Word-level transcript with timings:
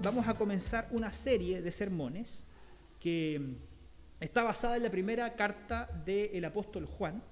vamos 0.00 0.28
a 0.28 0.34
comenzar 0.34 0.88
una 0.92 1.10
serie 1.12 1.60
de 1.60 1.72
sermones 1.72 2.46
que 3.00 3.56
está 4.20 4.42
basada 4.42 4.76
en 4.76 4.84
la 4.84 4.90
primera 4.90 5.34
carta 5.34 5.88
del 6.04 6.44
apóstol 6.44 6.86
Juan, 6.86 7.22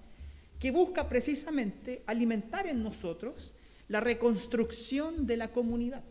que 0.59 0.71
busca 0.71 1.09
precisamente 1.09 2.03
alimentar 2.07 2.67
en 2.67 2.83
nosotros 2.83 3.55
la 3.89 4.01
reconstrucción 4.01 5.27
de 5.27 5.37
la 5.37 5.49
comunidad. 5.49 6.03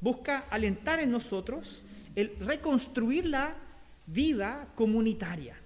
Busca 0.00 0.40
alentar 0.50 1.00
en 1.00 1.10
nosotros 1.10 1.84
el 2.14 2.36
reconstruir 2.40 3.26
la 3.26 3.54
vida 4.06 4.68
comunitaria, 4.74 5.56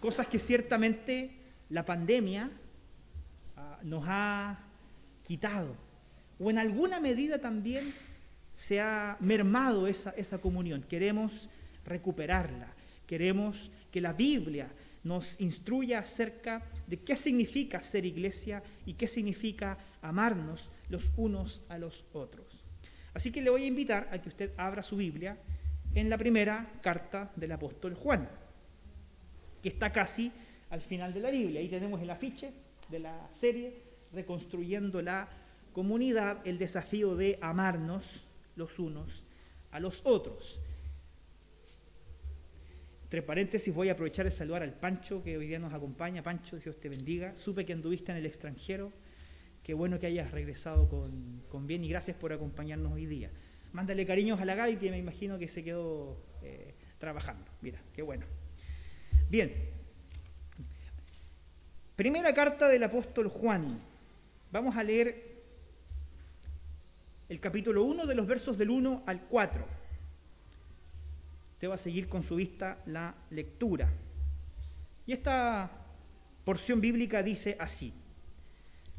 cosas 0.00 0.26
que 0.26 0.38
ciertamente 0.38 1.30
la 1.70 1.84
pandemia 1.84 2.50
ah, 3.56 3.78
nos 3.82 4.04
ha 4.08 4.58
quitado, 5.22 5.76
o 6.40 6.50
en 6.50 6.58
alguna 6.58 6.98
medida 6.98 7.38
también 7.38 7.92
se 8.58 8.80
ha 8.80 9.16
mermado 9.20 9.86
esa, 9.86 10.10
esa 10.10 10.40
comunión. 10.40 10.82
Queremos 10.82 11.48
recuperarla, 11.84 12.74
queremos 13.06 13.70
que 13.92 14.00
la 14.00 14.12
Biblia 14.12 14.68
nos 15.04 15.40
instruya 15.40 16.00
acerca 16.00 16.64
de 16.88 16.98
qué 16.98 17.14
significa 17.14 17.80
ser 17.80 18.04
iglesia 18.04 18.60
y 18.84 18.94
qué 18.94 19.06
significa 19.06 19.78
amarnos 20.02 20.70
los 20.88 21.04
unos 21.16 21.62
a 21.68 21.78
los 21.78 22.04
otros. 22.12 22.64
Así 23.14 23.30
que 23.30 23.42
le 23.42 23.50
voy 23.50 23.62
a 23.62 23.66
invitar 23.66 24.08
a 24.10 24.18
que 24.20 24.28
usted 24.28 24.50
abra 24.56 24.82
su 24.82 24.96
Biblia 24.96 25.38
en 25.94 26.10
la 26.10 26.18
primera 26.18 26.68
carta 26.82 27.30
del 27.36 27.52
apóstol 27.52 27.94
Juan, 27.94 28.28
que 29.62 29.68
está 29.68 29.92
casi 29.92 30.32
al 30.70 30.80
final 30.80 31.14
de 31.14 31.20
la 31.20 31.30
Biblia. 31.30 31.60
Ahí 31.60 31.68
tenemos 31.68 32.02
el 32.02 32.10
afiche 32.10 32.50
de 32.88 32.98
la 32.98 33.28
serie, 33.32 33.82
reconstruyendo 34.12 35.00
la 35.00 35.28
comunidad, 35.72 36.44
el 36.44 36.58
desafío 36.58 37.14
de 37.14 37.38
amarnos 37.40 38.24
los 38.58 38.78
unos 38.78 39.24
a 39.70 39.80
los 39.80 40.00
otros. 40.04 40.60
Entre 43.04 43.22
paréntesis, 43.22 43.72
voy 43.72 43.88
a 43.88 43.92
aprovechar 43.92 44.26
de 44.26 44.30
saludar 44.30 44.62
al 44.62 44.74
Pancho, 44.74 45.22
que 45.22 45.38
hoy 45.38 45.46
día 45.46 45.58
nos 45.58 45.72
acompaña. 45.72 46.22
Pancho, 46.22 46.58
Dios 46.58 46.78
te 46.78 46.90
bendiga. 46.90 47.34
Supe 47.36 47.64
que 47.64 47.72
anduviste 47.72 48.12
en 48.12 48.18
el 48.18 48.26
extranjero. 48.26 48.92
Qué 49.62 49.72
bueno 49.72 49.98
que 49.98 50.06
hayas 50.06 50.30
regresado 50.30 50.88
con, 50.88 51.66
bien 51.66 51.84
y 51.84 51.88
gracias 51.88 52.16
por 52.16 52.32
acompañarnos 52.32 52.92
hoy 52.92 53.06
día. 53.06 53.30
Mándale 53.72 54.04
cariños 54.04 54.40
a 54.40 54.44
la 54.44 54.54
Gaby, 54.54 54.76
que 54.76 54.90
me 54.90 54.98
imagino 54.98 55.38
que 55.38 55.48
se 55.48 55.64
quedó 55.64 56.18
eh, 56.42 56.74
trabajando. 56.98 57.50
Mira, 57.62 57.80
qué 57.94 58.02
bueno. 58.02 58.26
Bien. 59.30 59.54
Primera 61.96 62.34
carta 62.34 62.68
del 62.68 62.82
apóstol 62.82 63.28
Juan. 63.28 63.68
Vamos 64.50 64.76
a 64.76 64.82
leer 64.82 65.37
el 67.28 67.40
capítulo 67.40 67.84
1 67.84 68.06
de 68.06 68.14
los 68.14 68.26
versos 68.26 68.56
del 68.56 68.70
1 68.70 69.02
al 69.04 69.20
4. 69.22 69.66
Usted 71.52 71.68
va 71.68 71.74
a 71.74 71.78
seguir 71.78 72.08
con 72.08 72.22
su 72.22 72.36
vista 72.36 72.78
la 72.86 73.14
lectura. 73.30 73.92
Y 75.06 75.12
esta 75.12 75.70
porción 76.44 76.80
bíblica 76.80 77.22
dice 77.22 77.56
así. 77.60 77.92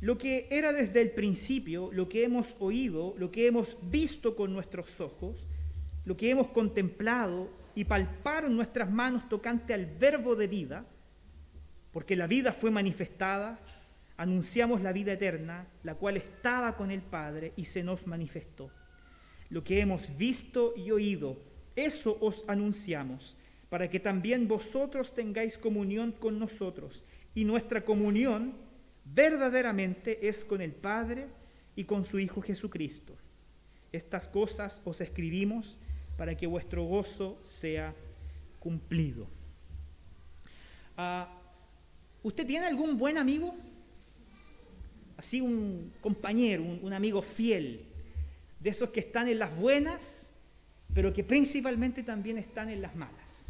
Lo 0.01 0.17
que 0.17 0.47
era 0.49 0.71
desde 0.71 1.01
el 1.01 1.11
principio, 1.11 1.89
lo 1.91 2.07
que 2.07 2.23
hemos 2.23 2.55
oído, 2.59 3.15
lo 3.17 3.31
que 3.31 3.47
hemos 3.47 3.75
visto 3.89 4.35
con 4.35 4.53
nuestros 4.53 5.01
ojos, 5.01 5.47
lo 6.05 6.15
que 6.15 6.29
hemos 6.29 6.49
contemplado 6.49 7.49
y 7.75 7.83
palparon 7.83 8.55
nuestras 8.55 8.89
manos 8.91 9.27
tocante 9.27 9.73
al 9.73 9.85
verbo 9.85 10.35
de 10.35 10.47
vida, 10.47 10.85
porque 11.91 12.15
la 12.15 12.27
vida 12.27 12.53
fue 12.53 12.71
manifestada, 12.71 13.59
anunciamos 14.19 14.81
la 14.81 14.91
vida 14.91 15.13
eterna, 15.13 15.65
la 15.81 15.95
cual 15.95 16.17
estaba 16.17 16.75
con 16.75 16.91
el 16.91 17.01
Padre 17.01 17.53
y 17.55 17.63
se 17.63 17.83
nos 17.83 18.05
manifestó. 18.05 18.69
Lo 19.49 19.63
que 19.63 19.79
hemos 19.79 20.17
visto 20.17 20.73
y 20.75 20.91
oído, 20.91 21.37
eso 21.77 22.17
os 22.19 22.43
anunciamos, 22.49 23.37
para 23.69 23.89
que 23.89 24.01
también 24.01 24.45
vosotros 24.45 25.15
tengáis 25.15 25.57
comunión 25.57 26.11
con 26.11 26.37
nosotros. 26.37 27.05
Y 27.33 27.45
nuestra 27.45 27.85
comunión 27.85 28.55
verdaderamente 29.05 30.27
es 30.27 30.43
con 30.43 30.61
el 30.61 30.73
Padre 30.73 31.27
y 31.77 31.85
con 31.85 32.03
su 32.03 32.19
Hijo 32.19 32.41
Jesucristo. 32.41 33.15
Estas 33.93 34.27
cosas 34.27 34.81
os 34.83 34.99
escribimos 34.99 35.77
para 36.17 36.35
que 36.35 36.45
vuestro 36.45 36.83
gozo 36.83 37.41
sea 37.45 37.95
cumplido. 38.59 39.27
Ah, 40.97 41.33
¿Usted 42.21 42.45
tiene 42.45 42.65
algún 42.65 42.97
buen 42.97 43.17
amigo? 43.17 43.55
Así 45.19 45.41
un 45.41 45.91
compañero, 45.99 46.63
un, 46.63 46.93
amigo 46.93 47.21
fiel, 47.21 47.81
de 48.57 48.69
esos 48.69 48.89
que 48.91 49.01
están 49.01 49.27
en 49.27 49.37
las 49.39 49.53
buenas 49.53 50.29
pero 50.93 51.13
que 51.13 51.23
principalmente 51.23 52.03
también 52.03 52.37
están 52.37 52.69
en 52.69 52.81
las 52.81 52.95
malas. 52.95 53.49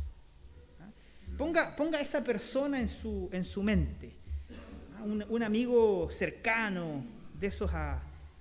¿Ah? 0.81 0.89
Ponga, 1.37 1.75
ponga 1.75 2.01
esa 2.01 2.23
persona 2.23 2.79
en 2.79 2.87
su, 2.87 3.29
en 3.31 3.45
su 3.45 3.61
mente, 3.61 4.11
¿ah? 4.97 5.03
un, 5.03 5.43
amigo 5.43 6.09
cercano, 6.11 7.03
de 7.39 7.47
esos 7.47 7.71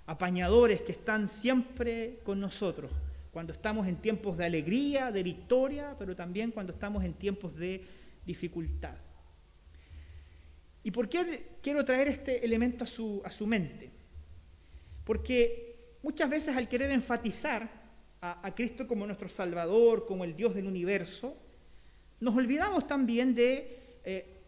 apañadores 0.06 0.80
que 0.80 0.92
están 0.92 1.28
siempre 1.28 2.18
con 2.24 2.40
nosotros, 2.40 2.90
cuando 3.30 3.52
estamos 3.52 3.86
en 3.86 3.96
tiempos 3.96 4.38
de 4.38 4.46
alegría, 4.46 5.12
de 5.12 5.22
victoria, 5.22 5.94
pero 5.98 6.16
también 6.16 6.50
cuando 6.50 6.72
estamos 6.72 7.04
en 7.04 7.12
tiempos 7.12 7.54
de 7.54 7.84
dificultad. 8.26 8.96
¿Y 10.88 10.90
por 10.90 11.06
qué 11.06 11.58
quiero 11.60 11.84
traer 11.84 12.08
este 12.08 12.42
elemento 12.42 12.84
a 12.84 12.86
su, 12.86 13.20
a 13.22 13.30
su 13.30 13.46
mente? 13.46 13.90
Porque 15.04 15.98
muchas 16.02 16.30
veces 16.30 16.56
al 16.56 16.66
querer 16.66 16.90
enfatizar 16.92 17.68
a, 18.22 18.54
Cristo 18.54 18.88
como 18.88 19.04
nuestro 19.04 19.28
Salvador, 19.28 20.06
como 20.06 20.24
el 20.24 20.34
Dios 20.34 20.54
del 20.54 20.66
universo, 20.66 21.36
nos 22.20 22.34
olvidamos 22.34 22.86
también 22.86 23.34
de 23.34 23.98
eh, 24.02 24.40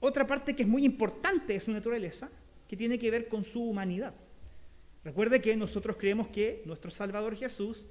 otra 0.00 0.26
parte 0.26 0.54
que 0.54 0.64
es 0.64 0.68
muy 0.68 0.84
importante 0.84 1.54
de 1.54 1.60
su 1.60 1.72
naturaleza, 1.72 2.30
que 2.68 2.76
tiene 2.76 2.98
que 2.98 3.10
ver 3.10 3.26
con 3.26 3.42
su 3.42 3.64
humanidad. 3.64 4.12
Recuerde 5.02 5.40
que 5.40 5.56
nosotros 5.56 5.96
creemos 5.96 6.28
que 6.28 6.62
nuestro 6.66 6.90
Salvador 6.90 7.34
Jesús 7.36 7.88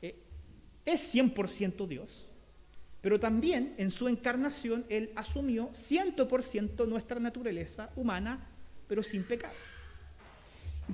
eh, 0.00 0.14
es 0.84 1.12
100% 1.12 1.88
Dios, 1.88 2.28
pero 3.02 3.18
también 3.18 3.74
en 3.76 3.90
su 3.90 4.08
encarnación 4.08 4.86
Él 4.88 5.10
asumió 5.16 5.70
100% 5.72 6.86
nuestra 6.86 7.18
naturaleza 7.20 7.90
humana, 7.96 8.46
pero 8.88 9.02
sin 9.02 9.24
pecado. 9.24 9.54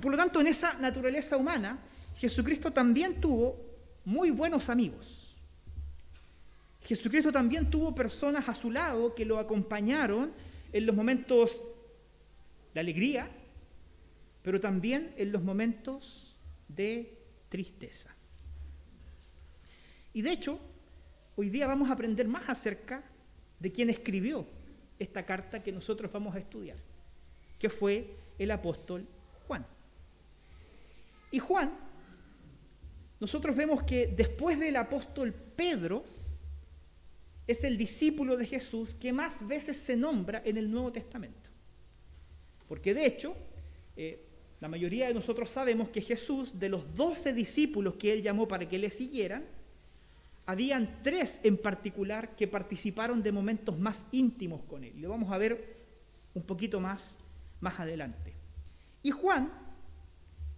Por 0.01 0.11
lo 0.11 0.17
tanto, 0.17 0.41
en 0.41 0.47
esa 0.47 0.73
naturaleza 0.79 1.37
humana, 1.37 1.79
Jesucristo 2.17 2.71
también 2.71 3.21
tuvo 3.21 3.55
muy 4.05 4.31
buenos 4.31 4.69
amigos. 4.69 5.35
Jesucristo 6.81 7.31
también 7.31 7.69
tuvo 7.69 7.93
personas 7.93 8.49
a 8.49 8.55
su 8.55 8.71
lado 8.71 9.13
que 9.13 9.25
lo 9.25 9.37
acompañaron 9.37 10.31
en 10.73 10.85
los 10.85 10.95
momentos 10.95 11.61
de 12.73 12.79
alegría, 12.79 13.29
pero 14.41 14.59
también 14.59 15.13
en 15.17 15.31
los 15.31 15.43
momentos 15.43 16.35
de 16.67 17.19
tristeza. 17.49 18.15
Y 20.13 20.23
de 20.23 20.31
hecho, 20.31 20.59
hoy 21.39 21.49
día 21.49 21.67
vamos 21.67 21.89
a 21.89 21.93
aprender 21.93 22.27
más 22.27 22.49
acerca 22.49 23.01
de 23.61 23.71
quién 23.71 23.89
escribió 23.89 24.45
esta 24.99 25.25
carta 25.25 25.63
que 25.63 25.71
nosotros 25.71 26.11
vamos 26.11 26.35
a 26.35 26.39
estudiar, 26.39 26.75
que 27.57 27.69
fue 27.69 28.13
el 28.37 28.51
apóstol 28.51 29.07
Juan. 29.47 29.65
Y 31.31 31.39
Juan 31.39 31.71
nosotros 33.21 33.55
vemos 33.55 33.83
que 33.83 34.07
después 34.07 34.59
del 34.59 34.75
apóstol 34.75 35.33
Pedro, 35.33 36.03
es 37.47 37.63
el 37.63 37.77
discípulo 37.77 38.35
de 38.35 38.45
Jesús 38.45 38.93
que 38.93 39.13
más 39.13 39.47
veces 39.47 39.77
se 39.77 39.95
nombra 39.95 40.41
en 40.43 40.57
el 40.57 40.69
Nuevo 40.69 40.91
Testamento. 40.91 41.49
Porque 42.67 42.93
de 42.93 43.05
hecho, 43.05 43.33
eh, 43.95 44.25
la 44.59 44.67
mayoría 44.67 45.07
de 45.07 45.13
nosotros 45.13 45.49
sabemos 45.49 45.87
que 45.87 46.01
Jesús, 46.01 46.59
de 46.59 46.67
los 46.67 46.93
doce 46.95 47.31
discípulos 47.31 47.95
que 47.95 48.11
él 48.11 48.21
llamó 48.21 48.45
para 48.45 48.67
que 48.67 48.77
le 48.77 48.91
siguieran, 48.91 49.45
habían 50.49 51.03
tres 51.03 51.41
en 51.43 51.57
particular 51.57 52.35
que 52.35 52.47
participaron 52.47 53.21
de 53.21 53.31
momentos 53.31 53.77
más 53.77 54.07
íntimos 54.11 54.63
con 54.63 54.83
él. 54.83 54.99
Lo 54.99 55.09
vamos 55.09 55.31
a 55.31 55.37
ver 55.37 55.77
un 56.33 56.41
poquito 56.41 56.79
más, 56.79 57.19
más 57.61 57.79
adelante. 57.79 58.33
Y 59.03 59.11
Juan 59.11 59.53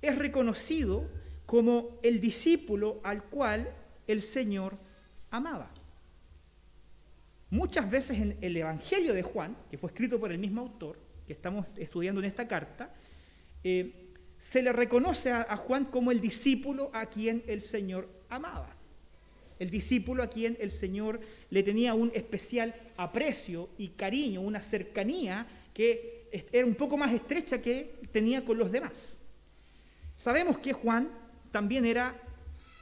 es 0.02 0.18
reconocido 0.18 1.10
como 1.46 2.00
el 2.04 2.22
discípulo 2.22 3.02
al 3.04 3.26
cual 3.26 3.70
el 4.08 4.22
Señor 4.22 4.78
amaba. 5.30 5.70
Muchas 7.50 7.92
veces 7.92 8.18
en 8.18 8.38
el 8.40 8.56
Evangelio 8.56 9.14
de 9.14 9.24
Juan, 9.24 9.58
que 9.70 9.78
fue 9.78 9.90
escrito 9.90 10.22
por 10.22 10.32
el 10.32 10.38
mismo 10.38 10.62
autor, 10.62 10.98
que 11.28 11.34
estamos 11.34 11.68
estudiando 11.76 12.22
en 12.22 12.28
esta 12.28 12.48
carta, 12.48 12.94
eh, 13.62 14.14
se 14.38 14.64
le 14.64 14.72
reconoce 14.72 15.34
a 15.34 15.58
Juan 15.58 15.84
como 15.84 16.14
el 16.14 16.22
discípulo 16.22 16.92
a 16.94 17.08
quien 17.08 17.44
el 17.46 17.62
Señor 17.62 18.08
amaba. 18.30 18.78
El 19.62 19.70
discípulo 19.70 20.24
a 20.24 20.28
quien 20.28 20.58
el 20.60 20.72
Señor 20.72 21.20
le 21.52 21.62
tenía 21.62 21.94
un 21.94 22.12
especial 22.16 22.74
aprecio 22.98 23.70
y 23.78 23.90
cariño, 23.90 24.42
una 24.42 24.60
cercanía 24.60 25.46
que 25.72 26.30
era 26.52 26.66
un 26.66 26.74
poco 26.74 26.98
más 26.98 27.14
estrecha 27.14 27.62
que 27.62 27.94
tenía 28.12 28.44
con 28.44 28.58
los 28.58 28.72
demás. 28.72 29.22
Sabemos 30.16 30.58
que 30.58 30.74
Juan 30.74 31.10
también 31.52 31.86
era 31.86 32.20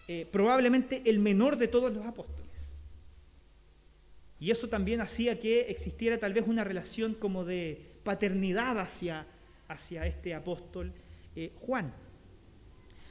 eh, 0.08 0.26
probablemente 0.32 1.02
el 1.04 1.20
menor 1.20 1.58
de 1.58 1.68
todos 1.68 1.92
los 1.94 2.06
apóstoles. 2.06 2.78
Y 4.40 4.50
eso 4.50 4.70
también 4.70 5.02
hacía 5.02 5.38
que 5.38 5.64
existiera 5.64 6.18
tal 6.18 6.32
vez 6.32 6.48
una 6.48 6.64
relación 6.64 7.14
como 7.14 7.44
de 7.44 7.82
paternidad 8.06 8.80
hacia, 8.80 9.28
hacia 9.68 10.06
este 10.06 10.34
apóstol 10.34 10.94
eh, 11.36 11.52
Juan. 11.60 11.94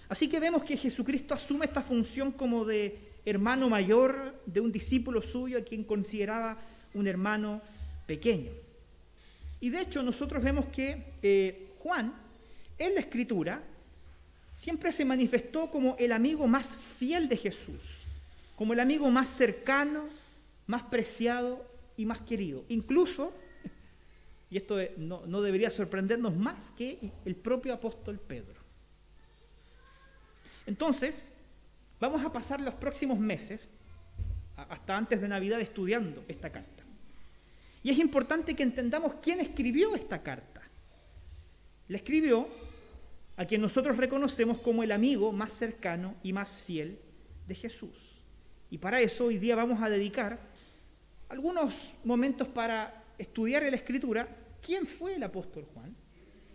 Así 0.09 0.27
que 0.27 0.41
vemos 0.41 0.65
que 0.65 0.75
Jesucristo 0.75 1.35
asume 1.35 1.67
esta 1.67 1.83
función 1.83 2.33
como 2.33 2.65
de 2.65 3.08
hermano 3.29 3.69
mayor 3.69 4.41
de 4.47 4.61
un 4.61 4.73
discípulo 4.73 5.23
suyo 5.23 5.59
a 5.59 5.63
quien 5.63 5.85
consideraba 5.85 6.59
un 6.95 7.07
hermano 7.07 7.61
pequeño. 8.07 8.53
Y 9.61 9.71
de 9.71 9.81
hecho 9.81 10.03
nosotros 10.03 10.43
vemos 10.43 10.67
que 10.67 11.15
eh, 11.23 11.71
Juan, 11.81 12.15
en 12.79 12.95
la 12.95 13.01
escritura, 13.01 13.63
siempre 14.53 14.93
se 14.93 15.05
manifestó 15.05 15.71
como 15.71 15.97
el 15.99 16.13
amigo 16.13 16.47
más 16.47 16.75
fiel 16.77 17.29
de 17.29 17.37
Jesús, 17.37 17.81
como 18.57 18.73
el 18.73 18.81
amigo 18.81 19.11
más 19.11 19.29
cercano, 19.29 20.09
más 20.67 20.83
preciado 20.85 21.65
y 21.97 22.07
más 22.07 22.21
querido. 22.21 22.65
Incluso, 22.69 23.33
y 24.51 24.57
esto 24.57 24.79
no, 24.97 25.27
no 25.27 25.43
debería 25.43 25.71
sorprendernos 25.71 26.37
más 26.37 26.73
que 26.73 26.99
el 27.25 27.37
propio 27.37 27.75
apóstol 27.75 28.19
Pedro. 28.19 28.59
Entonces, 30.67 31.31
vamos 32.01 32.25
a 32.25 32.33
pasar 32.33 32.61
los 32.61 32.75
próximos 32.75 33.19
meses, 33.19 33.69
hasta 34.57 34.97
antes 34.97 35.21
de 35.21 35.29
Navidad, 35.29 35.61
estudiando 35.61 36.25
esta 36.29 36.51
carta. 36.51 36.85
Y 37.83 37.91
es 37.91 37.99
importante 37.99 38.55
que 38.55 38.63
entendamos 38.63 39.15
quién 39.23 39.41
escribió 39.41 39.95
esta 39.95 40.23
carta. 40.23 40.63
La 41.89 41.97
escribió 41.97 42.49
a 43.37 43.45
quien 43.45 43.61
nosotros 43.61 43.97
reconocemos 43.97 44.59
como 44.59 44.83
el 44.83 44.91
amigo 44.91 45.33
más 45.33 45.53
cercano 45.53 46.17
y 46.23 46.33
más 46.33 46.61
fiel 46.63 46.99
de 47.47 47.55
Jesús. 47.55 48.19
Y 48.71 48.79
para 48.79 49.01
eso 49.01 49.27
hoy 49.27 49.39
día 49.39 49.55
vamos 49.55 49.81
a 49.81 49.89
dedicar 49.89 50.39
algunos 51.29 51.95
momentos 52.05 52.49
para 52.49 53.05
estudiar 53.17 53.63
en 53.63 53.71
la 53.71 53.77
Escritura 53.77 54.29
quién 54.61 54.87
fue 54.87 55.15
el 55.15 55.23
apóstol 55.23 55.67
Juan 55.73 55.95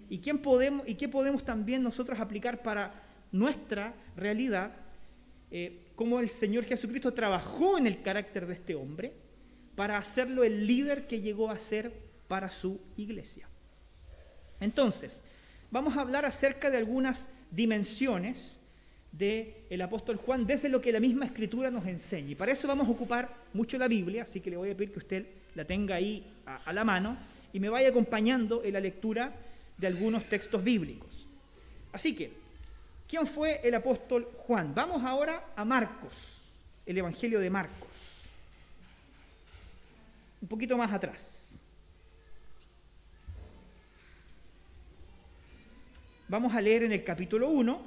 y, 0.10 0.16
y 0.16 0.96
qué 0.96 1.08
podemos 1.08 1.44
también 1.44 1.82
nosotros 1.82 2.20
aplicar 2.20 2.62
para 2.62 3.02
nuestra 3.32 3.94
realidad, 4.16 4.72
eh, 5.56 5.78
cómo 5.96 6.20
el 6.20 6.30
Señor 6.30 6.66
Jesucristo 6.66 7.14
trabajó 7.14 7.78
en 7.78 7.86
el 7.86 8.02
carácter 8.02 8.48
de 8.48 8.56
este 8.56 8.74
hombre 8.74 9.14
para 9.76 10.00
hacerlo 10.00 10.44
el 10.44 10.66
líder 10.66 11.06
que 11.06 11.22
llegó 11.22 11.52
a 11.52 11.60
ser 11.60 11.94
para 12.28 12.50
su 12.50 12.82
iglesia. 12.98 13.48
Entonces, 14.60 15.24
vamos 15.70 15.96
a 15.96 16.02
hablar 16.02 16.26
acerca 16.26 16.72
de 16.72 16.78
algunas 16.78 17.30
dimensiones 17.52 18.60
del 19.12 19.82
apóstol 19.84 20.18
Juan 20.18 20.48
desde 20.48 20.70
lo 20.70 20.82
que 20.82 20.92
la 20.92 21.00
misma 21.00 21.26
escritura 21.26 21.70
nos 21.70 21.86
enseña. 21.86 22.32
Y 22.32 22.36
para 22.36 22.52
eso 22.52 22.68
vamos 22.68 22.88
a 22.88 22.92
ocupar 22.92 23.30
mucho 23.54 23.78
la 23.78 23.88
Biblia, 23.88 24.24
así 24.24 24.42
que 24.42 24.50
le 24.50 24.58
voy 24.58 24.72
a 24.72 24.76
pedir 24.76 24.92
que 24.92 25.00
usted 25.00 25.26
la 25.54 25.66
tenga 25.66 25.94
ahí 25.94 26.26
a 26.48 26.74
la 26.74 26.84
mano 26.84 27.16
y 27.54 27.60
me 27.60 27.70
vaya 27.70 27.90
acompañando 27.90 28.64
en 28.64 28.74
la 28.74 28.80
lectura 28.80 29.36
de 29.78 29.86
algunos 29.86 30.24
textos 30.24 30.64
bíblicos. 30.64 31.28
Así 31.92 32.16
que, 32.16 32.43
¿quién 33.14 33.28
fue 33.28 33.62
el 33.64 33.76
apóstol 33.76 34.28
Juan? 34.40 34.74
Vamos 34.74 35.04
ahora 35.04 35.54
a 35.56 35.64
Marcos, 35.64 36.42
el 36.84 36.98
Evangelio 36.98 37.40
de 37.40 37.48
Marcos 37.48 37.88
un 40.42 40.48
poquito 40.48 40.76
más 40.76 40.92
atrás. 40.92 41.60
Vamos 46.28 46.56
a 46.56 46.60
leer 46.60 46.82
en 46.82 46.92
el 46.92 47.04
capítulo 47.04 47.50
1 47.50 47.82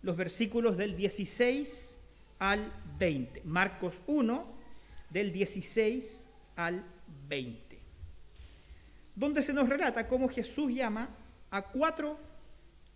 los 0.00 0.16
versículos 0.16 0.78
del 0.78 0.96
16 0.96 1.98
al 2.38 2.72
20. 2.98 3.42
Marcos 3.44 4.00
1, 4.06 4.46
del 5.10 5.34
16 5.34 6.26
al 6.56 6.82
20. 7.28 7.78
Donde 9.14 9.42
se 9.42 9.52
nos 9.52 9.68
relata 9.68 10.08
cómo 10.08 10.30
Jesús 10.30 10.72
llama 10.72 11.10
a 11.50 11.60
cuatro 11.60 12.18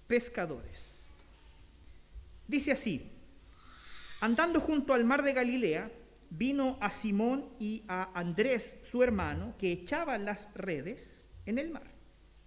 pescadores. 0.06 0.97
Dice 2.48 2.72
así, 2.72 3.02
andando 4.22 4.58
junto 4.58 4.94
al 4.94 5.04
mar 5.04 5.22
de 5.22 5.34
Galilea, 5.34 5.92
vino 6.30 6.78
a 6.80 6.90
Simón 6.90 7.44
y 7.60 7.82
a 7.88 8.10
Andrés, 8.18 8.80
su 8.90 9.02
hermano, 9.02 9.54
que 9.58 9.70
echaban 9.70 10.24
las 10.24 10.52
redes 10.54 11.28
en 11.44 11.58
el 11.58 11.68
mar, 11.68 11.86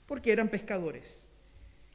porque 0.08 0.32
eran 0.32 0.50
pescadores. 0.50 1.28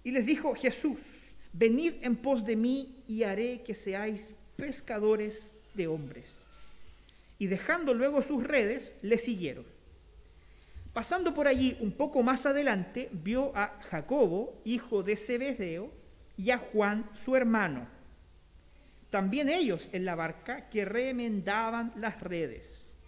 Y 0.05 0.12
les 0.12 0.25
dijo 0.25 0.55
Jesús, 0.55 1.35
venid 1.53 1.94
en 2.03 2.14
pos 2.14 2.47
de 2.47 2.55
mí 2.55 3.03
y 3.08 3.25
haré 3.25 3.62
que 3.62 3.75
seáis 3.75 4.35
pescadores 4.55 5.56
de 5.75 5.88
hombres. 5.88 6.47
Y 7.41 7.49
dejando 7.49 7.93
luego 7.93 8.23
sus 8.23 8.44
redes, 8.44 8.94
le 9.02 9.19
siguieron. 9.19 9.64
Pasando 10.93 11.35
por 11.35 11.49
allí 11.49 11.76
un 11.81 11.91
poco 11.91 12.23
más 12.23 12.47
adelante, 12.47 13.09
vio 13.11 13.50
a 13.56 13.81
Jacobo, 13.91 14.62
hijo 14.64 15.02
de 15.02 15.17
Zebedeo, 15.17 15.91
y 16.38 16.50
a 16.50 16.59
Juan, 16.59 17.11
su 17.12 17.35
hermano 17.35 17.96
también 19.17 19.49
ellos 19.49 19.89
en 19.95 20.05
la 20.05 20.15
barca 20.15 20.69
que 20.69 20.85
remendaban 20.85 21.91
las 21.97 22.21
redes. 22.21 22.99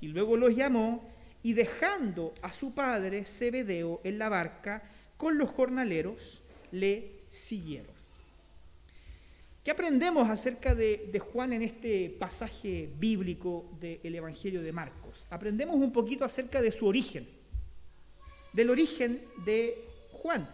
Y 0.00 0.06
luego 0.06 0.36
los 0.36 0.54
llamó 0.54 1.10
y 1.42 1.54
dejando 1.54 2.32
a 2.40 2.52
su 2.52 2.72
padre 2.72 3.24
Zebedeo 3.24 4.00
en 4.04 4.16
la 4.16 4.28
barca 4.28 4.84
con 5.16 5.36
los 5.38 5.50
jornaleros, 5.50 6.40
le 6.70 7.10
siguieron. 7.30 7.96
¿Qué 9.64 9.72
aprendemos 9.72 10.30
acerca 10.30 10.72
de, 10.72 11.08
de 11.10 11.18
Juan 11.18 11.52
en 11.52 11.62
este 11.62 12.10
pasaje 12.10 12.88
bíblico 12.96 13.68
del 13.80 14.14
Evangelio 14.14 14.62
de 14.62 14.70
Marcos? 14.70 15.26
Aprendemos 15.30 15.74
un 15.74 15.92
poquito 15.92 16.24
acerca 16.24 16.62
de 16.62 16.70
su 16.70 16.86
origen, 16.86 17.26
del 18.52 18.70
origen 18.70 19.20
de 19.44 19.76
Juan. 20.12 20.48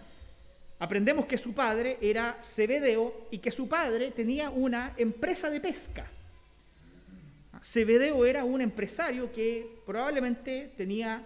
Aprendemos 0.83 1.27
que 1.27 1.39
su 1.39 1.55
padre 1.55 1.97
era 2.01 2.41
Cebedeo 2.43 3.29
y 3.31 3.39
que 3.39 3.53
su 3.53 3.69
padre 3.69 4.11
tenía 4.11 4.51
una 4.51 4.95
empresa 4.97 5.49
de 5.49 5.61
pesca. 5.61 6.11
Cebedeo 7.63 8.27
era 8.27 8.45
un 8.45 8.61
empresario 8.61 9.31
que 9.31 9.79
probablemente 9.87 10.73
tenía 10.77 11.23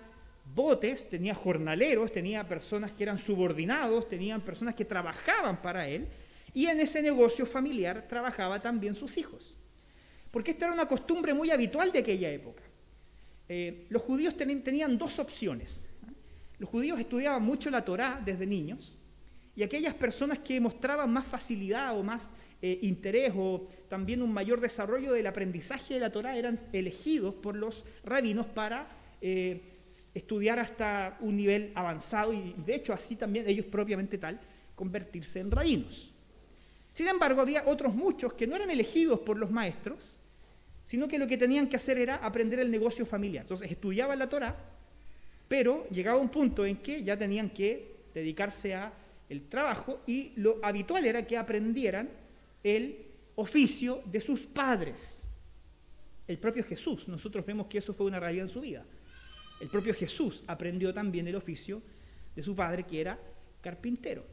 botes, 0.54 1.08
tenía 1.08 1.34
jornaleros, 1.34 2.12
tenía 2.12 2.46
personas 2.46 2.92
que 2.92 3.04
eran 3.04 3.18
subordinados, 3.18 4.06
tenían 4.08 4.42
personas 4.42 4.74
que 4.74 4.84
trabajaban 4.84 5.62
para 5.62 5.88
él, 5.88 6.06
y 6.52 6.66
en 6.66 6.78
ese 6.78 7.00
negocio 7.00 7.46
familiar 7.46 8.06
trabajaba 8.10 8.60
también 8.60 8.94
sus 8.94 9.16
hijos. 9.16 9.56
Porque 10.32 10.50
esta 10.50 10.66
era 10.66 10.74
una 10.74 10.86
costumbre 10.86 11.32
muy 11.32 11.50
habitual 11.50 11.92
de 11.92 12.00
aquella 12.00 12.30
época. 12.30 12.62
Eh, 13.48 13.86
los 13.88 14.02
judíos 14.02 14.36
tenían 14.36 14.98
dos 14.98 15.18
opciones. 15.18 15.88
Los 16.58 16.68
judíos 16.68 17.00
estudiaban 17.00 17.42
mucho 17.42 17.70
la 17.70 17.86
Torá 17.86 18.20
desde 18.22 18.44
niños, 18.44 18.98
y 19.56 19.62
aquellas 19.62 19.94
personas 19.94 20.38
que 20.40 20.60
mostraban 20.60 21.10
más 21.10 21.24
facilidad 21.26 21.98
o 21.98 22.02
más 22.02 22.34
eh, 22.60 22.78
interés 22.82 23.32
o 23.34 23.68
también 23.88 24.22
un 24.22 24.32
mayor 24.32 24.60
desarrollo 24.60 25.12
del 25.14 25.26
aprendizaje 25.26 25.94
de 25.94 26.00
la 26.00 26.12
Torah 26.12 26.36
eran 26.36 26.60
elegidos 26.72 27.34
por 27.34 27.56
los 27.56 27.84
rabinos 28.04 28.46
para 28.46 28.86
eh, 29.20 29.60
estudiar 30.14 30.58
hasta 30.58 31.16
un 31.20 31.36
nivel 31.36 31.72
avanzado 31.74 32.32
y 32.34 32.54
de 32.64 32.74
hecho 32.74 32.92
así 32.92 33.16
también 33.16 33.48
ellos 33.48 33.66
propiamente 33.66 34.18
tal 34.18 34.38
convertirse 34.74 35.40
en 35.40 35.50
rabinos. 35.50 36.12
Sin 36.92 37.08
embargo, 37.08 37.40
había 37.40 37.64
otros 37.66 37.94
muchos 37.94 38.34
que 38.34 38.46
no 38.46 38.56
eran 38.56 38.70
elegidos 38.70 39.20
por 39.20 39.36
los 39.36 39.50
maestros, 39.50 40.18
sino 40.84 41.08
que 41.08 41.18
lo 41.18 41.26
que 41.26 41.36
tenían 41.36 41.68
que 41.68 41.76
hacer 41.76 41.98
era 41.98 42.16
aprender 42.16 42.58
el 42.58 42.70
negocio 42.70 43.04
familiar. 43.04 43.42
Entonces 43.44 43.70
estudiaban 43.70 44.18
la 44.18 44.28
Torah, 44.28 44.56
pero 45.48 45.86
llegaba 45.90 46.18
un 46.18 46.28
punto 46.28 46.64
en 46.64 46.76
que 46.76 47.02
ya 47.02 47.18
tenían 47.18 47.50
que 47.50 47.96
dedicarse 48.14 48.74
a 48.74 48.92
el 49.28 49.48
trabajo 49.48 50.00
y 50.06 50.32
lo 50.36 50.58
habitual 50.62 51.04
era 51.04 51.26
que 51.26 51.36
aprendieran 51.36 52.08
el 52.62 53.06
oficio 53.36 54.02
de 54.06 54.20
sus 54.20 54.40
padres. 54.40 55.28
El 56.26 56.38
propio 56.38 56.64
Jesús, 56.64 57.06
nosotros 57.08 57.44
vemos 57.46 57.66
que 57.66 57.78
eso 57.78 57.94
fue 57.94 58.06
una 58.06 58.18
realidad 58.18 58.46
en 58.46 58.52
su 58.52 58.60
vida. 58.60 58.84
El 59.60 59.68
propio 59.68 59.94
Jesús 59.94 60.44
aprendió 60.46 60.92
también 60.92 61.26
el 61.28 61.36
oficio 61.36 61.80
de 62.34 62.42
su 62.42 62.54
padre, 62.54 62.84
que 62.84 63.00
era 63.00 63.18
carpintero. 63.60 64.24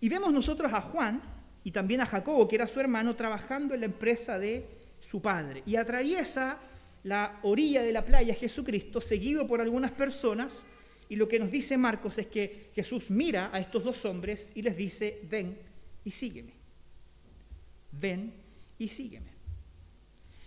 Y 0.00 0.08
vemos 0.08 0.32
nosotros 0.32 0.72
a 0.72 0.80
Juan 0.80 1.20
y 1.64 1.70
también 1.70 2.00
a 2.00 2.06
Jacobo, 2.06 2.46
que 2.48 2.56
era 2.56 2.66
su 2.66 2.80
hermano, 2.80 3.16
trabajando 3.16 3.74
en 3.74 3.80
la 3.80 3.86
empresa 3.86 4.38
de 4.38 4.64
su 5.00 5.20
padre. 5.20 5.62
Y 5.66 5.76
atraviesa 5.76 6.58
la 7.04 7.38
orilla 7.42 7.82
de 7.82 7.92
la 7.92 8.04
playa 8.04 8.34
Jesucristo, 8.34 9.00
seguido 9.00 9.46
por 9.46 9.60
algunas 9.60 9.92
personas 9.92 10.66
y 11.08 11.16
lo 11.16 11.26
que 11.26 11.38
nos 11.38 11.50
dice 11.50 11.76
Marcos 11.76 12.18
es 12.18 12.26
que 12.26 12.70
Jesús 12.74 13.10
mira 13.10 13.50
a 13.52 13.60
estos 13.60 13.82
dos 13.82 14.04
hombres 14.04 14.52
y 14.54 14.62
les 14.62 14.76
dice, 14.76 15.20
ven 15.28 15.56
y 16.04 16.10
sígueme. 16.10 16.52
Ven 17.92 18.32
y 18.78 18.88
sígueme. 18.88 19.30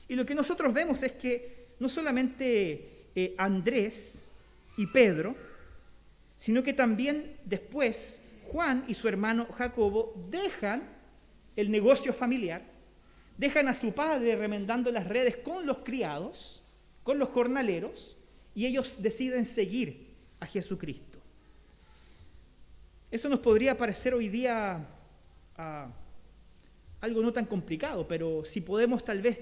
Y 0.08 0.15
lo 0.15 0.25
que 0.25 0.36
nosotros 0.36 0.74
vemos 0.74 1.01
es 1.01 1.13
que 1.13 1.70
no 1.80 1.89
solamente 1.89 3.08
eh, 3.15 3.34
Andrés 3.38 4.25
y 4.77 4.86
Pedro, 4.86 5.36
sino 6.38 6.62
que 6.62 6.74
también 6.74 7.38
después 7.46 8.22
Juan 8.51 8.86
y 8.88 8.94
su 8.94 9.08
hermano 9.08 9.48
Jacobo 9.58 10.13
dejan 10.30 10.84
el 11.56 11.72
negocio 11.72 12.13
familiar, 12.13 12.62
dejan 13.38 13.68
a 13.68 13.74
su 13.74 13.94
padre 13.94 14.36
remendando 14.36 14.91
las 14.91 15.08
redes 15.08 15.38
con 15.38 15.65
los 15.65 15.80
criados, 15.80 16.62
con 17.03 17.18
los 17.18 17.30
jornaleros, 17.30 18.18
y 18.53 18.68
ellos 18.68 19.01
deciden 19.01 19.46
seguir 19.46 20.11
a 20.41 20.45
Jesucristo. 20.45 21.19
Eso 23.10 23.29
nos 23.29 23.39
podría 23.39 23.77
parecer 23.77 24.13
hoy 24.13 24.27
día 24.27 24.86
ah, 25.57 25.88
algo 27.00 27.21
no 27.21 27.31
tan 27.31 27.45
complicado, 27.45 28.07
pero 28.07 28.43
si 28.45 28.62
podemos 28.62 29.05
tal 29.05 29.21
vez 29.21 29.39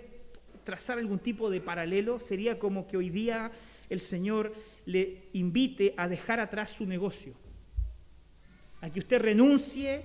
trazar 0.63 0.99
algún 0.99 1.19
tipo 1.19 1.49
de 1.49 1.61
paralelo, 1.61 2.19
sería 2.19 2.59
como 2.59 2.87
que 2.87 2.97
hoy 2.97 3.09
día 3.09 3.51
el 3.89 3.99
Señor 3.99 4.53
le 4.85 5.23
invite 5.33 5.93
a 5.97 6.07
dejar 6.07 6.39
atrás 6.39 6.71
su 6.71 6.85
negocio, 6.85 7.33
a 8.81 8.89
que 8.89 8.99
usted 8.99 9.19
renuncie 9.19 10.03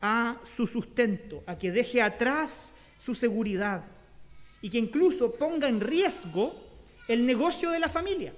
a 0.00 0.40
su 0.44 0.66
sustento, 0.66 1.42
a 1.46 1.58
que 1.58 1.72
deje 1.72 2.02
atrás 2.02 2.74
su 2.98 3.14
seguridad 3.14 3.84
y 4.60 4.70
que 4.70 4.78
incluso 4.78 5.34
ponga 5.36 5.68
en 5.68 5.80
riesgo 5.80 6.54
el 7.08 7.24
negocio 7.26 7.70
de 7.70 7.78
la 7.78 7.88
familia. 7.88 8.32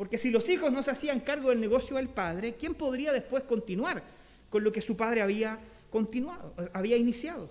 Porque 0.00 0.16
si 0.16 0.30
los 0.30 0.48
hijos 0.48 0.72
no 0.72 0.82
se 0.82 0.92
hacían 0.92 1.20
cargo 1.20 1.50
del 1.50 1.60
negocio 1.60 1.98
del 1.98 2.08
padre, 2.08 2.54
¿quién 2.54 2.72
podría 2.72 3.12
después 3.12 3.44
continuar 3.44 4.02
con 4.48 4.64
lo 4.64 4.72
que 4.72 4.80
su 4.80 4.96
padre 4.96 5.20
había 5.20 5.58
continuado, 5.90 6.54
había 6.72 6.96
iniciado? 6.96 7.50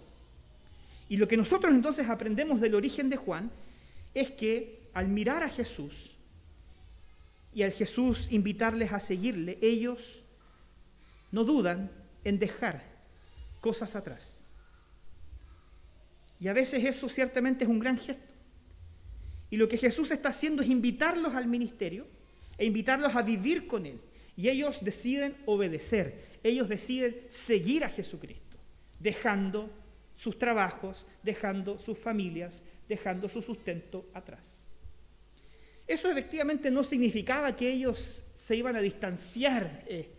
Y 1.09 1.17
lo 1.17 1.27
que 1.27 1.37
nosotros 1.37 1.71
entonces 1.71 2.09
aprendemos 2.09 2.59
del 2.59 2.73
origen 2.73 3.07
de 3.07 3.17
Juan 3.17 3.51
es 4.15 4.31
que 4.31 4.89
al 4.95 5.09
mirar 5.09 5.43
a 5.43 5.49
Jesús 5.49 6.15
y 7.53 7.61
al 7.61 7.71
Jesús 7.71 8.27
invitarles 8.31 8.93
a 8.93 8.99
seguirle, 8.99 9.59
ellos 9.61 10.23
no 11.31 11.43
dudan 11.43 11.91
en 12.23 12.39
dejar 12.39 12.81
cosas 13.61 13.95
atrás. 13.95 14.49
Y 16.39 16.47
a 16.47 16.53
veces 16.53 16.83
eso 16.83 17.09
ciertamente 17.09 17.65
es 17.65 17.69
un 17.69 17.77
gran 17.77 17.99
gesto. 17.99 18.33
Y 19.51 19.57
lo 19.57 19.69
que 19.69 19.77
Jesús 19.77 20.09
está 20.09 20.29
haciendo 20.29 20.63
es 20.63 20.69
invitarlos 20.69 21.35
al 21.35 21.45
ministerio 21.45 22.17
e 22.59 22.65
invitarlos 22.65 23.15
a 23.15 23.23
vivir 23.23 23.65
con 23.65 23.85
Él. 23.85 23.99
Y 24.35 24.49
ellos 24.49 24.83
deciden 24.83 25.35
obedecer, 25.45 26.37
ellos 26.43 26.69
deciden 26.69 27.15
seguir 27.29 27.83
a 27.83 27.89
Jesucristo, 27.89 28.57
dejando 28.99 29.69
sus 30.15 30.37
trabajos, 30.37 31.07
dejando 31.23 31.79
sus 31.79 31.97
familias, 31.97 32.63
dejando 32.87 33.27
su 33.29 33.41
sustento 33.41 34.05
atrás. 34.13 34.65
Eso 35.87 36.11
efectivamente 36.11 36.69
no 36.69 36.83
significaba 36.83 37.55
que 37.55 37.71
ellos 37.71 38.23
se 38.35 38.55
iban 38.55 38.75
a 38.75 38.81
distanciar 38.81 39.83
eh, 39.87 40.09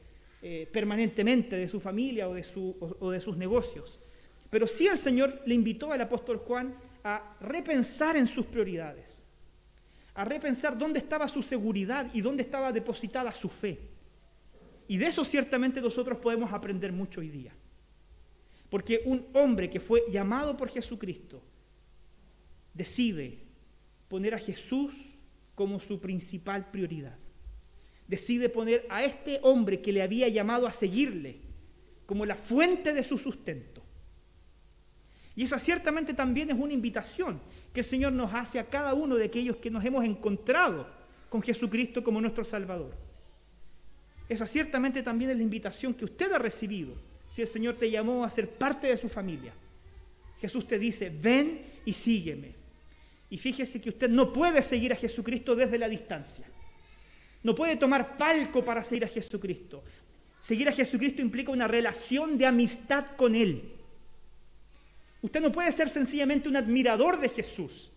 eh, 0.43 0.69
permanentemente 0.73 1.57
de 1.57 1.69
su 1.69 1.79
familia 1.79 2.29
o 2.29 2.35
de, 2.35 2.45
o 2.99 3.11
de 3.11 3.21
sus 3.21 3.37
negocios. 3.37 4.01
Pero 4.51 4.67
sí 4.67 4.89
el 4.89 4.99
Señor 4.99 5.43
le 5.47 5.55
invitó 5.55 5.93
al 5.93 6.01
apóstol 6.01 6.39
Juan 6.39 6.75
a 7.05 7.37
repensar 7.41 8.17
en 8.17 8.27
sus 8.27 8.47
prioridades, 8.47 9.20
a 10.21 10.25
repensar 10.25 10.77
dónde 10.77 10.99
estaba 10.99 11.27
su 11.29 11.43
seguridad 11.43 12.11
y 12.13 12.21
dónde 12.21 12.43
estaba 12.43 12.73
depositada 12.73 13.33
su 13.33 13.49
fe. 13.49 13.89
Y 14.87 14.99
de 14.99 15.07
eso 15.07 15.25
ciertamente 15.25 15.81
nosotros 15.81 16.19
podemos 16.19 16.53
aprender 16.53 16.93
mucho 16.93 17.21
hoy 17.21 17.31
día. 17.31 17.55
Porque 18.69 19.01
un 19.07 19.27
hombre 19.33 19.71
que 19.71 19.81
fue 19.81 20.03
llamado 20.13 20.59
por 20.59 20.69
Jesucristo 20.69 21.43
decide 22.75 23.39
poner 24.09 24.35
a 24.35 24.39
Jesús 24.39 24.93
como 25.55 25.81
su 25.81 25.99
principal 26.03 26.71
prioridad. 26.71 27.17
Decide 28.07 28.51
poner 28.51 28.85
a 28.91 29.03
este 29.03 29.41
hombre 29.43 29.81
que 29.81 29.91
le 29.91 30.03
había 30.03 30.29
llamado 30.29 30.67
a 30.67 30.73
seguirle 30.73 31.41
como 32.05 32.27
la 32.27 32.37
fuente 32.37 32.93
de 32.93 33.05
su 33.05 33.17
sustento. 33.17 33.83
Y 35.35 35.45
esa 35.45 35.59
ciertamente 35.59 36.13
también 36.13 36.51
es 36.51 36.57
una 36.59 36.75
invitación 36.75 37.41
que 37.73 37.81
el 37.81 37.87
Señor 37.87 38.13
nos 38.13 38.35
hace 38.35 38.59
a 38.59 38.69
cada 38.69 38.95
uno 38.95 39.17
de 39.17 39.27
aquellos 39.27 39.57
que 39.57 39.71
nos 39.71 39.85
hemos 39.85 40.05
encontrado 40.05 40.87
con 41.29 41.43
Jesucristo 41.43 42.03
como 42.03 42.21
nuestro 42.21 42.45
Salvador. 42.45 42.95
Esa 44.29 44.47
ciertamente 44.47 45.03
también 45.03 45.31
es 45.31 45.37
la 45.37 45.43
invitación 45.43 45.95
que 45.95 46.05
usted 46.05 46.33
ha 46.33 46.39
recibido 46.39 46.95
si 47.29 47.43
el 47.43 47.49
Señor 47.49 47.77
te 47.77 47.91
llamó 47.91 48.25
a 48.25 48.31
ser 48.31 48.49
parte 48.49 48.89
de 48.89 48.97
su 48.97 49.09
familia. 49.09 49.53
Jesús 50.41 50.67
te 50.67 50.79
dice, 50.79 51.13
ven 51.21 51.61
y 51.85 51.93
sígueme. 51.93 52.55
Y 53.29 53.39
fíjese 53.39 53.81
que 53.81 53.91
usted 53.91 54.09
no 54.09 54.33
puede 54.33 54.63
seguir 54.63 54.93
a 54.93 54.97
Jesucristo 54.97 55.55
desde 55.55 55.79
la 55.79 55.89
distancia. 55.89 56.47
No 57.43 57.55
puede 57.55 57.77
tomar 57.77 58.17
palco 58.17 58.65
para 58.65 58.83
seguir 58.83 59.05
a 59.05 59.09
Jesucristo. 59.09 59.83
Seguir 60.41 60.69
a 60.69 60.73
Jesucristo 60.73 61.23
implica 61.23 61.53
una 61.53 61.69
relación 61.69 62.37
de 62.37 62.47
amistad 62.47 63.17
con 63.17 63.35
Él. 63.35 63.63
Usted 65.23 65.41
no 65.41 65.53
puede 65.53 65.71
ser 65.73 65.89
sencillamente 65.91 66.49
un 66.49 66.57
admirador 66.57 67.21
de 67.21 67.29
Jesús 67.29 67.91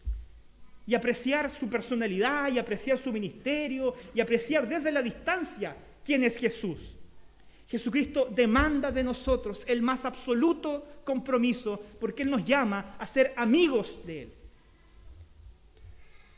y 0.86 0.96
apreciar 0.96 1.50
su 1.50 1.70
personalidad 1.70 2.52
y 2.52 2.60
apreciar 2.60 2.98
su 2.98 3.12
ministerio 3.12 3.96
y 4.14 4.20
apreciar 4.20 4.68
desde 4.68 4.92
la 4.92 5.02
distancia 5.02 5.76
quién 6.04 6.24
es 6.24 6.38
Jesús. 6.38 6.78
Jesucristo 7.68 8.28
demanda 8.30 8.92
de 8.92 9.04
nosotros 9.04 9.64
el 9.68 9.82
más 9.82 10.06
absoluto 10.06 11.02
compromiso 11.06 11.82
porque 12.00 12.24
Él 12.24 12.30
nos 12.30 12.44
llama 12.44 12.96
a 13.00 13.08
ser 13.08 13.34
amigos 13.38 14.06
de 14.06 14.24
Él. 14.24 14.34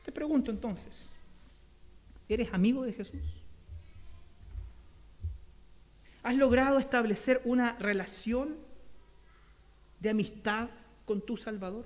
Te 0.03 0.11
pregunto 0.11 0.51
entonces, 0.51 1.09
¿eres 2.29 2.53
amigo 2.53 2.83
de 2.83 2.93
Jesús? 2.93 3.21
¿Has 6.21 6.35
logrado 6.37 6.77
establecer 6.77 7.41
una 7.43 7.73
relación 7.79 8.55
de 9.99 10.09
amistad 10.09 10.69
con 11.05 11.21
tu 11.21 11.37
Salvador? 11.37 11.85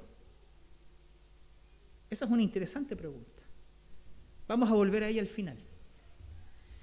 Esa 2.10 2.26
es 2.26 2.32
una 2.32 2.42
interesante 2.42 2.96
pregunta. 2.96 3.44
Vamos 4.48 4.70
a 4.70 4.74
volver 4.74 5.04
ahí 5.04 5.20
al 5.20 5.28
final. 5.28 5.58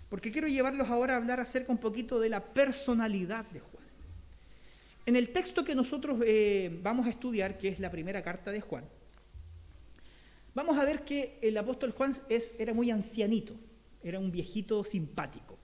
Porque 0.08 0.30
quiero 0.30 0.46
llevarlos 0.46 0.88
ahora 0.88 1.14
a 1.14 1.16
hablar 1.16 1.40
acerca 1.40 1.72
un 1.72 1.78
poquito 1.78 2.20
de 2.20 2.28
la 2.28 2.40
personalidad 2.40 3.44
de 3.46 3.60
Juan. 3.60 3.84
En 5.04 5.16
el 5.16 5.30
texto 5.30 5.64
que 5.64 5.74
nosotros 5.74 6.20
eh, 6.24 6.78
vamos 6.82 7.06
a 7.06 7.10
estudiar, 7.10 7.58
que 7.58 7.68
es 7.68 7.80
la 7.80 7.90
primera 7.90 8.22
carta 8.22 8.52
de 8.52 8.60
Juan, 8.60 8.84
vamos 10.54 10.78
a 10.78 10.84
ver 10.84 11.04
que 11.04 11.38
el 11.42 11.56
apóstol 11.56 11.90
Juan 11.90 12.16
es, 12.28 12.58
era 12.60 12.72
muy 12.72 12.90
ancianito, 12.90 13.54
era 14.02 14.18
un 14.20 14.30
viejito 14.30 14.84
simpático. 14.84 15.58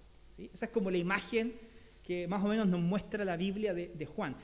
Esa 0.53 0.67
es 0.67 0.73
como 0.73 0.91
la 0.91 0.99
imagen 0.99 1.55
que 2.05 2.27
más 2.27 2.43
o 2.45 2.49
menos 2.49 2.67
nos 2.67 2.81
muestra 2.81 3.25
la 3.25 3.37
Biblia 3.37 3.75
de 3.75 4.07
Juan. 4.07 4.35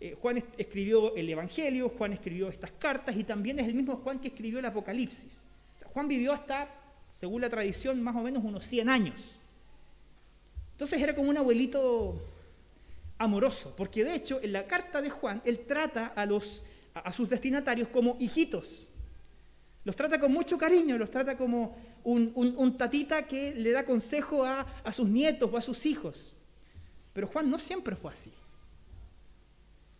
Eh, 0.00 0.16
Juan 0.20 0.44
escribió 0.56 1.16
el 1.16 1.28
Evangelio, 1.28 1.88
Juan 1.88 2.12
escribió 2.12 2.48
estas 2.48 2.70
cartas 2.72 3.16
y 3.16 3.24
también 3.24 3.58
es 3.58 3.66
el 3.66 3.74
mismo 3.74 3.96
Juan 3.96 4.20
que 4.20 4.28
escribió 4.28 4.60
el 4.60 4.64
Apocalipsis. 4.64 5.42
Juan 5.92 6.06
vivió 6.06 6.32
hasta, 6.32 6.68
según 7.18 7.40
la 7.40 7.50
tradición, 7.50 8.00
más 8.02 8.14
o 8.14 8.22
menos 8.22 8.44
unos 8.44 8.64
100 8.64 8.88
años. 8.88 9.38
Entonces 10.72 11.00
era 11.00 11.16
como 11.16 11.30
un 11.30 11.36
abuelito 11.36 12.20
amoroso, 13.18 13.74
porque 13.76 14.04
de 14.04 14.14
hecho 14.14 14.38
en 14.40 14.52
la 14.52 14.66
carta 14.66 15.02
de 15.02 15.10
Juan 15.10 15.42
él 15.44 15.60
trata 15.66 16.12
a, 16.14 17.12
sus 17.12 17.28
destinatarios 17.28 17.88
como 17.88 18.16
hijitos. 18.20 18.86
Los 19.84 19.96
trata 19.96 20.20
con 20.20 20.32
mucho 20.32 20.58
cariño, 20.58 20.96
los 20.96 21.10
trata 21.10 21.36
como 21.36 21.76
un, 22.04 22.76
tatita 22.78 23.26
que 23.26 23.52
le 23.54 23.72
da 23.72 23.84
consejo 23.84 24.44
a 24.44 24.92
sus 24.92 25.08
nietos 25.08 25.50
o 25.52 25.56
a 25.56 25.62
sus 25.62 25.84
hijos. 25.86 26.34
Pero 27.12 27.26
Juan 27.26 27.50
no 27.50 27.58
siempre 27.58 27.96
fue 27.96 28.12
así. 28.12 28.30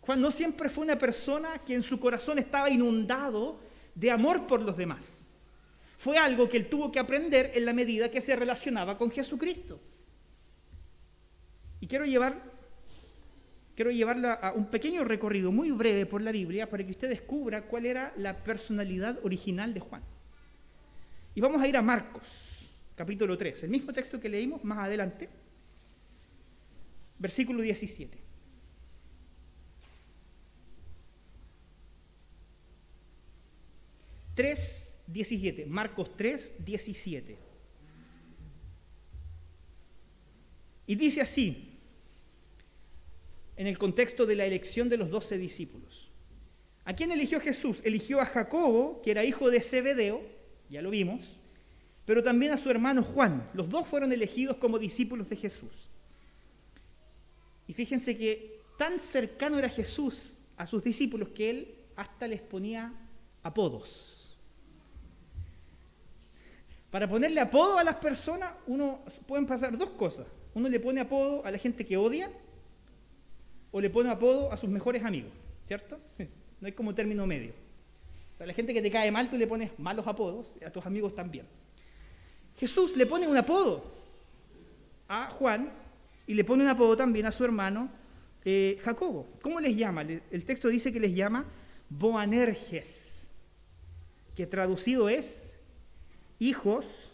Juan 0.01 0.21
no 0.21 0.31
siempre 0.31 0.69
fue 0.69 0.85
una 0.85 0.97
persona 0.97 1.59
que 1.59 1.75
en 1.75 1.83
su 1.83 1.99
corazón 1.99 2.39
estaba 2.39 2.69
inundado 2.69 3.59
de 3.95 4.11
amor 4.11 4.47
por 4.47 4.61
los 4.61 4.77
demás. 4.77 5.33
Fue 5.97 6.17
algo 6.17 6.47
que 6.47 6.57
él 6.57 6.69
tuvo 6.69 6.91
que 6.91 6.99
aprender 6.99 7.51
en 7.53 7.65
la 7.65 7.73
medida 7.73 8.09
que 8.09 8.21
se 8.21 8.35
relacionaba 8.35 8.97
con 8.97 9.11
Jesucristo. 9.11 9.79
Y 11.81 11.87
quiero 11.87 12.05
llevar 12.05 12.59
quiero 13.79 13.91
llevarla 13.91 14.33
a 14.33 14.51
un 14.51 14.65
pequeño 14.65 15.05
recorrido 15.05 15.53
muy 15.53 15.71
breve 15.71 16.05
por 16.05 16.21
la 16.21 16.33
Biblia 16.33 16.69
para 16.69 16.85
que 16.85 16.91
usted 16.91 17.07
descubra 17.07 17.61
cuál 17.61 17.85
era 17.85 18.11
la 18.17 18.35
personalidad 18.35 19.17
original 19.23 19.73
de 19.73 19.79
Juan. 19.79 20.01
Y 21.33 21.39
vamos 21.39 21.61
a 21.61 21.67
ir 21.69 21.77
a 21.77 21.81
Marcos, 21.81 22.27
capítulo 22.97 23.37
3, 23.37 23.63
el 23.63 23.69
mismo 23.69 23.93
texto 23.93 24.19
que 24.19 24.27
leímos 24.27 24.65
más 24.65 24.79
adelante, 24.79 25.29
versículo 27.17 27.61
17. 27.61 28.28
3, 34.39 34.95
17. 35.07 35.65
Marcos 35.65 36.15
3, 36.15 36.63
17. 36.63 37.37
Y 40.87 40.95
dice 40.95 41.19
así, 41.19 41.77
en 43.57 43.67
el 43.67 43.77
contexto 43.77 44.25
de 44.25 44.37
la 44.37 44.45
elección 44.45 44.87
de 44.87 44.95
los 44.95 45.09
doce 45.09 45.37
discípulos. 45.37 46.09
¿A 46.85 46.95
quién 46.95 47.11
eligió 47.11 47.41
Jesús? 47.41 47.81
Eligió 47.83 48.21
a 48.21 48.25
Jacobo, 48.27 49.01
que 49.01 49.11
era 49.11 49.25
hijo 49.25 49.49
de 49.49 49.59
Zebedeo, 49.59 50.21
ya 50.69 50.81
lo 50.81 50.89
vimos, 50.89 51.35
pero 52.05 52.23
también 52.23 52.53
a 52.53 52.57
su 52.57 52.69
hermano 52.69 53.03
Juan. 53.03 53.45
Los 53.53 53.69
dos 53.69 53.87
fueron 53.87 54.13
elegidos 54.13 54.55
como 54.55 54.79
discípulos 54.79 55.29
de 55.29 55.35
Jesús. 55.35 55.89
Y 57.67 57.73
fíjense 57.73 58.15
que 58.17 58.61
tan 58.77 59.01
cercano 59.01 59.59
era 59.59 59.67
Jesús 59.67 60.37
a 60.55 60.65
sus 60.65 60.81
discípulos 60.81 61.27
que 61.27 61.49
él 61.49 61.75
hasta 61.97 62.25
les 62.25 62.39
ponía 62.39 62.93
apodos. 63.43 64.18
Para 66.91 67.07
ponerle 67.07 67.39
apodo 67.39 67.77
a 67.77 67.83
las 67.83 67.95
personas, 67.95 68.51
uno 68.65 69.01
pueden 69.27 69.45
pasar 69.45 69.77
dos 69.77 69.91
cosas. 69.91 70.25
Uno 70.53 70.67
le 70.69 70.79
pone 70.79 71.01
apodo 71.01 71.45
a 71.45 71.51
la 71.51 71.57
gente 71.57 71.85
que 71.85 71.97
odia 71.97 72.31
o 73.71 73.79
le 73.79 73.89
pone 73.89 74.09
apodo 74.09 74.51
a 74.51 74.57
sus 74.57 74.69
mejores 74.69 75.03
amigos, 75.03 75.31
¿cierto? 75.65 75.99
No 76.61 76.65
hay 76.65 76.73
como 76.73 76.93
término 76.93 77.25
medio. 77.25 77.53
A 78.37 78.45
la 78.45 78.53
gente 78.53 78.73
que 78.73 78.81
te 78.81 78.91
cae 78.91 79.11
mal, 79.11 79.29
tú 79.29 79.37
le 79.37 79.47
pones 79.47 79.71
malos 79.79 80.05
apodos, 80.07 80.57
a 80.65 80.69
tus 80.69 80.85
amigos 80.85 81.15
también. 81.15 81.45
Jesús 82.57 82.97
le 82.97 83.05
pone 83.05 83.29
un 83.29 83.37
apodo 83.37 83.85
a 85.07 85.29
Juan 85.31 85.71
y 86.27 86.33
le 86.33 86.43
pone 86.43 86.63
un 86.63 86.69
apodo 86.69 86.97
también 86.97 87.25
a 87.27 87.31
su 87.31 87.45
hermano 87.45 87.89
eh, 88.43 88.77
Jacobo. 88.81 89.25
¿Cómo 89.41 89.61
les 89.61 89.73
llama? 89.73 90.01
El 90.01 90.43
texto 90.43 90.67
dice 90.67 90.91
que 90.91 90.99
les 90.99 91.15
llama 91.15 91.45
Boanerges, 91.89 93.29
que 94.35 94.45
traducido 94.45 95.07
es 95.07 95.48
hijos 96.39 97.11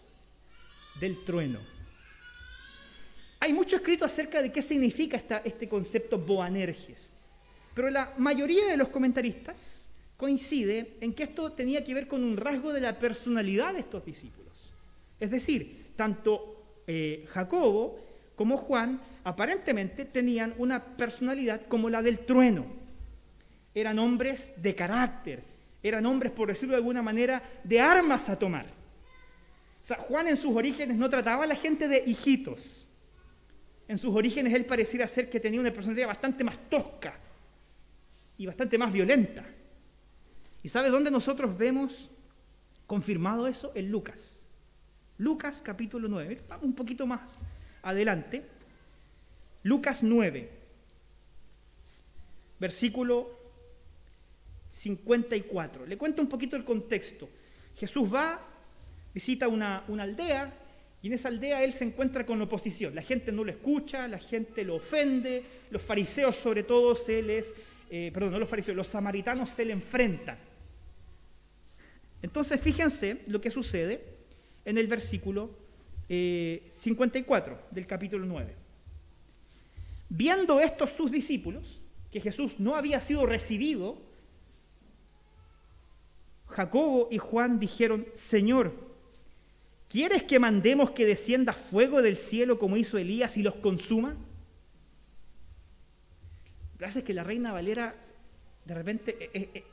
del 0.99 1.23
trueno. 1.25 1.59
Hay 3.39 3.53
mucho 3.53 3.75
escrito 3.75 4.05
acerca 4.05 4.41
de 4.41 4.51
qué 4.51 4.61
significa 4.61 5.41
este 5.43 5.67
concepto 5.67 6.17
Boanerges, 6.17 7.11
pero 7.73 7.89
la 7.89 8.13
mayoría 8.17 8.67
de 8.67 8.77
los 8.77 8.87
comentaristas 8.89 9.89
coincide 10.17 10.97
en 11.01 11.13
que 11.13 11.23
esto 11.23 11.51
tenía 11.51 11.83
que 11.83 11.93
ver 11.93 12.07
con 12.07 12.23
un 12.23 12.37
rasgo 12.37 12.71
de 12.71 12.81
la 12.81 12.97
personalidad 12.97 13.73
de 13.73 13.81
estos 13.81 14.05
discípulos. 14.05 14.71
Es 15.19 15.29
decir, 15.29 15.91
tanto 15.95 16.81
eh, 16.87 17.25
Jacobo 17.29 17.99
como 18.35 18.57
Juan 18.57 19.01
aparentemente 19.23 20.05
tenían 20.05 20.53
una 20.57 20.83
personalidad 20.83 21.67
como 21.67 21.89
la 21.89 22.01
del 22.01 22.19
trueno. 22.19 22.65
Eran 23.73 23.99
hombres 23.99 24.61
de 24.61 24.73
carácter, 24.73 25.43
eran 25.83 26.05
hombres, 26.05 26.31
por 26.31 26.47
decirlo 26.47 26.73
de 26.73 26.77
alguna 26.77 27.01
manera, 27.01 27.43
de 27.63 27.79
armas 27.79 28.29
a 28.29 28.39
tomar. 28.39 28.65
Juan 29.93 30.27
en 30.27 30.37
sus 30.37 30.55
orígenes 30.55 30.97
no 30.97 31.09
trataba 31.09 31.43
a 31.43 31.47
la 31.47 31.55
gente 31.55 31.87
de 31.87 32.03
hijitos. 32.05 32.87
En 33.87 33.97
sus 33.97 34.15
orígenes 34.15 34.53
él 34.53 34.65
pareciera 34.65 35.07
ser 35.07 35.29
que 35.29 35.39
tenía 35.39 35.59
una 35.59 35.71
personalidad 35.71 36.07
bastante 36.07 36.43
más 36.43 36.57
tosca 36.69 37.19
y 38.37 38.47
bastante 38.47 38.77
más 38.77 38.91
violenta. 38.91 39.45
¿Y 40.63 40.69
sabe 40.69 40.89
dónde 40.89 41.11
nosotros 41.11 41.55
vemos 41.55 42.09
confirmado 42.87 43.47
eso? 43.47 43.71
En 43.75 43.91
Lucas. 43.91 44.43
Lucas 45.19 45.61
capítulo 45.63 46.07
9. 46.07 46.41
Vamos 46.49 46.65
un 46.65 46.73
poquito 46.73 47.05
más 47.05 47.37
adelante. 47.83 48.43
Lucas 49.63 50.03
9, 50.03 50.49
versículo 52.59 53.29
54. 54.71 55.85
Le 55.85 55.97
cuento 55.97 56.21
un 56.21 56.27
poquito 56.27 56.55
el 56.55 56.65
contexto. 56.65 57.29
Jesús 57.75 58.13
va, 58.13 58.39
visita 59.15 59.47
una, 59.47 59.85
aldea 59.97 60.53
y 61.01 61.07
en 61.07 61.13
esa 61.13 61.29
aldea 61.29 61.63
él 61.63 61.71
se 61.71 61.85
encuentra 61.85 62.25
con 62.25 62.41
oposición. 62.41 62.93
La 62.93 63.01
gente 63.01 63.31
no 63.31 63.45
lo 63.45 63.51
escucha, 63.51 64.09
la 64.09 64.19
gente 64.19 64.65
lo 64.65 64.75
ofende, 64.75 65.43
los 65.71 65.81
fariseos 65.81 66.35
sobre 66.35 66.63
todo 66.63 66.95
se 66.95 67.23
les, 67.23 67.55
eh, 67.89 68.11
perdón, 68.13 68.33
no 68.33 68.39
los 68.39 68.49
fariseos, 68.49 68.75
los 68.75 68.87
samaritanos 68.87 69.49
se 69.49 69.63
le 69.63 69.71
enfrentan. 69.71 70.37
Entonces 72.21 72.59
fíjense 72.59 73.21
lo 73.27 73.39
que 73.39 73.51
sucede 73.51 74.03
en 74.65 74.77
el 74.77 74.87
versículo 74.87 75.49
54 76.09 77.53
eh, 77.53 77.57
del 77.71 77.87
capítulo 77.87 78.25
9. 78.25 78.53
Viendo 80.09 80.59
estos 80.59 80.91
sus 80.91 81.09
discípulos, 81.09 81.79
que 82.11 82.19
Jesús 82.19 82.59
no 82.59 82.75
había 82.75 82.99
sido 82.99 83.25
recibido, 83.25 83.97
Jacobo 86.47 87.07
y 87.11 87.17
Juan 87.17 87.59
dijeron, 87.59 88.07
Señor, 88.13 88.94
¿quieres 89.95 90.23
que 90.23 90.39
mandemos 90.39 90.91
que 90.91 91.05
descienda 91.05 91.53
fuego 91.53 92.01
del 92.01 92.17
cielo 92.17 92.59
como 92.59 92.75
hizo 92.75 92.97
Elías 92.97 93.37
y 93.37 93.43
los 93.43 93.55
consuma? 93.55 94.17
Gracias 96.77 97.05
que 97.05 97.13
la 97.13 97.23
reina 97.23 97.53
Valera, 97.53 97.95
de 98.65 98.73
repente, 98.73 99.15
eh, 99.21 99.49
eh, 99.53 99.63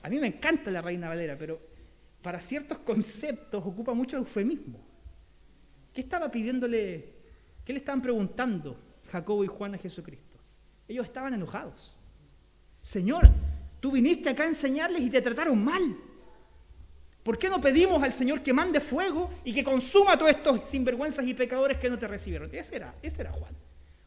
a 0.00 0.08
mí 0.08 0.20
me 0.20 0.28
encanta 0.28 0.70
la 0.70 0.80
reina 0.80 1.08
Valera, 1.08 1.36
pero 1.36 1.60
para 2.22 2.38
ciertos 2.38 2.78
conceptos 2.78 3.66
ocupa 3.66 3.94
mucho 3.94 4.16
eufemismo. 4.16 4.78
¿Qué 5.92 6.02
estaba 6.02 6.30
pidiéndole, 6.30 7.14
qué 7.64 7.72
le 7.72 7.80
estaban 7.80 8.00
preguntando 8.00 8.78
Jacobo 9.10 9.42
y 9.42 9.48
Juan 9.48 9.74
a 9.74 9.78
Jesucristo? 9.78 10.38
Ellos 10.86 11.04
estaban 11.04 11.34
enojados. 11.34 11.96
Señor, 12.80 13.28
tú 13.80 13.90
viniste 13.90 14.28
acá 14.28 14.44
a 14.44 14.50
enseñarles 14.50 15.02
y 15.02 15.10
te 15.10 15.20
trataron 15.20 15.64
mal. 15.64 15.96
¿Por 17.28 17.38
qué 17.38 17.50
no 17.50 17.60
pedimos 17.60 18.02
al 18.02 18.14
Señor 18.14 18.42
que 18.42 18.54
mande 18.54 18.80
fuego 18.80 19.30
y 19.44 19.52
que 19.52 19.62
consuma 19.62 20.14
a 20.14 20.16
todos 20.16 20.30
estos 20.30 20.66
sinvergüenzas 20.70 21.26
y 21.26 21.34
pecadores 21.34 21.76
que 21.76 21.90
no 21.90 21.98
te 21.98 22.08
recibieron? 22.08 22.48
Ese 22.54 22.76
era, 22.76 22.94
ese 23.02 23.20
era 23.20 23.32
Juan. 23.32 23.54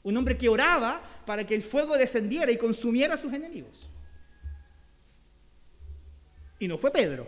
Un 0.02 0.18
hombre 0.18 0.36
que 0.36 0.50
oraba 0.50 1.00
para 1.24 1.46
que 1.46 1.54
el 1.54 1.62
fuego 1.62 1.96
descendiera 2.00 2.52
y 2.52 2.58
consumiera 2.58 3.14
a 3.14 3.18
sus 3.18 3.32
enemigos. 3.32 3.88
Y 6.58 6.68
no 6.68 6.80
fue 6.80 6.90
Pedro. 6.90 7.28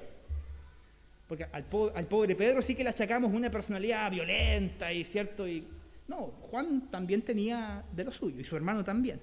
Porque 1.27 1.45
al, 1.51 1.63
pobre 1.65 2.35
Pedro 2.35 2.63
sí 2.63 2.73
que 2.73 2.83
le 2.83 2.89
achacamos 2.89 3.31
una 3.31 3.51
personalidad 3.51 4.09
violenta 4.09 4.91
y 4.91 5.03
cierto. 5.03 5.45
No, 6.07 6.33
Juan 6.49 6.89
también 6.89 7.21
tenía 7.21 7.83
de 7.91 8.03
lo 8.03 8.11
suyo 8.11 8.39
y 8.39 8.43
su 8.43 8.55
hermano 8.55 8.83
también. 8.83 9.21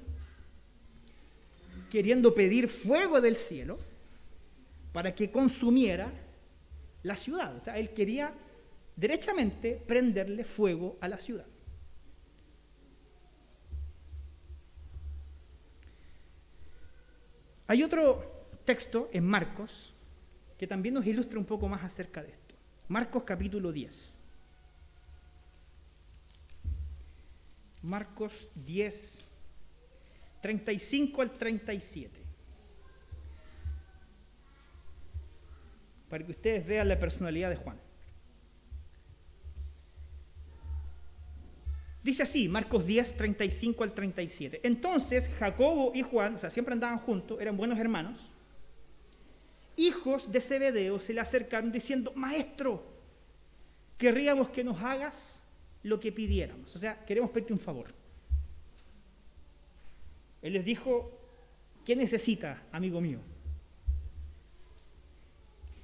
Queriendo 1.90 2.32
pedir 2.32 2.68
fuego 2.68 3.20
del 3.20 3.34
cielo 3.34 3.76
para 4.92 5.12
que 5.16 5.32
consumiera 5.32 6.12
la 7.02 7.16
ciudad. 7.16 7.56
O 7.56 7.60
sea, 7.60 7.78
él 7.78 7.90
quería 7.90 8.32
derechamente 8.96 9.82
prenderle 9.86 10.44
fuego 10.44 10.98
a 11.00 11.08
la 11.08 11.18
ciudad. 11.18 11.46
Hay 17.66 17.82
otro 17.84 18.46
texto 18.64 19.08
en 19.12 19.24
Marcos 19.24 19.94
que 20.58 20.66
también 20.66 20.94
nos 20.94 21.06
ilustra 21.06 21.38
un 21.38 21.44
poco 21.44 21.68
más 21.68 21.84
acerca 21.84 22.22
de 22.22 22.30
esto. 22.30 22.54
Marcos 22.88 23.22
capítulo 23.22 23.70
10. 23.70 24.20
Marcos 27.82 28.48
10, 28.56 29.28
35 30.42 31.22
al 31.22 31.30
37. 31.30 32.19
Para 36.10 36.26
que 36.26 36.32
ustedes 36.32 36.66
vean 36.66 36.88
la 36.88 36.98
personalidad 36.98 37.48
de 37.48 37.56
Juan. 37.56 37.78
Dice 42.02 42.22
así, 42.22 42.48
Marcos 42.48 42.86
10, 42.86 43.16
35 43.16 43.84
al 43.84 43.94
37. 43.94 44.60
Entonces 44.64 45.28
Jacobo 45.38 45.92
y 45.94 46.02
Juan, 46.02 46.36
o 46.36 46.38
sea, 46.38 46.50
siempre 46.50 46.72
andaban 46.72 46.98
juntos, 46.98 47.40
eran 47.40 47.56
buenos 47.56 47.78
hermanos, 47.78 48.30
hijos 49.76 50.30
de 50.30 50.40
Zebedeo 50.40 50.98
se 51.00 51.12
le 51.12 51.20
acercaron 51.20 51.70
diciendo, 51.70 52.12
maestro, 52.14 52.84
querríamos 53.98 54.48
que 54.48 54.64
nos 54.64 54.82
hagas 54.82 55.42
lo 55.82 56.00
que 56.00 56.10
pidiéramos. 56.10 56.74
O 56.74 56.78
sea, 56.78 57.04
queremos 57.04 57.30
pedirte 57.30 57.52
un 57.52 57.58
favor. 57.58 57.94
Él 60.42 60.54
les 60.54 60.64
dijo, 60.64 61.12
¿qué 61.84 61.94
necesita, 61.94 62.62
amigo 62.72 63.00
mío? 63.00 63.20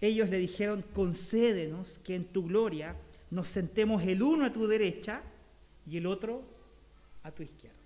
Ellos 0.06 0.30
le 0.30 0.38
dijeron, 0.38 0.84
concédenos 0.92 1.98
que 1.98 2.14
en 2.14 2.24
tu 2.26 2.46
gloria 2.46 2.94
nos 3.30 3.48
sentemos 3.48 4.02
el 4.04 4.22
uno 4.22 4.44
a 4.44 4.52
tu 4.52 4.66
derecha 4.66 5.20
y 5.86 5.96
el 5.96 6.06
otro 6.06 6.42
a 7.22 7.30
tu 7.32 7.42
izquierda. 7.42 7.76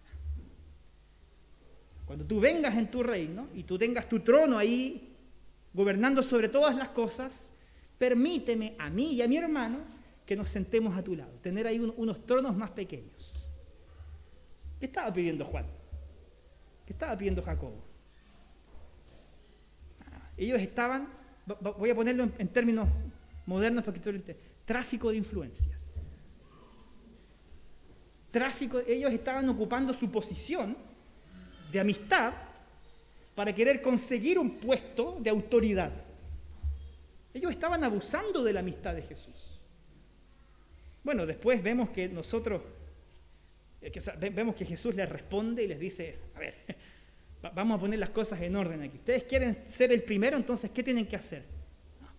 Cuando 2.04 2.26
tú 2.26 2.40
vengas 2.40 2.76
en 2.76 2.90
tu 2.90 3.02
reino 3.02 3.48
y 3.54 3.62
tú 3.62 3.78
tengas 3.78 4.08
tu 4.08 4.20
trono 4.20 4.58
ahí 4.58 5.16
gobernando 5.72 6.22
sobre 6.22 6.48
todas 6.48 6.76
las 6.76 6.88
cosas, 6.88 7.56
permíteme 7.96 8.74
a 8.78 8.90
mí 8.90 9.14
y 9.14 9.22
a 9.22 9.28
mi 9.28 9.36
hermano 9.36 9.78
que 10.26 10.36
nos 10.36 10.50
sentemos 10.50 10.96
a 10.98 11.02
tu 11.02 11.16
lado, 11.16 11.32
tener 11.42 11.66
ahí 11.66 11.78
unos 11.78 12.26
tronos 12.26 12.56
más 12.56 12.70
pequeños. 12.70 13.32
¿Qué 14.78 14.86
estaba 14.86 15.12
pidiendo 15.12 15.44
Juan? 15.44 15.66
¿Qué 16.84 16.92
estaba 16.92 17.16
pidiendo 17.16 17.42
Jacobo? 17.42 17.82
Ah, 20.00 20.30
ellos 20.36 20.60
estaban, 20.60 21.08
voy 21.60 21.90
a 21.90 21.94
ponerlo 21.94 22.28
en, 22.38 22.48
términos 22.48 22.88
modernos 23.46 23.84
para 23.84 24.00
que 24.00 24.36
tráfico 24.64 25.10
de 25.10 25.16
influencias. 25.16 25.78
Tráfico, 28.30 28.80
ellos 28.86 29.12
estaban 29.12 29.48
ocupando 29.48 29.92
su 29.92 30.10
posición 30.10 30.76
de 31.72 31.80
amistad 31.80 32.32
para 33.34 33.54
querer 33.54 33.82
conseguir 33.82 34.38
un 34.38 34.58
puesto 34.58 35.18
de 35.20 35.30
autoridad. 35.30 35.92
Ellos 37.34 37.50
estaban 37.50 37.82
abusando 37.82 38.42
de 38.44 38.52
la 38.52 38.60
amistad 38.60 38.94
de 38.94 39.02
Jesús. 39.02 39.60
Bueno, 41.02 41.26
después 41.26 41.62
vemos 41.62 41.90
que 41.90 42.08
nosotros, 42.08 42.62
eh, 43.80 43.90
vemos 44.32 44.54
que 44.54 44.64
Jesús 44.64 44.94
les 44.94 45.08
responde 45.08 45.64
y 45.64 45.68
les 45.68 45.80
dice, 45.80 46.18
a 46.34 46.40
ver, 46.40 46.54
vamos 47.42 47.78
a 47.78 47.80
poner 47.80 47.98
las 47.98 48.10
cosas 48.10 48.40
en 48.42 48.54
orden 48.56 48.82
aquí. 48.82 48.98
Ustedes 48.98 49.24
quieren 49.24 49.66
ser 49.66 49.92
el 49.92 50.02
primero, 50.02 50.36
entonces, 50.36 50.70
¿qué 50.70 50.82
tienen 50.82 51.06
que 51.06 51.16
hacer? 51.16 51.44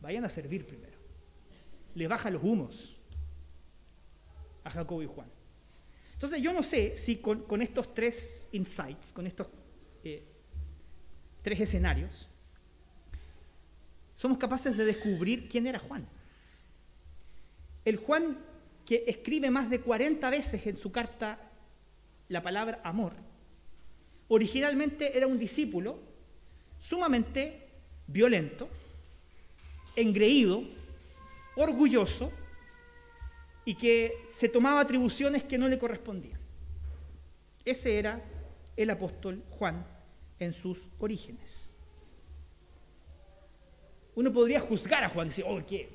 Vayan 0.01 0.25
a 0.25 0.29
servir 0.29 0.65
primero. 0.65 0.97
Le 1.93 2.07
baja 2.07 2.29
los 2.31 2.43
humos 2.43 2.97
a 4.63 4.69
Jacobo 4.69 5.03
y 5.03 5.07
Juan. 5.07 5.27
Entonces, 6.13 6.41
yo 6.41 6.53
no 6.53 6.63
sé 6.63 6.97
si 6.97 7.17
con, 7.17 7.61
estos 7.61 7.93
tres 7.93 8.47
insights, 8.51 9.11
con 9.13 9.27
estos 9.27 9.47
eh, 10.03 10.23
tres 11.41 11.59
escenarios, 11.59 12.27
somos 14.15 14.37
capaces 14.37 14.77
de 14.77 14.85
descubrir 14.85 15.49
quién 15.49 15.65
era 15.65 15.79
Juan. 15.79 16.07
El 17.83 17.97
Juan 17.97 18.37
que 18.85 19.03
escribe 19.07 19.49
más 19.49 19.69
de 19.69 19.81
40 19.81 20.29
veces 20.29 20.65
en 20.67 20.77
su 20.77 20.91
carta 20.91 21.39
la 22.27 22.41
palabra 22.41 22.81
amor, 22.83 23.13
originalmente 24.33 25.17
era 25.17 25.27
un 25.27 25.37
discípulo 25.37 25.99
sumamente 26.79 27.67
violento, 28.07 28.69
engreído, 29.93 30.63
orgulloso 31.57 32.31
y 33.65 33.75
que 33.75 34.25
se 34.29 34.47
tomaba 34.47 34.79
atribuciones 34.79 35.43
que 35.43 35.57
no 35.57 35.67
le 35.67 35.77
correspondían. 35.77 36.39
Ese 37.65 37.99
era 37.99 38.23
el 38.77 38.89
apóstol 38.89 39.43
Juan 39.49 39.85
en 40.39 40.53
sus 40.53 40.79
orígenes. 40.99 41.75
Uno 44.15 44.31
podría 44.31 44.61
juzgar 44.61 45.03
a 45.03 45.09
Juan 45.09 45.27
y 45.27 45.29
decir, 45.31 45.45
oh, 45.45 45.61
qué, 45.67 45.89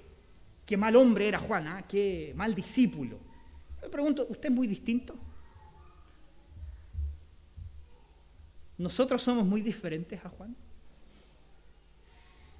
qué 0.66 0.76
mal 0.76 0.94
hombre 0.96 1.26
era 1.26 1.38
Juan, 1.38 1.66
¿ah? 1.68 1.86
qué 1.88 2.34
mal 2.36 2.54
discípulo. 2.54 3.18
Me 3.80 3.88
pregunto, 3.88 4.26
¿usted 4.28 4.50
es 4.50 4.54
muy 4.54 4.66
distinto? 4.66 5.18
¿Nosotros 8.78 9.22
somos 9.22 9.46
muy 9.46 9.62
diferentes 9.62 10.22
a 10.24 10.28
Juan? 10.28 10.54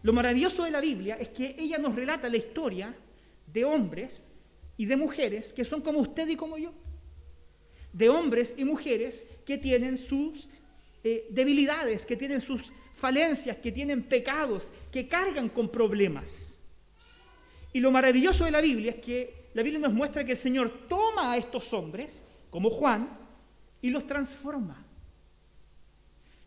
Lo 0.02 0.12
maravilloso 0.12 0.64
de 0.64 0.70
la 0.70 0.80
Biblia 0.80 1.16
es 1.16 1.30
que 1.30 1.56
ella 1.58 1.78
nos 1.78 1.94
relata 1.94 2.28
la 2.28 2.36
historia 2.36 2.94
de 3.52 3.64
hombres 3.64 4.30
y 4.76 4.86
de 4.86 4.96
mujeres 4.96 5.52
que 5.52 5.64
son 5.64 5.80
como 5.80 5.98
usted 5.98 6.28
y 6.28 6.36
como 6.36 6.58
yo. 6.58 6.72
De 7.92 8.08
hombres 8.08 8.54
y 8.56 8.64
mujeres 8.64 9.26
que 9.44 9.58
tienen 9.58 9.98
sus 9.98 10.48
eh, 11.02 11.26
debilidades, 11.30 12.06
que 12.06 12.16
tienen 12.16 12.40
sus 12.40 12.72
falencias, 12.94 13.58
que 13.58 13.72
tienen 13.72 14.02
pecados, 14.04 14.72
que 14.92 15.08
cargan 15.08 15.48
con 15.48 15.68
problemas. 15.68 16.58
Y 17.72 17.80
lo 17.80 17.90
maravilloso 17.90 18.44
de 18.44 18.50
la 18.50 18.60
Biblia 18.60 18.92
es 18.92 19.04
que 19.04 19.48
la 19.54 19.62
Biblia 19.62 19.80
nos 19.80 19.92
muestra 19.92 20.24
que 20.24 20.32
el 20.32 20.38
Señor 20.38 20.70
toma 20.88 21.32
a 21.32 21.36
estos 21.36 21.72
hombres, 21.72 22.24
como 22.50 22.70
Juan, 22.70 23.08
y 23.82 23.90
los 23.90 24.06
transforma. 24.06 24.85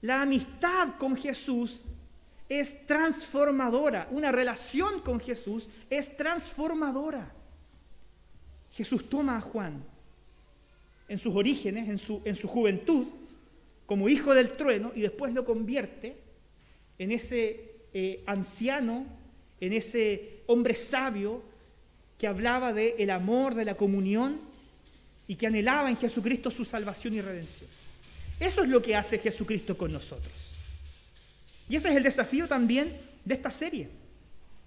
La 0.01 0.21
amistad 0.21 0.95
con 0.97 1.15
Jesús 1.15 1.85
es 2.47 2.85
transformadora. 2.88 4.07
Una 4.12 4.31
relación 4.31 5.01
con 5.01 5.19
Jesús 5.19 5.69
es 5.89 6.15
transformadora. 6.15 7.31
Jesús 8.71 9.09
toma 9.09 9.38
a 9.38 9.41
Juan 9.41 9.83
en 11.07 11.19
sus 11.19 11.35
orígenes, 11.35 11.89
en 11.89 11.97
su, 11.97 12.21
en 12.23 12.35
su 12.35 12.47
juventud, 12.47 13.07
como 13.85 14.07
hijo 14.07 14.33
del 14.33 14.51
trueno, 14.51 14.91
y 14.95 15.01
después 15.01 15.33
lo 15.33 15.43
convierte 15.43 16.15
en 16.99 17.12
ese 17.12 17.71
eh, 17.93 18.23
anciano, 18.27 19.05
en 19.59 19.73
ese 19.73 20.43
hombre 20.45 20.75
sabio 20.75 21.41
que 22.19 22.27
hablaba 22.27 22.73
del 22.73 22.93
el 22.99 23.09
amor, 23.09 23.55
de 23.55 23.65
la 23.65 23.75
comunión, 23.75 24.39
y 25.27 25.35
que 25.35 25.47
anhelaba 25.47 25.89
en 25.89 25.97
Jesucristo 25.97 26.51
su 26.51 26.65
salvación 26.65 27.15
y 27.15 27.21
redención. 27.21 27.78
Eso 28.39 28.63
es 28.63 28.69
lo 28.69 28.82
que 28.82 28.95
hace 28.95 29.19
Jesucristo 29.19 29.78
con 29.78 29.91
nosotros. 29.91 30.34
Y 31.67 31.75
ese 31.75 31.89
es 31.89 31.95
el 31.95 32.04
desafío 32.04 32.47
también 32.47 32.95
de 33.25 33.36
esta 33.36 33.52
serie. 33.52 33.89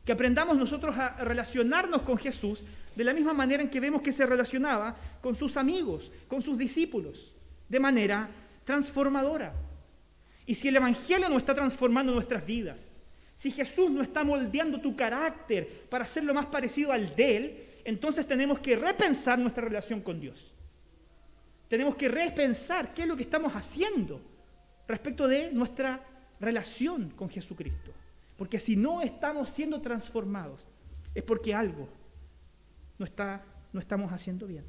Que 0.05 0.13
aprendamos 0.13 0.57
nosotros 0.57 0.97
a 0.97 1.17
relacionarnos 1.25 2.03
con 2.03 2.19
Jesús 2.19 2.65
de 2.95 3.05
la 3.05 3.15
misma 3.15 3.33
manera 3.33 3.63
en 3.63 3.71
que 3.71 3.81
vemos 3.81 4.03
que 4.03 4.13
se 4.13 4.27
relacionaba 4.27 4.97
con 5.21 5.35
sus 5.35 5.57
amigos, 5.57 6.13
con 6.29 6.43
sus 6.43 6.59
discípulos, 6.59 7.33
de 7.69 7.81
manera 7.81 8.29
transformadora. 8.65 9.55
Y 10.47 10.55
si 10.55 10.69
el 10.69 10.77
Evangelio 10.77 11.29
no 11.29 11.39
está 11.39 11.55
transformando 11.55 12.13
nuestras 12.13 12.45
vidas, 12.45 12.99
si 13.35 13.51
Jesús 13.51 13.91
no 13.91 14.03
está 14.03 14.23
moldeando 14.23 14.81
tu 14.81 14.95
carácter 14.95 15.87
para 15.89 16.05
hacerlo 16.05 16.35
más 16.35 16.47
parecido 16.47 16.93
al 16.93 17.15
de 17.17 17.37
Él, 17.37 17.65
entonces 17.85 18.27
tenemos 18.27 18.61
que 18.61 18.77
repensar 18.77 19.39
nuestra 19.39 19.65
relación 19.65 20.01
con 20.01 20.21
Dios. 20.21 20.53
Tenemos 21.73 21.97
que 21.97 22.07
repensar 22.07 22.93
qué 22.93 23.01
es 23.01 23.09
lo 23.09 23.17
que 23.17 23.23
estamos 23.23 23.57
haciendo 23.57 24.21
respecto 24.87 25.27
de 25.27 25.51
nuestra 25.53 26.05
relación 26.39 27.09
con 27.17 27.31
Jesucristo. 27.31 27.93
Porque 28.37 28.59
si 28.59 28.77
no 28.77 29.01
estamos 29.01 29.49
siendo 29.49 29.81
transformados, 29.81 30.69
es 31.15 31.23
porque 31.23 31.55
algo 31.55 31.89
no, 32.99 33.07
está, 33.07 33.43
no 33.73 33.81
estamos 33.81 34.13
haciendo 34.13 34.47
bien. 34.47 34.67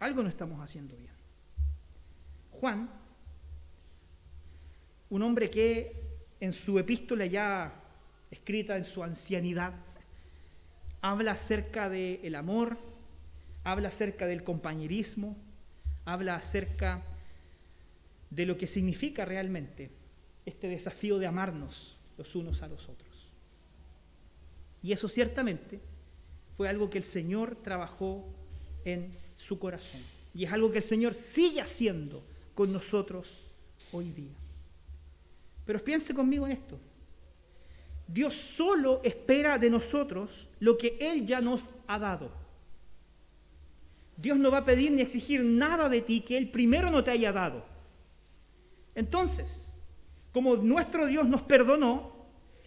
Algo 0.00 0.20
no 0.20 0.28
estamos 0.28 0.60
haciendo 0.60 0.96
bien. 0.96 1.12
Juan, 2.50 2.90
un 5.10 5.22
hombre 5.22 5.48
que 5.48 6.26
en 6.40 6.52
su 6.52 6.76
epístola 6.76 7.26
ya 7.26 7.72
escrita 8.32 8.76
en 8.76 8.84
su 8.84 9.00
ancianidad, 9.04 9.74
habla 11.02 11.30
acerca 11.30 11.88
del 11.88 12.34
amor, 12.34 12.76
habla 13.64 13.88
acerca 13.88 14.26
del 14.26 14.44
compañerismo, 14.44 15.36
habla 16.04 16.36
acerca 16.36 17.02
de 18.30 18.46
lo 18.46 18.56
que 18.56 18.66
significa 18.66 19.24
realmente 19.24 19.90
este 20.44 20.68
desafío 20.68 21.18
de 21.18 21.26
amarnos 21.26 21.96
los 22.18 22.34
unos 22.34 22.62
a 22.62 22.68
los 22.68 22.88
otros. 22.88 23.08
Y 24.82 24.92
eso 24.92 25.08
ciertamente 25.08 25.80
fue 26.56 26.68
algo 26.68 26.90
que 26.90 26.98
el 26.98 27.04
Señor 27.04 27.56
trabajó 27.56 28.24
en 28.84 29.10
su 29.36 29.58
corazón. 29.58 30.00
Y 30.34 30.44
es 30.44 30.52
algo 30.52 30.70
que 30.70 30.78
el 30.78 30.84
Señor 30.84 31.14
sigue 31.14 31.60
haciendo 31.60 32.22
con 32.54 32.72
nosotros 32.72 33.40
hoy 33.92 34.10
día. 34.10 34.34
Pero 35.64 35.82
piense 35.82 36.14
conmigo 36.14 36.46
en 36.46 36.52
esto. 36.52 36.78
Dios 38.06 38.34
solo 38.34 39.00
espera 39.02 39.58
de 39.58 39.70
nosotros 39.70 40.48
lo 40.60 40.76
que 40.76 40.98
Él 41.00 41.24
ya 41.24 41.40
nos 41.40 41.70
ha 41.86 41.98
dado. 41.98 42.43
Dios 44.16 44.38
no 44.38 44.50
va 44.50 44.58
a 44.58 44.64
pedir 44.64 44.92
ni 44.92 45.02
exigir 45.02 45.42
nada 45.42 45.88
de 45.88 46.00
ti 46.00 46.20
que 46.20 46.36
Él 46.36 46.48
primero 46.50 46.90
no 46.90 47.02
te 47.02 47.10
haya 47.10 47.32
dado. 47.32 47.64
Entonces, 48.94 49.72
como 50.32 50.56
nuestro 50.56 51.06
Dios 51.06 51.26
nos 51.26 51.42
perdonó, 51.42 52.12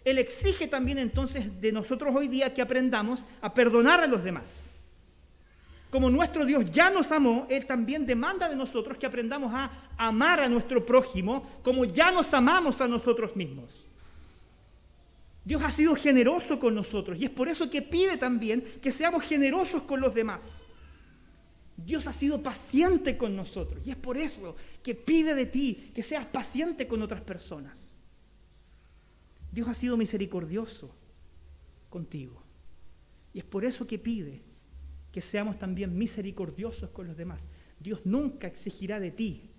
Él 0.04 0.18
exige 0.18 0.68
también 0.68 0.98
entonces 0.98 1.60
de 1.60 1.72
nosotros 1.72 2.14
hoy 2.14 2.28
día 2.28 2.52
que 2.52 2.62
aprendamos 2.62 3.24
a 3.40 3.52
perdonar 3.54 4.00
a 4.00 4.06
los 4.06 4.22
demás. 4.22 4.72
Como 5.90 6.10
nuestro 6.10 6.44
Dios 6.44 6.70
ya 6.70 6.90
nos 6.90 7.12
amó, 7.12 7.46
Él 7.48 7.64
también 7.64 8.04
demanda 8.04 8.48
de 8.48 8.56
nosotros 8.56 8.98
que 8.98 9.06
aprendamos 9.06 9.52
a 9.54 9.70
amar 9.96 10.40
a 10.40 10.48
nuestro 10.48 10.84
prójimo 10.84 11.48
como 11.62 11.86
ya 11.86 12.10
nos 12.10 12.32
amamos 12.34 12.80
a 12.82 12.88
nosotros 12.88 13.34
mismos. 13.34 13.86
Dios 15.44 15.62
ha 15.64 15.70
sido 15.70 15.94
generoso 15.94 16.60
con 16.60 16.74
nosotros 16.74 17.18
y 17.18 17.24
es 17.24 17.30
por 17.30 17.48
eso 17.48 17.70
que 17.70 17.80
pide 17.80 18.18
también 18.18 18.62
que 18.82 18.92
seamos 18.92 19.24
generosos 19.24 19.80
con 19.80 19.98
los 19.98 20.14
demás. 20.14 20.67
Dios 21.84 22.08
ha 22.08 22.12
sido 22.12 22.42
paciente 22.42 23.16
con 23.16 23.36
nosotros 23.36 23.80
y 23.86 23.90
es 23.90 23.96
por 23.96 24.18
eso 24.18 24.56
que 24.82 24.96
pide 24.96 25.34
de 25.34 25.46
ti 25.46 25.92
que 25.94 26.02
seas 26.02 26.26
paciente 26.26 26.88
con 26.88 27.02
otras 27.02 27.20
personas. 27.20 28.00
Dios 29.52 29.68
ha 29.68 29.74
sido 29.74 29.96
misericordioso 29.96 30.90
contigo 31.88 32.42
y 33.32 33.38
es 33.38 33.44
por 33.44 33.64
eso 33.64 33.86
que 33.86 33.98
pide 33.98 34.42
que 35.12 35.20
seamos 35.20 35.58
también 35.58 35.96
misericordiosos 35.96 36.90
con 36.90 37.06
los 37.06 37.16
demás. 37.16 37.46
Dios 37.78 38.00
nunca 38.04 38.48
exigirá 38.48 38.98
de 38.98 39.12
ti 39.12 39.50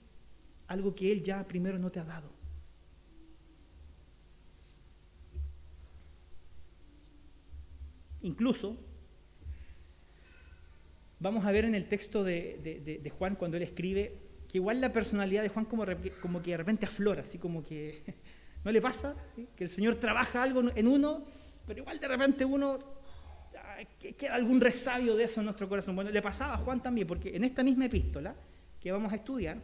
algo 0.67 0.93
que 0.93 1.13
Él 1.13 1.23
ya 1.23 1.47
primero 1.47 1.79
no 1.79 1.89
te 1.89 2.01
ha 2.01 2.03
dado. 2.03 2.29
Incluso 8.21 8.88
vamos 11.19 11.45
a 11.45 11.51
ver 11.51 11.65
en 11.65 11.75
el 11.75 11.85
texto 11.85 12.23
de, 12.23 13.11
Juan 13.17 13.35
cuando 13.35 13.57
él 13.57 13.63
escribe 13.63 14.13
que 14.47 14.57
igual 14.57 14.81
la 14.81 14.91
personalidad 14.91 15.43
de 15.43 15.49
Juan 15.49 15.65
como, 15.65 15.85
que 16.41 16.51
de 16.51 16.57
repente 16.57 16.85
aflora, 16.85 17.21
así 17.21 17.37
como 17.37 17.63
que 17.63 18.01
no 18.63 18.71
le 18.71 18.81
pasa, 18.81 19.15
que 19.55 19.63
el 19.63 19.69
Señor 19.69 19.95
trabaja 19.95 20.41
algo 20.41 20.63
en 20.75 20.87
uno, 20.87 21.25
pero 21.67 21.81
igual 21.81 21.99
de 21.99 22.07
repente 22.07 22.45
uno 22.45 22.79
queda 24.17 24.35
algún 24.35 24.59
resabio 24.59 25.15
de 25.15 25.25
eso 25.25 25.39
en 25.39 25.45
nuestro 25.45 25.69
corazón. 25.69 25.95
Bueno, 25.95 26.09
le 26.09 26.21
pasaba 26.21 26.55
a 26.55 26.57
Juan 26.57 26.81
también, 26.81 27.07
porque 27.07 27.35
en 27.35 27.43
esta 27.43 27.63
misma 27.63 27.85
epístola 27.85 28.35
que 28.81 28.91
vamos 28.91 29.13
a 29.13 29.15
estudiar, 29.15 29.57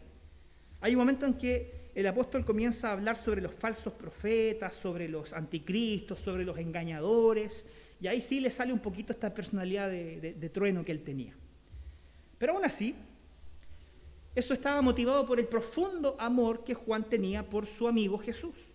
hay 0.82 0.94
un 0.94 1.00
momento 1.00 1.26
en 1.26 1.34
que 1.34 1.90
el 1.96 2.06
apóstol 2.06 2.46
comienza 2.46 2.90
a 2.90 2.92
hablar 2.92 3.18
sobre 3.18 3.42
los 3.42 3.54
falsos 3.54 3.94
profetas, 3.94 4.74
sobre 4.74 5.10
los 5.10 5.34
anticristos, 5.34 6.20
sobre 6.20 6.46
los 6.46 6.58
engañadores, 6.58 7.68
y 8.00 8.08
ahí 8.08 8.22
sí 8.22 8.40
le 8.40 8.52
sale 8.52 8.72
un 8.72 8.80
poquito 8.80 9.14
esta 9.14 9.34
personalidad 9.34 9.90
de 9.90 10.50
trueno 10.54 10.86
que 10.86 10.92
él 10.92 11.02
tenía. 11.02 11.34
Pero 12.38 12.54
aún 12.54 12.66
así, 12.66 12.96
Eso 14.36 14.54
estaba 14.54 14.82
motivado 14.82 15.26
por 15.26 15.40
el 15.40 15.48
profundo 15.48 16.18
amor 16.20 16.66
que 16.66 16.74
Juan 16.74 17.06
tenía 17.06 17.44
por 17.44 17.68
su 17.68 17.88
amigo 17.88 18.18
Jesús. 18.18 18.74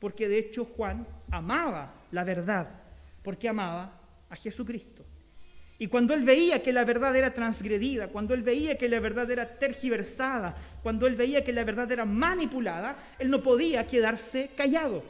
Porque 0.00 0.26
de 0.26 0.38
hecho 0.38 0.64
Juan 0.64 1.06
amaba 1.30 1.92
la 2.10 2.24
verdad, 2.24 2.68
porque 3.22 3.46
amaba 3.48 3.92
a 4.30 4.36
Jesucristo. 4.36 5.04
Y 5.78 5.88
cuando 5.88 6.14
él 6.14 6.22
veía 6.22 6.62
que 6.62 6.72
la 6.72 6.86
verdad 6.86 7.14
era 7.14 7.34
transgredida, 7.34 8.08
cuando 8.08 8.32
él 8.32 8.42
veía 8.42 8.78
que 8.78 8.88
la 8.88 8.98
verdad 8.98 9.30
era 9.30 9.58
tergiversada, 9.58 10.56
cuando 10.82 11.06
él 11.06 11.14
veía 11.14 11.44
que 11.44 11.52
la 11.52 11.64
verdad 11.64 11.92
era 11.92 12.06
manipulada, 12.06 12.96
él 13.18 13.28
no 13.28 13.42
podía 13.42 13.86
quedarse 13.86 14.48
callado. 14.56 15.02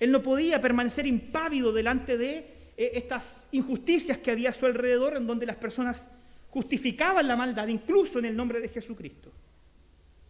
Él 0.00 0.10
no 0.10 0.22
podía 0.22 0.62
permanecer 0.62 1.06
impávido 1.06 1.74
delante 1.74 2.16
de 2.16 2.38
eh, 2.78 2.92
estas 2.94 3.48
injusticias 3.52 4.16
que 4.16 4.30
había 4.30 4.50
a 4.50 4.54
su 4.54 4.64
alrededor, 4.64 5.16
en 5.18 5.26
donde 5.26 5.44
las 5.44 5.56
personas 5.56 6.08
justificaban 6.56 7.28
la 7.28 7.36
maldad, 7.36 7.68
incluso 7.68 8.18
en 8.18 8.24
el 8.24 8.34
nombre 8.34 8.60
de 8.60 8.70
Jesucristo. 8.70 9.30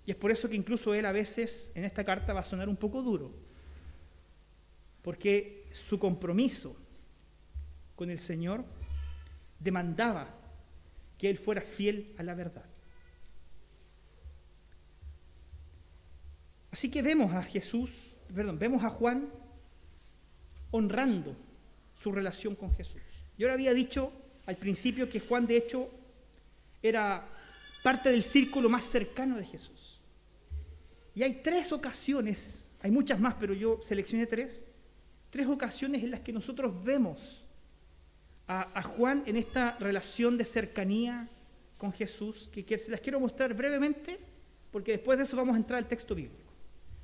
Y 0.05 0.11
es 0.11 0.17
por 0.17 0.33
eso 0.33 0.49
que 0.49 0.57
incluso 0.57 0.93
él 0.93 1.07
a 1.07 1.13
veces 1.13 1.71
en 1.77 1.85
esta 1.85 2.03
carta 2.03 2.33
va 2.33 2.41
a 2.41 2.45
sonar 2.45 2.69
un 2.69 2.75
poco 2.75 3.01
duro, 3.01 3.33
porque 5.03 5.69
su 5.71 6.01
compromiso 6.01 6.77
con 7.95 8.11
el 8.11 8.19
Señor 8.19 8.65
demandaba 9.61 10.29
que 11.17 11.31
él 11.31 11.39
fuera 11.39 11.61
fiel 11.61 12.13
a 12.19 12.25
la 12.25 12.35
verdad. 12.35 12.65
Así 16.73 16.91
que 16.91 17.03
vemos 17.03 17.33
a 17.35 17.43
Jesús, 17.45 17.91
perdón, 18.35 18.59
vemos 18.59 18.83
a 18.83 18.91
Juan 18.91 19.29
honrando 20.73 21.37
su 21.97 22.11
relación 22.11 22.57
con 22.57 22.75
Jesús. 22.75 23.01
Yo 23.39 23.47
le 23.47 23.53
había 23.53 23.73
dicho 23.73 24.11
al 24.47 24.57
principio 24.57 25.09
que 25.09 25.21
Juan 25.21 25.47
de 25.47 25.59
hecho 25.59 25.89
era 26.89 27.29
parte 27.83 28.11
del 28.11 28.23
círculo 28.23 28.69
más 28.69 28.85
cercano 28.85 29.37
de 29.37 29.45
Jesús. 29.45 30.01
Y 31.15 31.23
hay 31.23 31.41
tres 31.43 31.73
ocasiones, 31.73 32.63
hay 32.83 32.91
muchas 32.91 33.19
más, 33.19 33.35
pero 33.41 33.55
yo 33.55 33.81
seleccioné 33.87 34.27
tres, 34.27 34.67
tres 35.31 35.47
ocasiones 35.47 36.03
en 36.03 36.11
las 36.11 36.21
que 36.21 36.33
nosotros 36.33 36.85
vemos 36.85 37.43
a, 38.49 38.83
Juan 38.83 39.23
en 39.27 39.37
esta 39.37 39.77
relación 39.79 40.39
de 40.39 40.45
cercanía 40.45 41.29
con 41.79 41.93
Jesús, 41.93 42.49
que, 42.53 42.79
se 42.79 42.91
las 42.91 43.01
quiero 43.01 43.19
mostrar 43.19 43.55
brevemente, 43.55 44.19
porque 44.71 44.93
después 44.93 45.19
de 45.19 45.25
eso 45.25 45.37
vamos 45.37 45.55
a 45.55 45.59
entrar 45.59 45.79
al 45.79 45.89
texto 45.89 46.15
bíblico. 46.15 46.37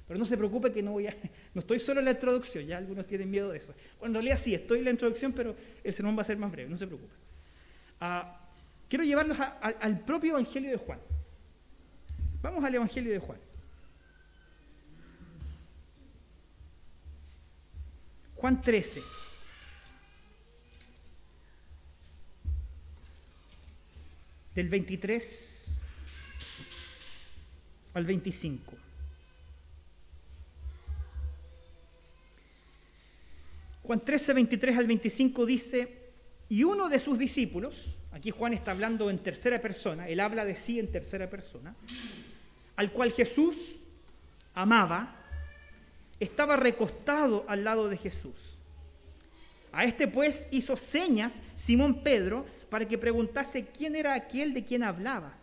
Pero 0.07 0.19
no 0.19 0.27
se 0.27 0.37
preocupe 0.37 0.73
que 0.73 0.83
no 0.83 0.93
voy 0.93 1.07
a, 1.07 1.17
no 1.55 1.61
estoy 1.61 1.79
solo 1.79 2.01
en 2.01 2.07
la 2.07 2.13
introducción, 2.13 2.67
ya 2.67 2.79
algunos 2.79 3.07
tienen 3.07 3.31
miedo 3.31 3.51
de 3.51 3.59
eso. 3.59 3.75
Bueno, 3.99 4.11
en 4.11 4.15
realidad 4.15 4.39
sí, 4.43 4.55
estoy 4.55 4.81
en 4.81 4.85
la 4.85 4.91
introducción, 4.91 5.33
pero 5.33 5.57
el 5.83 5.93
sermón 5.93 6.17
va 6.17 6.23
a 6.23 6.27
ser 6.27 6.39
más 6.39 6.53
breve, 6.53 6.69
no 6.69 6.77
se 6.77 6.87
preocupe. 6.87 7.15
Ah, 8.01 8.42
quiero 8.93 9.05
llevarlos 9.07 9.39
al 9.41 10.01
propio 10.01 10.33
Evangelio 10.33 10.71
de 10.71 10.77
Juan. 10.77 10.99
Vamos 12.43 12.63
al 12.63 12.75
Evangelio 12.75 13.11
de 13.11 13.21
Juan. 13.21 13.39
Juan 18.37 18.61
13. 18.61 19.03
del 24.55 24.69
23 24.69 25.81
al 27.95 28.05
25. 28.05 28.75
Juan 33.85 34.05
13, 34.05 34.33
23 34.35 34.77
al 34.77 34.87
25 34.87 35.47
dice, 35.47 36.13
y 36.51 36.65
uno 36.65 36.91
de 36.91 36.99
sus 36.99 37.19
discípulos, 37.19 37.75
aquí 38.13 38.31
Juan 38.31 38.53
está 38.53 38.71
hablando 38.71 39.11
en 39.11 39.19
tercera 39.19 39.61
persona, 39.61 40.09
él 40.09 40.21
habla 40.21 40.45
de 40.45 40.57
sí 40.57 40.79
en 40.79 40.91
tercera 40.91 41.29
persona, 41.29 41.75
al 42.77 42.93
cual 42.93 43.13
Jesús 43.13 43.81
amaba, 44.55 45.17
estaba 46.21 46.57
recostado 46.57 47.45
al 47.49 47.65
lado 47.65 47.89
de 47.89 47.97
Jesús. 47.97 48.37
A 49.73 49.85
este 49.85 50.07
pues 50.07 50.47
hizo 50.51 50.77
señas 50.77 51.41
Simón 51.57 52.03
Pedro, 52.03 52.47
para 52.69 52.87
que 52.89 52.97
preguntase 52.97 53.67
quién 53.67 53.97
era 53.97 54.15
aquel 54.15 54.55
de 54.55 54.65
quien 54.65 54.83
hablaba. 54.83 55.35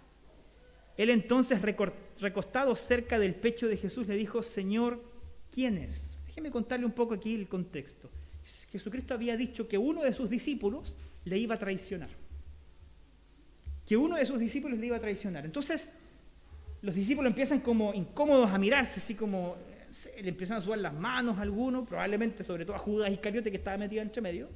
Él 0.98 1.12
entonces, 1.12 1.62
recostado 1.62 2.76
cerca 2.76 3.20
del 3.20 3.36
pecho 3.36 3.68
de 3.68 3.78
Jesús, 3.78 4.08
le 4.08 4.16
dijo, 4.16 4.42
Señor, 4.42 5.04
¿quién 5.52 5.78
es? 5.78 6.20
Déjeme 6.28 6.52
contarle 6.52 6.86
un 6.86 6.92
poco 6.92 7.14
aquí 7.14 7.36
el 7.36 7.48
contexto. 7.48 8.10
Jesucristo 8.72 9.14
había 9.14 9.38
dicho 9.38 9.68
que 9.68 9.78
uno 9.78 10.02
de 10.02 10.14
sus 10.14 10.30
discípulos 10.30 10.96
le 11.24 11.38
iba 11.38 11.56
a 11.56 11.60
traicionar. 11.60 12.10
Que 13.90 13.98
uno 13.98 14.18
de 14.18 14.26
sus 14.28 14.38
discípulos 14.38 14.78
le 14.78 14.86
iba 14.86 14.98
a 14.98 15.00
traicionar. 15.00 15.44
Entonces, 15.46 15.92
los 16.84 16.94
discípulos 16.94 17.32
empiezan 17.32 17.60
como 17.60 17.92
incómodos 17.92 18.52
a 18.52 18.60
mirarse, 18.60 19.00
así 19.00 19.16
como 19.16 19.56
eh, 20.16 20.22
le 20.22 20.30
empiezan 20.30 20.58
a 20.58 20.62
sudar 20.62 20.78
las 20.78 20.94
manos 20.94 21.40
a 21.40 21.42
alguno, 21.42 21.86
probablemente 21.86 22.44
sobre 22.44 22.66
todo 22.66 22.76
a 22.76 22.80
Judas 22.80 23.12
Iscariote 23.12 23.50
que 23.50 23.58
estaba 23.58 23.78
metido 23.80 24.04
entre 24.04 24.22
medio. 24.22 24.48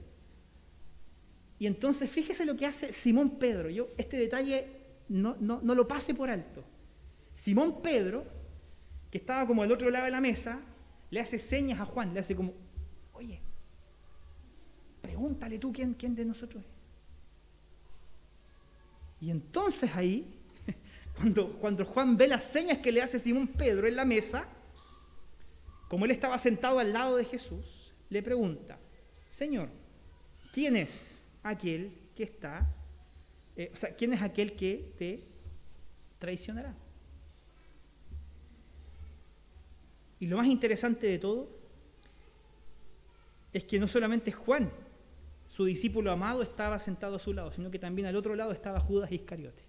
Y 1.57 1.65
entonces 1.65 2.11
fíjese 2.11 2.45
lo 2.45 2.55
que 2.55 2.67
hace 2.67 2.93
Simón 2.93 3.39
Pedro. 3.39 3.71
Yo 3.71 3.87
este 3.97 4.17
detalle 4.17 4.67
no, 5.09 5.35
no, 5.39 5.59
lo 5.73 5.87
pase 5.87 6.13
por 6.13 6.29
alto. 6.29 6.63
Simón 7.33 7.81
Pedro, 7.81 8.25
que 9.09 9.17
estaba 9.17 9.47
como 9.47 9.63
al 9.63 9.71
otro 9.71 9.89
lado 9.89 10.05
de 10.05 10.11
la 10.11 10.21
mesa, 10.21 10.61
le 11.09 11.19
hace 11.19 11.39
señas 11.39 11.79
a 11.79 11.85
Juan, 11.85 12.13
le 12.13 12.19
hace 12.19 12.35
como, 12.35 12.53
oye, 13.13 13.39
pregúntale 15.01 15.57
tú 15.57 15.73
quién, 15.73 15.95
quién 15.95 16.13
de 16.13 16.25
nosotros 16.25 16.63
es. 16.63 16.72
Y 19.23 19.31
entonces 19.31 19.89
ahí, 19.95 20.27
cuando, 21.15 21.53
cuando 21.53 21.85
Juan 21.85 22.17
ve 22.17 22.27
las 22.27 22.43
señas 22.43 22.79
que 22.79 22.91
le 22.91 23.01
hace 23.01 23.19
Simón 23.19 23.47
Pedro 23.47 23.87
en 23.87 23.95
la 23.95 24.03
mesa, 24.03 24.45
como 25.87 26.03
él 26.03 26.11
estaba 26.11 26.37
sentado 26.37 26.77
al 26.77 26.91
lado 26.91 27.15
de 27.15 27.23
Jesús, 27.23 27.93
le 28.09 28.21
pregunta, 28.21 28.77
Señor, 29.29 29.69
¿quién 30.51 30.75
es? 30.75 31.21
aquel 31.41 31.93
que 32.17 32.23
está, 32.23 32.67
eh, 33.55 33.71
o 33.73 33.77
sea, 33.77 33.95
¿quién 33.95 34.11
es 34.11 34.21
aquel 34.21 34.57
que 34.57 34.93
te 34.97 35.21
traicionará? 36.19 36.75
Y 40.19 40.27
lo 40.27 40.35
más 40.35 40.47
interesante 40.47 41.07
de 41.07 41.19
todo 41.19 41.49
es 43.53 43.63
que 43.63 43.79
no 43.79 43.87
solamente 43.87 44.33
Juan, 44.33 44.69
su 45.55 45.65
discípulo 45.65 46.11
amado, 46.11 46.41
estaba 46.41 46.79
sentado 46.79 47.17
a 47.17 47.19
su 47.19 47.31
lado, 47.31 47.51
sino 47.51 47.69
que 47.69 47.77
también 47.77 48.07
al 48.07 48.15
otro 48.15 48.35
lado 48.35 48.51
estaba 48.51 48.79
Judas 48.79 49.11
Iscariote. 49.11 49.61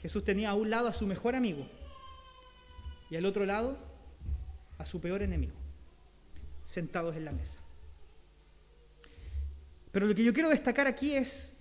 Jesús 0.00 0.24
tenía 0.24 0.48
a 0.48 0.54
un 0.54 0.70
lado 0.70 0.88
a 0.88 0.94
su 0.94 1.06
mejor 1.06 1.36
amigo 1.36 1.66
y 3.10 3.16
al 3.16 3.26
otro 3.26 3.44
lado 3.44 3.76
a 4.78 4.86
su 4.86 5.02
peor 5.02 5.20
enemigo, 5.20 5.52
sentados 6.64 7.14
en 7.14 7.26
la 7.26 7.32
mesa. 7.32 7.60
Pero 9.92 10.06
lo 10.06 10.14
que 10.14 10.24
yo 10.24 10.32
quiero 10.32 10.48
destacar 10.48 10.86
aquí 10.86 11.14
es 11.14 11.60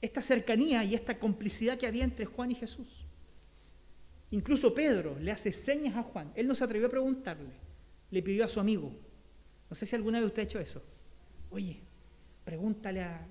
esta 0.00 0.20
cercanía 0.20 0.82
y 0.82 0.96
esta 0.96 1.16
complicidad 1.20 1.78
que 1.78 1.86
había 1.86 2.02
entre 2.02 2.24
Juan 2.24 2.50
y 2.50 2.56
Jesús. 2.56 2.88
Incluso 4.32 4.74
Pedro 4.74 5.16
le 5.20 5.30
hace 5.30 5.52
señas 5.52 5.94
a 5.94 6.02
Juan. 6.02 6.32
Él 6.34 6.48
no 6.48 6.56
se 6.56 6.64
atrevió 6.64 6.88
a 6.88 6.90
preguntarle. 6.90 7.52
Le 8.10 8.20
pidió 8.20 8.44
a 8.44 8.48
su 8.48 8.58
amigo. 8.58 8.92
No 9.72 9.74
sé 9.74 9.86
si 9.86 9.96
alguna 9.96 10.20
vez 10.20 10.26
usted 10.26 10.42
ha 10.42 10.44
hecho 10.44 10.60
eso. 10.60 10.82
Oye, 11.50 11.80
pregúntale 12.44 13.00
a... 13.00 13.26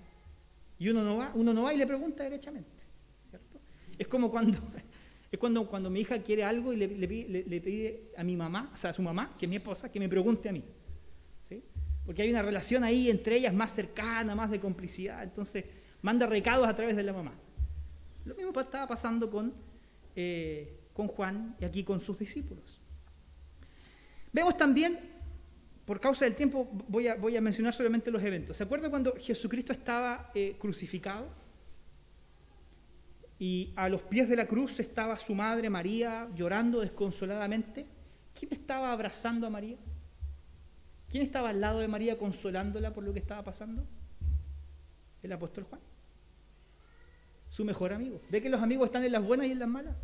Y 0.79 0.89
uno 0.89 1.03
no 1.03 1.17
va, 1.17 1.31
uno 1.35 1.53
no 1.53 1.61
va 1.61 1.73
y 1.75 1.77
le 1.77 1.85
pregunta 1.85 2.23
derechamente. 2.23 2.81
¿cierto? 3.29 3.59
Es 3.95 4.07
como 4.07 4.31
cuando, 4.31 4.57
es 5.31 5.37
cuando, 5.37 5.67
cuando 5.67 5.91
mi 5.91 5.99
hija 5.99 6.17
quiere 6.23 6.43
algo 6.43 6.73
y 6.73 6.77
le, 6.77 6.87
le, 6.87 7.61
pide 7.61 8.11
a 8.17 8.23
mi 8.23 8.35
mamá, 8.35 8.71
o 8.73 8.77
sea, 8.77 8.89
a 8.89 8.93
su 8.95 9.03
mamá, 9.03 9.35
que 9.37 9.45
es 9.45 9.49
mi 9.51 9.57
esposa, 9.57 9.91
que 9.91 9.99
me 9.99 10.09
pregunte 10.09 10.49
a 10.49 10.53
mí 10.53 10.63
porque 12.05 12.23
hay 12.23 12.31
una 12.31 12.41
relación 12.41 12.83
ahí 12.83 13.09
entre 13.09 13.37
ellas 13.37 13.53
más 13.53 13.75
cercana, 13.75 14.33
más 14.35 14.49
de 14.49 14.59
complicidad, 14.59 15.23
entonces 15.23 15.65
manda 16.01 16.25
recados 16.25 16.67
a 16.67 16.75
través 16.75 16.95
de 16.95 17.03
la 17.03 17.13
mamá. 17.13 17.33
Lo 18.25 18.35
mismo 18.35 18.59
estaba 18.59 18.87
pasando 18.87 19.29
con, 19.29 19.53
eh, 20.15 20.79
con 20.93 21.07
Juan 21.07 21.55
y 21.59 21.65
aquí 21.65 21.83
con 21.83 22.01
sus 22.01 22.17
discípulos. 22.17 22.81
Vemos 24.33 24.57
también, 24.57 24.99
por 25.91 25.99
causa 25.99 26.23
del 26.23 26.35
tiempo, 26.35 26.69
voy 26.87 27.09
a, 27.09 27.41
mencionar 27.41 27.73
solamente 27.73 28.09
los 28.09 28.23
eventos. 28.23 28.55
¿Se 28.55 28.63
acuerda 28.63 28.89
cuando 28.89 29.13
Jesucristo 29.17 29.73
estaba 29.73 30.31
eh, 30.33 30.55
crucificado? 30.57 31.27
Y 33.37 33.73
a 33.75 33.89
los 33.89 34.01
pies 34.03 34.29
de 34.29 34.37
la 34.37 34.47
cruz 34.47 34.79
estaba 34.79 35.17
su 35.17 35.35
madre 35.35 35.69
María 35.69 36.29
llorando 36.33 36.79
desconsoladamente. 36.79 37.85
¿Quién 38.33 38.53
estaba 38.53 38.93
abrazando 38.93 39.47
a 39.47 39.49
María? 39.49 39.75
¿Quién 41.09 41.23
estaba 41.23 41.49
al 41.49 41.59
lado 41.59 41.79
de 41.79 41.89
María 41.89 42.17
consolándola 42.17 42.93
por 42.93 43.03
lo 43.03 43.11
que 43.11 43.19
estaba 43.19 43.43
pasando? 43.43 43.83
El 45.21 45.33
apóstol 45.33 45.65
Juan. 45.65 45.81
Su 47.49 47.65
mejor 47.65 47.91
amigo. 47.91 48.21
¿Ve 48.29 48.41
que 48.41 48.49
los 48.49 48.61
amigos 48.61 48.85
están 48.85 49.03
en 49.03 49.11
las 49.11 49.25
buenas 49.25 49.47
y 49.47 49.51
en 49.51 49.59
las 49.59 49.67
malas? 49.67 49.97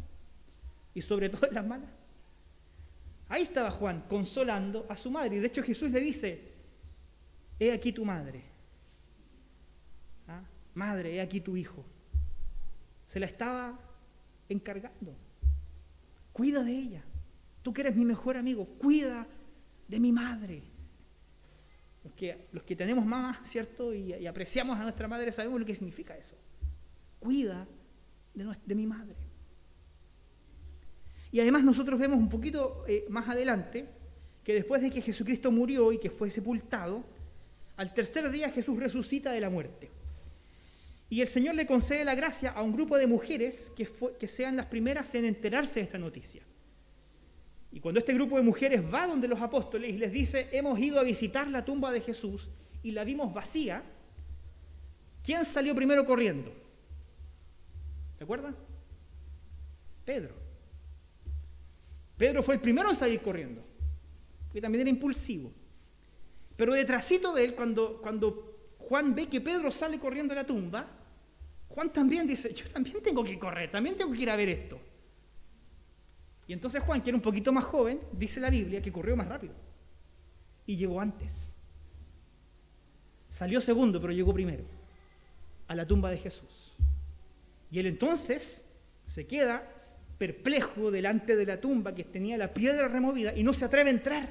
Y 0.94 1.02
sobre 1.02 1.30
todo 1.30 1.48
en 1.48 1.54
las 1.54 1.66
malas. 1.66 1.90
Ahí 3.30 3.44
estaba 3.44 3.72
Juan 3.72 4.06
consolando 4.08 4.86
a 4.90 4.96
su 4.96 5.12
madre. 5.12 5.38
Y 5.38 5.40
de 5.40 5.48
hecho 5.48 5.64
Jesús 5.64 5.92
le 5.92 6.00
dice, 6.00 6.54
he 7.60 7.72
aquí 7.72 7.92
tu 7.92 8.06
madre. 8.06 8.44
¿Ah? 10.28 10.44
Madre, 10.74 11.16
he 11.16 11.22
aquí 11.22 11.42
tu 11.42 11.58
hijo. 11.58 11.86
se 13.06 13.20
la 13.20 13.26
estaba 13.26 13.80
encargando. 14.50 15.16
Cuida 16.32 16.64
de 16.64 16.72
ella. 16.72 17.04
Tú 17.64 17.74
que 17.74 17.82
eres 17.82 17.96
mi 17.96 18.06
mejor 18.06 18.38
amigo, 18.38 18.66
cuida 18.66 19.28
de 19.88 20.00
mi 20.00 20.12
madre. 20.12 20.64
Los 22.04 22.14
que, 22.14 22.48
los 22.54 22.64
que 22.64 22.76
tenemos 22.76 23.06
mamá, 23.06 23.42
¿cierto? 23.44 23.94
Y, 23.94 24.26
apreciamos 24.26 24.80
a 24.80 24.84
nuestra 24.84 25.08
madre 25.08 25.32
sabemos 25.32 25.60
lo 25.60 25.66
que 25.66 25.76
significa 25.76 26.16
eso. 26.16 26.38
Cuida 27.20 27.68
de, 28.34 28.56
de 28.66 28.76
mi 28.76 28.86
madre. 28.86 29.27
Y 31.32 31.40
además 31.40 31.64
nosotros 31.64 32.00
vemos 32.00 32.20
un 32.20 32.30
poquito 32.30 32.84
eh, 32.88 33.06
más 33.10 33.28
adelante 33.28 33.88
que 34.44 34.54
después 34.54 34.82
de 34.82 34.90
que 34.90 35.02
Jesucristo 35.02 35.52
murió 35.52 35.92
y 35.92 35.98
que 35.98 36.10
fue 36.10 36.32
sepultado, 36.32 37.04
al 37.76 37.94
tercer 37.94 38.30
día 38.32 38.50
Jesús 38.50 38.80
resucita 38.80 39.32
de 39.34 39.42
la 39.42 39.50
muerte. 39.50 39.90
Y 41.10 41.22
el 41.22 41.28
Señor 41.28 41.56
le 41.56 41.66
concede 41.66 42.06
la 42.06 42.16
gracia 42.16 42.52
a 42.52 42.62
un 42.62 42.74
grupo 42.74 42.98
de 42.98 43.08
mujeres 43.08 43.72
que, 43.76 44.28
sean 44.28 44.56
las 44.56 44.68
primeras 44.68 45.14
en 45.16 45.26
enterarse 45.26 45.80
de 45.80 45.86
esta 45.86 45.98
noticia. 45.98 46.44
Y 47.72 47.80
cuando 47.80 48.00
este 48.00 48.14
grupo 48.14 48.38
de 48.38 48.44
mujeres 48.44 48.82
va 48.82 49.08
donde 49.08 49.28
los 49.28 49.42
apóstoles 49.42 49.90
y 49.90 49.98
les 49.98 50.12
dice, 50.12 50.48
hemos 50.52 50.80
ido 50.80 51.00
a 51.00 51.04
visitar 51.04 51.50
la 51.50 51.66
tumba 51.66 51.92
de 51.92 52.02
Jesús 52.02 52.50
y 52.84 52.92
la 52.92 53.04
vimos 53.04 53.34
vacía, 53.34 53.84
¿quién 55.24 55.44
salió 55.46 55.76
primero 55.76 56.06
corriendo? 56.06 56.54
¿Se 58.18 58.24
acuerdan? 58.24 58.56
Pedro. 60.06 60.47
Pedro 62.18 62.42
fue 62.44 62.56
el 62.56 62.62
primero 62.62 62.90
en 62.90 62.96
salir 62.96 63.22
corriendo, 63.22 63.64
que 64.52 64.60
también 64.60 64.82
era 64.82 64.90
impulsivo. 64.90 65.52
Pero 66.56 66.74
detrásito 66.74 67.34
de 67.34 67.46
él, 67.46 67.56
cuando, 67.56 68.02
cuando 68.02 68.74
Juan 68.80 69.14
ve 69.14 69.28
que 69.28 69.40
Pedro 69.40 69.70
sale 69.70 70.00
corriendo 70.00 70.34
a 70.34 70.38
la 70.38 70.46
tumba, 70.46 70.88
Juan 71.70 71.94
también 71.94 72.26
dice, 72.26 72.54
yo 72.54 72.68
también 72.70 72.98
tengo 73.04 73.24
que 73.24 73.38
correr, 73.38 73.70
también 73.70 73.96
tengo 73.96 74.12
que 74.12 74.22
ir 74.22 74.30
a 74.32 74.36
ver 74.36 74.50
esto. 74.50 74.80
Y 76.48 76.54
entonces 76.54 76.82
Juan, 76.82 77.04
que 77.04 77.10
era 77.10 77.18
un 77.18 77.22
poquito 77.22 77.52
más 77.52 77.66
joven, 77.66 78.00
dice 78.14 78.40
la 78.40 78.50
Biblia 78.50 78.82
que 78.82 78.92
corrió 78.92 79.16
más 79.16 79.28
rápido. 79.28 79.54
Y 80.66 80.76
llegó 80.76 81.00
antes. 81.00 81.56
Salió 83.30 83.62
segundo, 83.62 84.02
pero 84.02 84.14
llegó 84.14 84.34
primero 84.34 84.64
a 85.68 85.76
la 85.76 85.86
tumba 85.86 86.10
de 86.10 86.18
Jesús. 86.18 86.74
Y 87.70 87.80
él 87.80 87.86
entonces 87.86 88.72
se 89.06 89.28
queda 89.28 89.70
perplejo 90.18 90.92
delante 90.92 91.36
de 91.36 91.46
la 91.46 91.62
tumba 91.62 91.94
que 91.94 92.04
tenía 92.04 92.38
la 92.38 92.54
piedra 92.54 92.88
removida 92.88 93.36
y 93.36 93.44
no 93.44 93.54
se 93.54 93.66
atreve 93.66 93.90
a 93.90 93.94
entrar. 93.94 94.30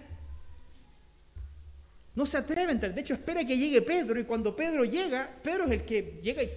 No 2.14 2.26
se 2.26 2.38
atreve 2.38 2.68
a 2.68 2.72
entrar. 2.72 2.94
De 2.94 3.00
hecho, 3.02 3.14
espera 3.14 3.44
que 3.44 3.56
llegue 3.56 3.82
Pedro 3.82 4.18
y 4.18 4.24
cuando 4.24 4.56
Pedro 4.56 4.84
llega, 4.84 5.30
Pedro 5.42 5.64
es 5.66 5.70
el 5.72 5.84
que 5.84 6.18
llega 6.22 6.42
y 6.42 6.50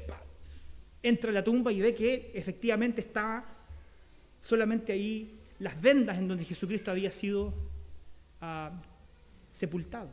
entra 1.04 1.30
a 1.30 1.34
la 1.34 1.44
tumba 1.44 1.72
y 1.72 1.82
ve 1.82 1.94
que 1.94 2.32
efectivamente 2.34 3.02
estaba 3.02 3.46
solamente 4.42 4.94
ahí 4.94 5.40
las 5.60 5.80
vendas 5.80 6.18
en 6.18 6.28
donde 6.28 6.46
Jesucristo 6.46 6.92
había 6.92 7.12
sido 7.12 7.54
ah, 8.42 8.72
sepultado. 9.52 10.10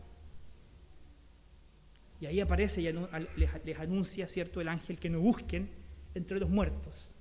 Y 2.20 2.26
ahí 2.26 2.40
aparece 2.40 2.80
y 2.80 2.92
les, 3.36 3.78
anuncia, 3.78 4.26
¿cierto?, 4.26 4.60
el 4.60 4.68
ángel 4.68 4.98
que 4.98 5.10
no 5.10 5.20
busquen 5.20 5.68
entre 6.14 6.40
los 6.40 6.48
muertos 6.48 7.14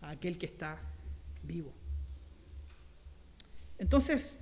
a 0.00 0.10
aquel 0.10 0.36
que 0.36 0.46
está 0.46 0.80
vivo. 1.42 1.72
Entonces, 3.78 4.38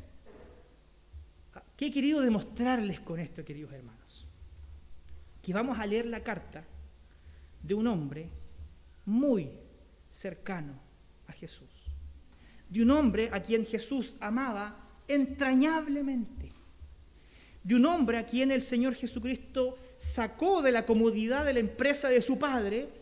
¿qué 1.77 1.87
he 1.87 1.91
querido 1.91 2.21
demostrarles 2.21 3.01
con 3.01 3.19
esto, 3.19 3.45
queridos 3.45 3.73
hermanos? 3.73 4.27
Que 5.43 5.53
vamos 5.53 5.79
a 5.79 5.87
leer 5.87 6.07
la 6.07 6.21
carta 6.21 6.65
de 7.63 7.75
un 7.75 7.87
hombre 7.87 8.29
muy 9.07 9.51
cercano 10.09 10.75
a 11.27 11.33
Jesús. 11.33 11.69
De 12.69 12.83
un 12.83 12.91
hombre 12.91 13.31
a 13.33 13.43
quien 13.43 13.65
Jesús 13.65 14.17
amaba 14.21 14.77
entrañablemente. 15.09 16.53
De 17.65 17.75
un 17.75 17.87
hombre 17.87 18.19
a 18.19 18.27
quien 18.27 18.51
el 18.51 18.63
Señor 18.63 18.95
Jesucristo 18.95 19.79
sacó 19.97 20.63
de 20.63 20.73
la 20.73 20.87
comodidad 20.87 21.45
de 21.45 21.55
la 21.55 21.61
empresa 21.61 22.09
de 22.09 22.23
su 22.23 22.39
padre 22.39 23.00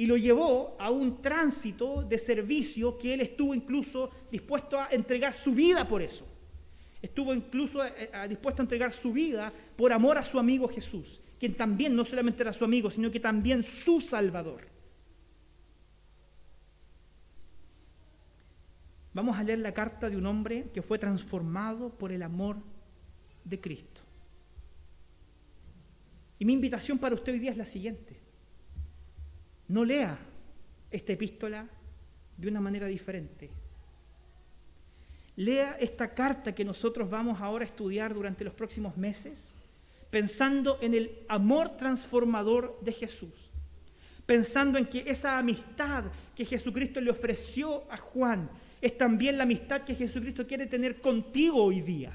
y 0.00 0.06
lo 0.06 0.16
llevó 0.16 0.76
a 0.78 0.88
un 0.88 1.20
tránsito 1.20 2.02
de 2.02 2.16
servicio 2.16 2.96
que 2.96 3.12
él 3.12 3.20
estuvo 3.20 3.54
incluso 3.54 4.10
dispuesto 4.32 4.80
a 4.80 4.88
entregar 4.92 5.34
su 5.34 5.52
vida 5.52 5.86
por 5.86 6.00
eso. 6.00 6.26
Estuvo 7.02 7.34
incluso 7.34 7.84
eh, 7.84 8.08
eh, 8.10 8.26
dispuesto 8.26 8.62
a 8.62 8.64
entregar 8.64 8.92
su 8.92 9.12
vida 9.12 9.52
por 9.76 9.92
amor 9.92 10.16
a 10.16 10.22
su 10.22 10.38
amigo 10.38 10.66
Jesús, 10.68 11.20
quien 11.38 11.52
también 11.52 11.94
no 11.94 12.06
solamente 12.06 12.40
era 12.42 12.54
su 12.54 12.64
amigo, 12.64 12.90
sino 12.90 13.10
que 13.10 13.20
también 13.20 13.62
su 13.62 14.00
Salvador. 14.00 14.68
Vamos 19.12 19.36
a 19.36 19.42
leer 19.42 19.58
la 19.58 19.74
carta 19.74 20.08
de 20.08 20.16
un 20.16 20.24
hombre 20.24 20.70
que 20.72 20.80
fue 20.80 20.98
transformado 20.98 21.90
por 21.90 22.10
el 22.10 22.22
amor 22.22 22.56
de 23.44 23.60
Cristo. 23.60 24.00
Y 26.38 26.46
mi 26.46 26.54
invitación 26.54 26.96
para 26.96 27.14
usted 27.14 27.34
hoy 27.34 27.38
día 27.38 27.50
es 27.50 27.58
la 27.58 27.66
siguiente. 27.66 28.19
No 29.70 29.84
lea 29.84 30.18
esta 30.90 31.12
epístola 31.12 31.64
de 32.36 32.48
una 32.48 32.60
manera 32.60 32.88
diferente. 32.88 33.48
Lea 35.36 35.76
esta 35.78 36.12
carta 36.12 36.52
que 36.52 36.64
nosotros 36.64 37.08
vamos 37.08 37.40
ahora 37.40 37.64
a 37.64 37.68
estudiar 37.68 38.12
durante 38.12 38.42
los 38.42 38.52
próximos 38.52 38.96
meses, 38.96 39.54
pensando 40.10 40.76
en 40.80 40.94
el 40.94 41.20
amor 41.28 41.76
transformador 41.76 42.80
de 42.82 42.92
Jesús, 42.92 43.32
pensando 44.26 44.76
en 44.76 44.86
que 44.86 45.04
esa 45.06 45.38
amistad 45.38 46.06
que 46.34 46.44
Jesucristo 46.44 47.00
le 47.00 47.12
ofreció 47.12 47.84
a 47.92 47.96
Juan, 47.96 48.50
es 48.80 48.98
también 48.98 49.38
la 49.38 49.44
amistad 49.44 49.82
que 49.82 49.94
Jesucristo 49.94 50.48
quiere 50.48 50.66
tener 50.66 51.00
contigo 51.00 51.62
hoy 51.62 51.80
día. 51.80 52.10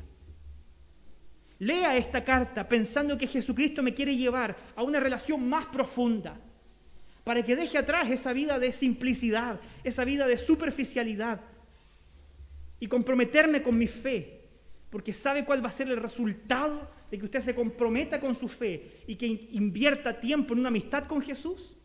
Lea 1.60 1.96
esta 1.96 2.22
carta 2.22 2.68
pensando 2.68 3.18
que 3.18 3.28
Jesucristo 3.28 3.82
me 3.82 3.94
quiere 3.94 4.18
llevar 4.18 4.58
a 4.76 4.84
una 4.84 5.00
relación 5.00 5.48
más 5.48 5.68
profunda, 5.68 6.38
para 7.26 7.44
que 7.44 7.56
deje 7.56 7.80
atrás 7.80 8.10
esa 8.12 8.34
vida 8.34 8.60
de 8.60 8.72
simplicidad, 8.72 9.60
esa 9.84 10.06
vida 10.06 10.28
de 10.28 10.38
superficialidad, 10.38 11.42
y 12.80 12.88
comprometerme 12.88 13.64
con 13.64 13.76
mi 13.76 13.88
fe, 13.88 14.42
porque 14.92 15.12
sabe 15.12 15.44
cuál 15.44 15.66
va 15.66 15.70
a 15.70 15.72
ser 15.72 15.88
el 15.88 15.98
resultado 15.98 16.88
de 17.10 17.18
que 17.18 17.26
usted 17.26 17.40
se 17.40 17.56
comprometa 17.56 18.20
con 18.20 18.36
su 18.36 18.48
fe 18.48 19.02
y 19.08 19.16
que 19.16 19.26
invierta 19.26 20.20
tiempo 20.20 20.54
en 20.54 20.60
una 20.60 20.70
amistad 20.70 21.08
con 21.08 21.20
Jesús, 21.20 21.76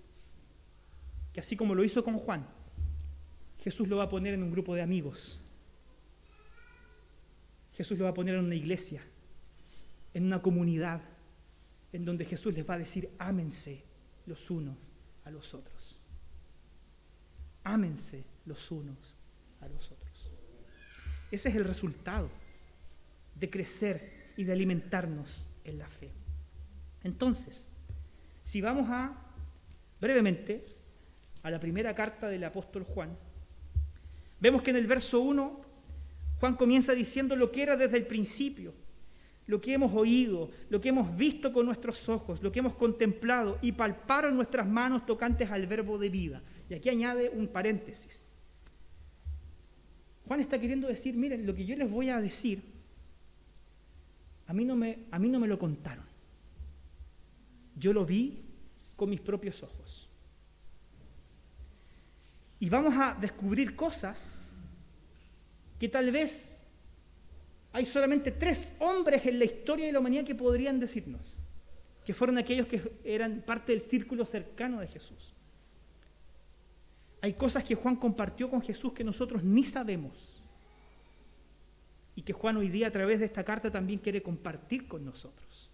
que 1.33 1.41
así 1.41 1.57
como 1.57 1.75
lo 1.75 1.85
hizo 1.85 2.05
con 2.05 2.19
Juan, 2.19 2.47
Jesús 3.61 3.89
lo 3.89 3.97
va 3.97 4.05
a 4.05 4.09
poner 4.11 4.35
en 4.35 4.43
un 4.43 4.51
grupo 4.51 4.75
de 4.75 4.83
amigos. 4.83 5.41
Jesús 7.73 7.97
lo 7.97 8.05
va 8.05 8.11
a 8.11 8.15
poner 8.15 8.35
en 8.35 8.45
una 8.45 8.57
iglesia, 8.57 9.03
en 10.13 10.27
una 10.27 10.43
comunidad, 10.43 11.01
en 11.95 12.05
donde 12.05 12.27
Jesús 12.27 12.53
les 12.55 12.69
va 12.69 12.75
a 12.75 12.79
decir, 12.79 13.09
ámense 13.19 13.83
los 14.27 14.51
unos 14.51 14.93
a 15.25 15.31
los 15.31 15.55
otros. 15.55 15.97
Ámense 17.65 18.25
los 18.47 18.71
unos 18.71 19.17
a 19.61 19.69
los 19.69 19.91
otros. 19.91 20.31
Ese 21.31 21.49
es 21.49 21.55
el 21.55 21.65
resultado 21.65 22.31
de 23.35 23.51
crecer 23.51 24.33
y 24.37 24.45
de 24.45 24.53
alimentarnos 24.53 25.45
en 25.65 25.79
la 25.79 25.89
fe. 25.89 26.11
Entonces, 27.05 27.71
si 28.43 28.61
vamos 28.61 28.89
a, 28.91 29.15
brevemente, 30.01 30.67
a 31.43 31.51
la 31.51 31.61
primera 31.61 31.95
carta 31.95 32.29
del 32.29 32.45
apóstol 32.45 32.85
Juan, 32.85 33.17
Vemos 34.41 34.63
que 34.63 34.71
en 34.71 34.77
el 34.77 34.87
verso 34.87 35.21
1 35.21 35.61
Juan 36.41 36.57
comienza 36.57 36.95
diciendo 36.95 37.37
lo 37.37 37.53
que 37.53 37.63
era 37.63 37.77
desde 37.77 37.99
el 37.99 38.07
principio, 38.07 38.73
lo 39.51 39.61
que 39.61 39.75
hemos 39.75 39.93
oído, 39.93 40.49
lo 40.69 40.81
que 40.81 40.91
hemos 40.91 41.17
visto 41.17 41.53
con 41.53 41.67
nuestros 41.67 42.09
ojos, 42.09 42.41
lo 42.41 42.53
que 42.53 42.61
hemos 42.61 42.75
contemplado 42.75 43.59
y 43.61 43.73
palparon 43.73 44.37
nuestras 44.37 44.65
manos 44.65 45.05
tocantes 45.05 45.51
al 45.51 45.67
verbo 45.67 45.99
de 45.99 46.09
vida. 46.09 46.41
Y 46.69 46.75
aquí 46.75 46.89
añade 46.89 47.31
un 47.31 47.49
paréntesis. 47.49 48.23
Juan 50.29 50.39
está 50.39 50.61
queriendo 50.61 50.87
decir, 50.87 51.17
miren, 51.17 51.45
lo 51.45 51.53
que 51.53 51.67
yo 51.67 51.75
les 51.75 51.91
voy 51.91 52.11
a 52.11 52.21
decir, 52.21 52.63
a 54.47 54.53
mí 54.53 54.65
no 54.65 54.77
me, 54.77 55.01
a 55.11 55.19
mí 55.19 55.29
no 55.29 55.41
me 55.41 55.49
lo 55.49 55.59
contaron. 55.59 56.05
Yo 57.75 57.93
lo 57.93 58.07
vi 58.07 58.45
con 58.95 59.11
mis 59.11 59.21
propios 59.21 59.65
ojos. 59.65 60.09
Y 62.61 62.69
vamos 62.71 62.95
a 62.97 63.15
descubrir 63.21 63.75
cosas 63.75 64.49
que 65.81 65.89
tal 65.89 66.13
vez 66.13 66.60
hay 67.73 67.87
solamente 67.87 68.33
tres 68.33 68.77
hombres 68.81 69.25
en 69.27 69.39
la 69.39 69.45
historia 69.45 69.87
de 69.87 69.93
la 69.93 70.01
humanidad 70.01 70.25
que 70.25 70.35
podrían 70.35 70.81
decirnos, 70.81 71.37
que 72.05 72.15
fueron 72.15 72.39
aquellos 72.39 72.67
que 72.67 72.83
eran 73.05 73.43
parte 73.43 73.73
del 73.73 73.83
círculo 73.83 74.25
cercano 74.25 74.81
de 74.81 74.89
Jesús. 74.89 75.35
Hay 77.21 77.35
cosas 77.35 77.65
que 77.65 77.75
Juan 77.75 77.97
compartió 77.97 78.49
con 78.51 78.63
Jesús 78.63 78.93
que 78.93 79.05
nosotros 79.05 79.45
ni 79.45 79.65
sabemos 79.65 80.43
y 82.17 82.23
que 82.23 82.33
Juan 82.33 82.57
hoy 82.57 82.69
día 82.69 82.89
a 82.89 82.91
través 82.91 83.21
de 83.21 83.27
esta 83.27 83.45
carta 83.45 83.71
también 83.71 84.01
quiere 84.01 84.23
compartir 84.23 84.89
con 84.89 85.05
nosotros. 85.05 85.71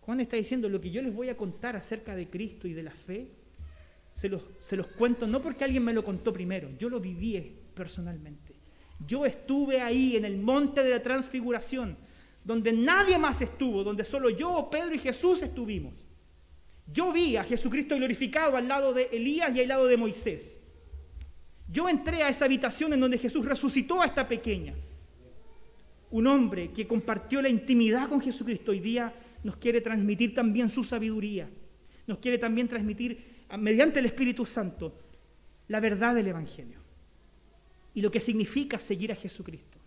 Juan 0.00 0.20
está 0.20 0.36
diciendo, 0.36 0.68
lo 0.68 0.80
que 0.80 0.90
yo 0.90 1.02
les 1.02 1.14
voy 1.14 1.28
a 1.28 1.36
contar 1.36 1.76
acerca 1.76 2.16
de 2.16 2.28
Cristo 2.28 2.66
y 2.66 2.72
de 2.72 2.82
la 2.82 2.90
fe, 2.90 3.28
Se 4.14 4.28
los, 4.28 4.42
se 4.58 4.76
los 4.76 4.88
cuento 4.88 5.26
no 5.26 5.40
porque 5.40 5.64
alguien 5.64 5.84
me 5.84 5.94
lo 5.94 6.04
contó 6.04 6.32
primero, 6.34 6.68
yo 6.78 6.90
lo 6.90 7.00
viví 7.00 7.56
personalmente. 7.74 8.51
Yo 9.06 9.26
estuve 9.26 9.80
ahí 9.80 10.16
en 10.16 10.24
el 10.24 10.38
monte 10.38 10.82
de 10.82 10.90
la 10.90 11.02
transfiguración, 11.02 11.96
donde 12.44 12.72
nadie 12.72 13.18
más 13.18 13.40
estuvo, 13.40 13.84
donde 13.84 14.04
solo 14.04 14.30
yo, 14.30 14.68
Pedro 14.70 14.94
y 14.94 14.98
Jesús 14.98 15.42
estuvimos. 15.42 15.94
Yo 16.92 17.12
vi 17.12 17.36
a 17.36 17.44
Jesucristo 17.44 17.96
glorificado 17.96 18.56
al 18.56 18.68
lado 18.68 18.92
de 18.92 19.08
Elías 19.12 19.54
y 19.54 19.60
al 19.60 19.68
lado 19.68 19.86
de 19.86 19.96
Moisés. 19.96 20.56
Yo 21.70 21.88
entré 21.88 22.22
a 22.22 22.28
esa 22.28 22.44
habitación 22.44 22.92
en 22.92 23.00
donde 23.00 23.18
Jesús 23.18 23.46
resucitó 23.46 24.02
a 24.02 24.06
esta 24.06 24.28
pequeña. 24.28 24.74
Un 26.10 26.26
hombre 26.26 26.72
que 26.72 26.86
compartió 26.86 27.40
la 27.40 27.48
intimidad 27.48 28.08
con 28.08 28.20
Jesucristo 28.20 28.72
hoy 28.72 28.80
día 28.80 29.14
nos 29.42 29.56
quiere 29.56 29.80
transmitir 29.80 30.34
también 30.34 30.68
su 30.68 30.84
sabiduría. 30.84 31.48
Nos 32.06 32.18
quiere 32.18 32.36
también 32.36 32.68
transmitir, 32.68 33.24
mediante 33.58 34.00
el 34.00 34.06
Espíritu 34.06 34.44
Santo, 34.44 34.92
la 35.68 35.80
verdad 35.80 36.14
del 36.14 36.26
Evangelio 36.26 36.81
y 37.94 38.00
lo 38.00 38.10
que 38.10 38.20
significa 38.20 38.78
seguir 38.78 39.12
a 39.12 39.16
Jesucristo. 39.16 39.78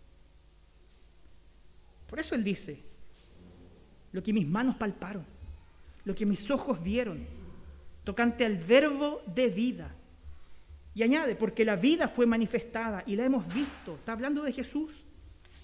Por 2.07 2.19
eso 2.19 2.35
Él 2.35 2.43
dice, 2.43 2.79
lo 4.11 4.21
que 4.21 4.33
mis 4.33 4.47
manos 4.47 4.75
palparon, 4.75 5.25
lo 6.05 6.13
que 6.13 6.25
mis 6.25 6.49
ojos 6.51 6.81
vieron, 6.83 7.25
tocante 8.03 8.45
al 8.45 8.57
verbo 8.57 9.21
de 9.25 9.49
vida. 9.49 9.93
Y 10.93 11.03
añade, 11.03 11.35
porque 11.35 11.65
la 11.65 11.75
vida 11.75 12.07
fue 12.07 12.25
manifestada 12.25 13.03
y 13.05 13.15
la 13.15 13.25
hemos 13.25 13.45
visto, 13.53 13.95
está 13.95 14.13
hablando 14.13 14.43
de 14.43 14.53
Jesús, 14.53 15.03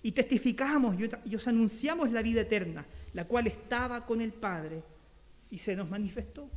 y 0.03 0.11
testificamos 0.13 0.95
y 1.25 1.35
os 1.35 1.47
anunciamos 1.47 2.11
la 2.11 2.23
vida 2.23 2.41
eterna, 2.41 2.83
la 3.13 3.25
cual 3.25 3.45
estaba 3.45 4.05
con 4.05 4.19
el 4.19 4.33
Padre 4.33 4.81
y 5.51 5.59
se 5.59 5.75
nos 5.75 5.89
manifestó. 5.89 6.49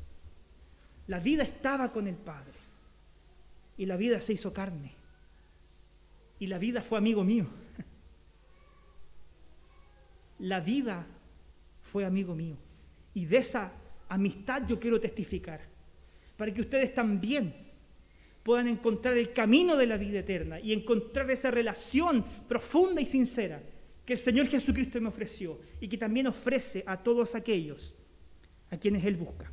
La 1.08 1.20
vida 1.20 1.42
estaba 1.42 1.92
con 1.92 2.08
el 2.08 2.14
Padre 2.14 2.54
y 3.76 3.84
la 3.84 3.98
vida 3.98 4.22
se 4.22 4.32
hizo 4.32 4.54
carne 4.54 5.03
y 6.38 6.46
la 6.46 6.58
vida 6.58 6.82
fue 6.82 6.98
amigo 6.98 7.24
mío. 7.24 7.46
La 10.40 10.60
vida 10.60 11.06
fue 11.92 12.04
amigo 12.04 12.34
mío. 12.34 12.56
Y 13.14 13.24
de 13.26 13.38
esa 13.38 13.72
amistad 14.08 14.66
yo 14.66 14.78
quiero 14.78 15.00
testificar, 15.00 15.60
para 16.36 16.52
que 16.52 16.60
ustedes 16.60 16.92
también 16.92 17.54
puedan 18.42 18.68
encontrar 18.68 19.16
el 19.16 19.32
camino 19.32 19.76
de 19.76 19.86
la 19.86 19.96
vida 19.96 20.18
eterna 20.18 20.60
y 20.60 20.72
encontrar 20.72 21.30
esa 21.30 21.50
relación 21.50 22.24
profunda 22.46 23.00
y 23.00 23.06
sincera 23.06 23.62
que 24.04 24.12
el 24.12 24.18
Señor 24.18 24.48
Jesucristo 24.48 25.00
me 25.00 25.08
ofreció 25.08 25.60
y 25.80 25.88
que 25.88 25.96
también 25.96 26.26
ofrece 26.26 26.84
a 26.86 27.02
todos 27.02 27.34
aquellos 27.34 27.94
a 28.70 28.76
quienes 28.76 29.04
Él 29.04 29.16
busca. 29.16 29.50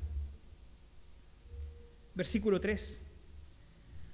Versículo 2.13 2.59
3. 2.59 3.00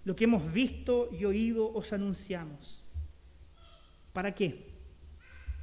Lo 0.07 0.15
que 0.15 0.23
hemos 0.23 0.53
visto 0.53 1.09
y 1.11 1.25
oído 1.25 1.69
os 1.73 1.91
anunciamos. 1.91 2.81
¿Para 4.13 4.33
qué? 4.33 4.69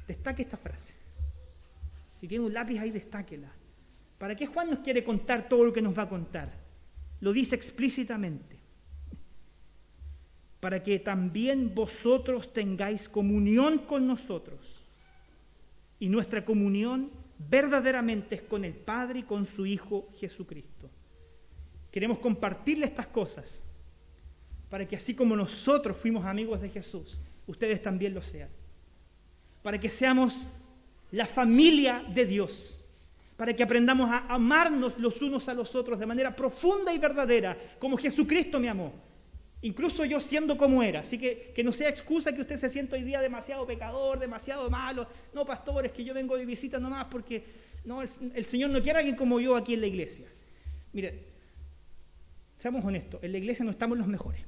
Destaque 0.07 0.43
esta 0.43 0.55
frase. 0.55 0.93
Si 2.11 2.27
tiene 2.27 2.45
un 2.45 2.53
lápiz 2.53 2.77
ahí, 2.77 2.91
destáquela. 2.91 3.51
¿Para 4.19 4.35
qué 4.35 4.45
Juan 4.45 4.69
nos 4.69 4.79
quiere 4.81 5.03
contar 5.03 5.49
todo 5.49 5.65
lo 5.65 5.73
que 5.73 5.81
nos 5.81 5.97
va 5.97 6.03
a 6.03 6.09
contar? 6.09 6.53
Lo 7.21 7.33
dice 7.33 7.55
explícitamente. 7.55 8.59
Para 10.59 10.83
que 10.83 10.99
también 10.99 11.73
vosotros 11.73 12.53
tengáis 12.53 13.09
comunión 13.09 13.79
con 13.79 14.05
nosotros. 14.05 14.83
Y 15.99 16.07
nuestra 16.07 16.45
comunión 16.45 17.09
verdaderamente 17.49 18.35
es 18.35 18.41
con 18.43 18.63
el 18.63 18.75
Padre 18.75 19.21
y 19.21 19.23
con 19.23 19.43
su 19.43 19.65
Hijo 19.65 20.07
Jesucristo. 20.19 20.91
Queremos 21.89 22.19
compartirle 22.19 22.85
estas 22.85 23.07
cosas 23.07 23.64
para 24.69 24.87
que 24.87 24.95
así 24.95 25.15
como 25.15 25.35
nosotros 25.35 25.97
fuimos 25.97 26.25
amigos 26.25 26.61
de 26.61 26.69
Jesús, 26.69 27.21
ustedes 27.47 27.81
también 27.81 28.13
lo 28.13 28.23
sean. 28.23 28.49
Para 29.61 29.79
que 29.79 29.89
seamos 29.89 30.47
la 31.11 31.25
familia 31.25 32.03
de 32.13 32.25
Dios. 32.25 32.79
Para 33.37 33.55
que 33.55 33.63
aprendamos 33.63 34.09
a 34.09 34.33
amarnos 34.33 34.97
los 34.97 35.21
unos 35.21 35.47
a 35.49 35.53
los 35.53 35.75
otros 35.75 35.99
de 35.99 36.05
manera 36.05 36.35
profunda 36.35 36.93
y 36.93 36.99
verdadera, 36.99 37.57
como 37.79 37.97
Jesucristo 37.97 38.59
me 38.59 38.69
amó. 38.69 38.93
Incluso 39.61 40.05
yo 40.05 40.19
siendo 40.19 40.57
como 40.57 40.81
era. 40.83 41.01
Así 41.01 41.17
que 41.17 41.51
que 41.53 41.63
no 41.63 41.71
sea 41.71 41.89
excusa 41.89 42.33
que 42.33 42.41
usted 42.41 42.57
se 42.57 42.69
sienta 42.69 42.95
hoy 42.95 43.03
día 43.03 43.21
demasiado 43.21 43.65
pecador, 43.65 44.19
demasiado 44.19 44.69
malo. 44.69 45.07
No, 45.33 45.45
pastor, 45.45 45.85
es 45.85 45.91
que 45.91 46.03
yo 46.03 46.13
vengo 46.13 46.37
de 46.37 46.45
visita 46.45 46.79
nomás 46.79 47.05
porque 47.05 47.43
no, 47.83 48.01
el, 48.01 48.09
el 48.33 48.45
Señor 48.45 48.69
no 48.69 48.81
quiere 48.81 48.97
a 48.97 48.99
alguien 48.99 49.15
como 49.15 49.39
yo 49.39 49.55
aquí 49.55 49.73
en 49.73 49.81
la 49.81 49.87
iglesia. 49.87 50.27
Mire, 50.93 51.23
seamos 52.57 52.85
honestos, 52.85 53.21
en 53.23 53.31
la 53.31 53.37
iglesia 53.37 53.65
no 53.65 53.71
estamos 53.71 53.97
los 53.97 54.07
mejores. 54.07 54.41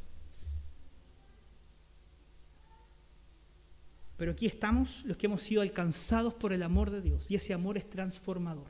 Pero 4.18 4.32
aquí 4.32 4.48
estamos 4.48 5.04
los 5.06 5.16
que 5.16 5.28
hemos 5.28 5.44
sido 5.44 5.62
alcanzados 5.62 6.34
por 6.34 6.52
el 6.52 6.64
amor 6.64 6.90
de 6.90 7.02
Dios 7.02 7.30
y 7.30 7.36
ese 7.36 7.54
amor 7.54 7.78
es 7.78 7.88
transformador. 7.90 8.68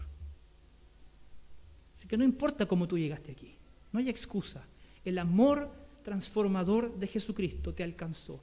Así 1.97 2.07
que 2.07 2.17
no 2.17 2.25
importa 2.25 2.65
cómo 2.65 2.87
tú 2.87 2.97
llegaste 2.97 3.31
aquí, 3.31 3.55
no 3.93 3.99
hay 3.99 4.09
excusa. 4.09 4.63
El 5.05 5.17
amor 5.17 5.71
transformador 6.03 6.97
de 6.99 7.07
Jesucristo 7.07 7.73
te 7.73 7.83
alcanzó. 7.83 8.41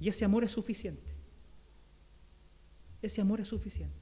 Y 0.00 0.08
ese 0.08 0.24
amor 0.24 0.44
es 0.44 0.52
suficiente. 0.52 1.12
Ese 3.02 3.20
amor 3.20 3.40
es 3.40 3.48
suficiente. 3.48 3.94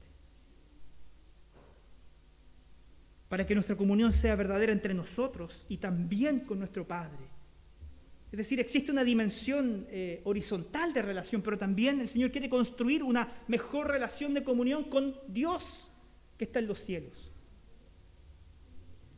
Para 3.29 3.47
que 3.47 3.55
nuestra 3.55 3.75
comunión 3.75 4.13
sea 4.13 4.35
verdadera 4.35 4.71
entre 4.71 4.93
nosotros 4.93 5.65
y 5.67 5.77
también 5.77 6.41
con 6.41 6.59
nuestro 6.59 6.87
Padre 6.87 7.32
es 8.33 8.37
decir, 8.37 8.59
existe 8.59 8.91
una 8.91 9.03
dimensión 9.03 9.85
eh, 9.91 10.19
horizontal 10.23 10.91
de 10.91 11.03
relación, 11.03 11.43
pero 11.43 11.55
también 11.55 12.01
el 12.01 12.07
Señor 12.07 12.31
quiere 12.31 12.49
construir 12.49 13.03
una 13.03 13.31
mejor 13.47 13.89
relación 13.89 14.33
de 14.33 14.43
comunión 14.43 14.85
con 14.85 15.15
Dios 15.27 15.91
que 16.35 16.45
está 16.45 16.57
en 16.57 16.65
los 16.65 16.79
cielos. 16.79 17.31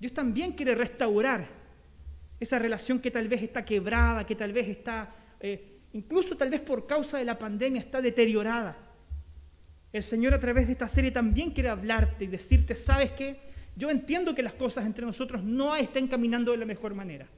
Dios 0.01 0.11
también 0.11 0.51
quiere 0.51 0.75
restaurar 0.75 1.47
esa 2.41 2.59
relación 2.59 2.99
que 2.99 3.09
tal 3.09 3.29
vez 3.29 3.41
está 3.41 3.63
quebrada, 3.63 4.25
que 4.25 4.35
tal 4.35 4.51
vez 4.51 4.67
está, 4.67 5.15
eh, 5.39 5.77
incluso 5.93 6.35
tal 6.35 6.49
vez 6.49 6.59
por 6.59 6.85
causa 6.85 7.17
de 7.17 7.23
la 7.23 7.39
pandemia, 7.39 7.79
está 7.79 8.01
deteriorada. 8.01 8.77
El 9.93 10.03
Señor 10.03 10.33
a 10.33 10.41
través 10.41 10.65
de 10.65 10.73
esta 10.73 10.89
serie 10.89 11.11
también 11.11 11.51
quiere 11.51 11.69
hablarte 11.69 12.25
y 12.25 12.27
decirte, 12.27 12.75
¿sabes 12.75 13.13
qué? 13.13 13.39
Yo 13.77 13.89
entiendo 13.89 14.35
que 14.35 14.43
las 14.43 14.55
cosas 14.55 14.85
entre 14.85 15.05
nosotros 15.05 15.41
no 15.41 15.73
estén 15.73 16.09
caminando 16.09 16.51
de 16.51 16.57
la 16.57 16.65
mejor 16.65 16.93
manera 16.93 17.29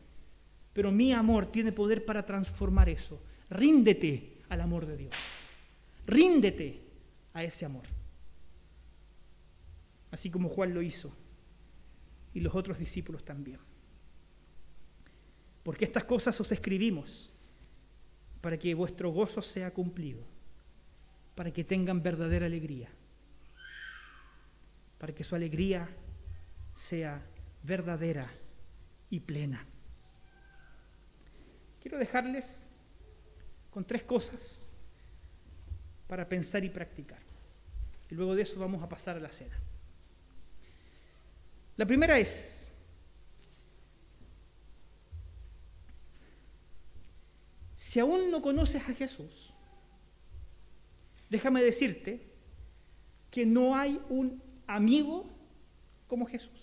pero 0.77 0.91
mi 0.91 1.11
amor 1.11 1.47
tiene 1.47 1.71
poder 1.71 2.05
para 2.05 2.23
transformar 2.23 2.87
eso. 2.87 3.19
Ríndete 3.49 4.37
al 4.47 4.61
amor 4.61 4.85
de 4.85 4.95
Dios. 4.95 5.15
Ríndete 6.05 6.83
a 7.33 7.43
ese 7.43 7.65
amor. 7.65 7.85
Así 10.11 10.29
como 10.29 10.49
Juan 10.49 10.75
lo 10.75 10.83
hizo 10.83 11.11
y 12.31 12.41
los 12.41 12.53
otros 12.53 12.77
discípulos 12.77 13.25
también. 13.25 13.57
Porque 15.63 15.83
estas 15.83 16.03
cosas 16.03 16.39
os 16.39 16.51
escribimos 16.51 17.33
para 18.39 18.59
que 18.59 18.75
vuestro 18.75 19.09
gozo 19.09 19.41
sea 19.41 19.73
cumplido, 19.73 20.27
para 21.33 21.49
que 21.49 21.63
tengan 21.63 22.03
verdadera 22.03 22.45
alegría, 22.45 22.91
para 24.99 25.15
que 25.15 25.23
su 25.23 25.33
alegría 25.33 25.89
sea 26.75 27.25
verdadera 27.63 28.31
y 29.09 29.21
plena. 29.21 29.65
Quiero 31.87 31.99
dejarles 31.99 32.67
con 33.69 33.85
tres 33.85 34.03
cosas 34.03 34.73
para 36.05 36.27
pensar 36.27 36.65
y 36.65 36.69
practicar. 36.69 37.21
Y 38.11 38.15
luego 38.15 38.35
de 38.35 38.41
eso 38.41 38.59
vamos 38.59 38.83
a 38.83 38.89
pasar 38.89 39.15
a 39.15 39.21
la 39.21 39.31
cena. 39.31 39.57
La 41.77 41.85
primera 41.85 42.19
es, 42.19 42.73
si 47.77 48.01
aún 48.01 48.31
no 48.31 48.41
conoces 48.41 48.81
a 48.81 48.93
Jesús, 48.93 49.53
déjame 51.29 51.63
decirte 51.63 52.21
que 53.31 53.45
no 53.45 53.77
hay 53.77 54.01
un 54.09 54.43
amigo 54.67 55.25
como 56.05 56.25
Jesús. 56.25 56.56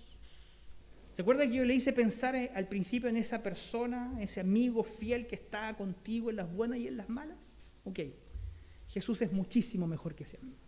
¿Se 1.14 1.22
acuerda 1.22 1.46
que 1.46 1.54
yo 1.54 1.64
le 1.64 1.76
hice 1.76 1.92
pensar 1.92 2.34
eh, 2.34 2.50
al 2.56 2.66
principio 2.66 3.08
en 3.08 3.16
esa 3.16 3.40
persona, 3.40 4.20
ese 4.20 4.40
amigo 4.40 4.82
fiel 4.82 5.28
que 5.28 5.36
está 5.36 5.72
contigo 5.76 6.28
en 6.28 6.34
las 6.34 6.52
buenas 6.52 6.80
y 6.80 6.88
en 6.88 6.96
las 6.96 7.08
malas? 7.08 7.56
Ok, 7.84 8.00
Jesús 8.88 9.22
es 9.22 9.32
muchísimo 9.32 9.86
mejor 9.86 10.16
que 10.16 10.24
ese 10.24 10.38
amigo. 10.38 10.58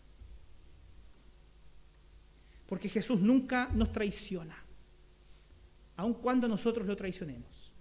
Porque 2.69 2.89
Jesús 2.89 3.21
nunca 3.21 3.71
nos 3.75 3.91
traiciona, 3.91 4.57
aun 5.97 6.15
cuando 6.15 6.47
nosotros 6.47 6.87
lo 6.87 6.95
traicionemos. 6.95 7.73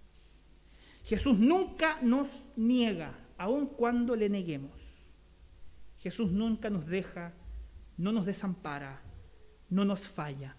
Jesús 1.03 1.37
nunca 1.37 1.99
nos 2.01 2.45
niega, 2.55 3.13
aun 3.37 3.67
cuando 3.67 4.15
le 4.15 4.27
neguemos. 4.27 5.11
Jesús 5.99 6.31
nunca 6.31 6.71
nos 6.71 6.87
deja, 6.87 7.31
no 7.95 8.11
nos 8.11 8.25
desampara, 8.25 9.03
no 9.69 9.85
nos 9.85 10.07
falla. 10.07 10.55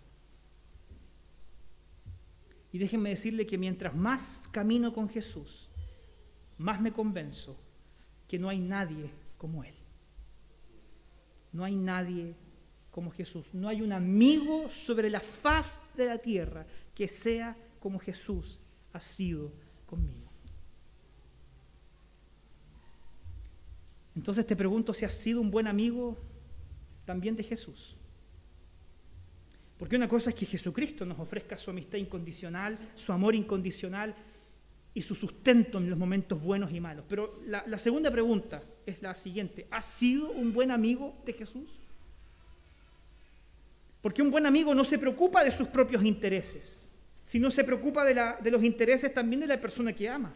Y 2.76 2.78
déjenme 2.78 3.08
decirle 3.08 3.46
que 3.46 3.56
mientras 3.56 3.94
más 3.94 4.50
camino 4.52 4.92
con 4.92 5.08
Jesús, 5.08 5.66
más 6.58 6.78
me 6.78 6.92
convenzo 6.92 7.56
que 8.28 8.38
no 8.38 8.50
hay 8.50 8.58
nadie 8.58 9.10
como 9.38 9.64
Él. 9.64 9.74
No 11.52 11.64
hay 11.64 11.74
nadie 11.74 12.34
como 12.90 13.10
Jesús. 13.10 13.54
No 13.54 13.70
hay 13.70 13.80
un 13.80 13.92
amigo 13.92 14.68
sobre 14.68 15.08
la 15.08 15.20
faz 15.20 15.96
de 15.96 16.04
la 16.04 16.18
tierra 16.18 16.66
que 16.94 17.08
sea 17.08 17.56
como 17.80 17.98
Jesús 17.98 18.60
ha 18.92 19.00
sido 19.00 19.54
conmigo. 19.86 20.28
Entonces 24.14 24.46
te 24.46 24.54
pregunto 24.54 24.92
si 24.92 25.06
has 25.06 25.14
sido 25.14 25.40
un 25.40 25.50
buen 25.50 25.66
amigo 25.66 26.18
también 27.06 27.36
de 27.36 27.42
Jesús. 27.42 27.95
Porque 29.78 29.96
una 29.96 30.08
cosa 30.08 30.30
es 30.30 30.36
que 30.36 30.46
Jesucristo 30.46 31.04
nos 31.04 31.18
ofrezca 31.18 31.56
su 31.58 31.70
amistad 31.70 31.98
incondicional, 31.98 32.78
su 32.94 33.12
amor 33.12 33.34
incondicional 33.34 34.14
y 34.94 35.02
su 35.02 35.14
sustento 35.14 35.76
en 35.76 35.90
los 35.90 35.98
momentos 35.98 36.40
buenos 36.40 36.72
y 36.72 36.80
malos. 36.80 37.04
Pero 37.06 37.40
la, 37.46 37.76
segunda 37.76 38.10
pregunta 38.10 38.62
es 38.86 39.02
la 39.02 39.14
siguiente. 39.14 39.66
¿Has 39.70 39.84
sido 39.84 40.30
un 40.30 40.54
buen 40.54 40.70
amigo 40.70 41.14
de 41.26 41.34
Jesús? 41.34 41.68
Porque 44.00 44.22
un 44.22 44.30
buen 44.30 44.46
amigo 44.46 44.74
no 44.74 44.84
se 44.84 44.98
preocupa 44.98 45.44
de 45.44 45.52
sus 45.52 45.68
propios 45.68 46.02
intereses, 46.02 46.98
sino 47.24 47.50
se 47.50 47.64
preocupa 47.64 48.04
de, 48.04 48.14
de 48.40 48.50
los 48.50 48.64
intereses 48.64 49.12
también 49.12 49.40
de 49.40 49.48
la 49.48 49.60
persona 49.60 49.92
que 49.92 50.08
ama. 50.08 50.32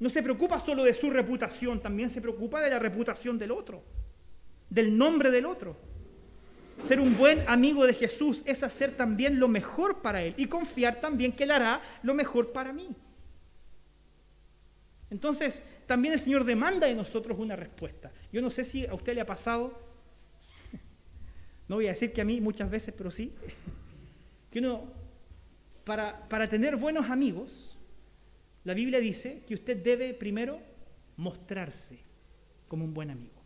No 0.00 0.08
se 0.08 0.22
preocupa 0.22 0.58
solo 0.58 0.84
de 0.84 0.94
su 0.94 1.10
reputación, 1.10 1.82
también 1.82 2.08
se 2.08 2.22
preocupa 2.22 2.62
de 2.62 2.70
la 2.70 2.78
reputación 2.78 3.36
del 3.36 3.50
otro, 3.50 3.82
del 4.70 4.96
nombre 4.96 5.30
del 5.30 5.44
otro. 5.44 5.87
Ser 6.80 7.00
un 7.00 7.16
buen 7.16 7.44
amigo 7.48 7.84
de 7.86 7.92
Jesús 7.92 8.42
es 8.46 8.62
hacer 8.62 8.96
también 8.96 9.38
lo 9.38 9.48
mejor 9.48 10.00
para 10.00 10.22
Él 10.22 10.34
y 10.36 10.46
confiar 10.46 11.00
también 11.00 11.32
que 11.32 11.44
Él 11.44 11.50
hará 11.50 11.82
lo 12.02 12.14
mejor 12.14 12.52
para 12.52 12.72
mí. 12.72 12.88
Entonces, 15.10 15.62
también 15.86 16.14
el 16.14 16.20
Señor 16.20 16.44
demanda 16.44 16.86
de 16.86 16.94
nosotros 16.94 17.38
una 17.38 17.56
respuesta. 17.56 18.12
Yo 18.32 18.42
no 18.42 18.50
sé 18.50 18.62
si 18.62 18.86
a 18.86 18.94
usted 18.94 19.14
le 19.14 19.22
ha 19.22 19.26
pasado, 19.26 19.78
no 21.66 21.76
voy 21.76 21.86
a 21.86 21.90
decir 21.90 22.12
que 22.12 22.20
a 22.20 22.24
mí 22.24 22.40
muchas 22.40 22.70
veces, 22.70 22.94
pero 22.96 23.10
sí, 23.10 23.34
que 24.50 24.58
uno, 24.58 24.84
para, 25.84 26.28
para 26.28 26.48
tener 26.48 26.76
buenos 26.76 27.10
amigos, 27.10 27.76
la 28.64 28.74
Biblia 28.74 29.00
dice 29.00 29.42
que 29.46 29.54
usted 29.54 29.82
debe 29.82 30.12
primero 30.14 30.60
mostrarse 31.16 31.98
como 32.68 32.84
un 32.84 32.92
buen 32.92 33.10
amigo. 33.10 33.37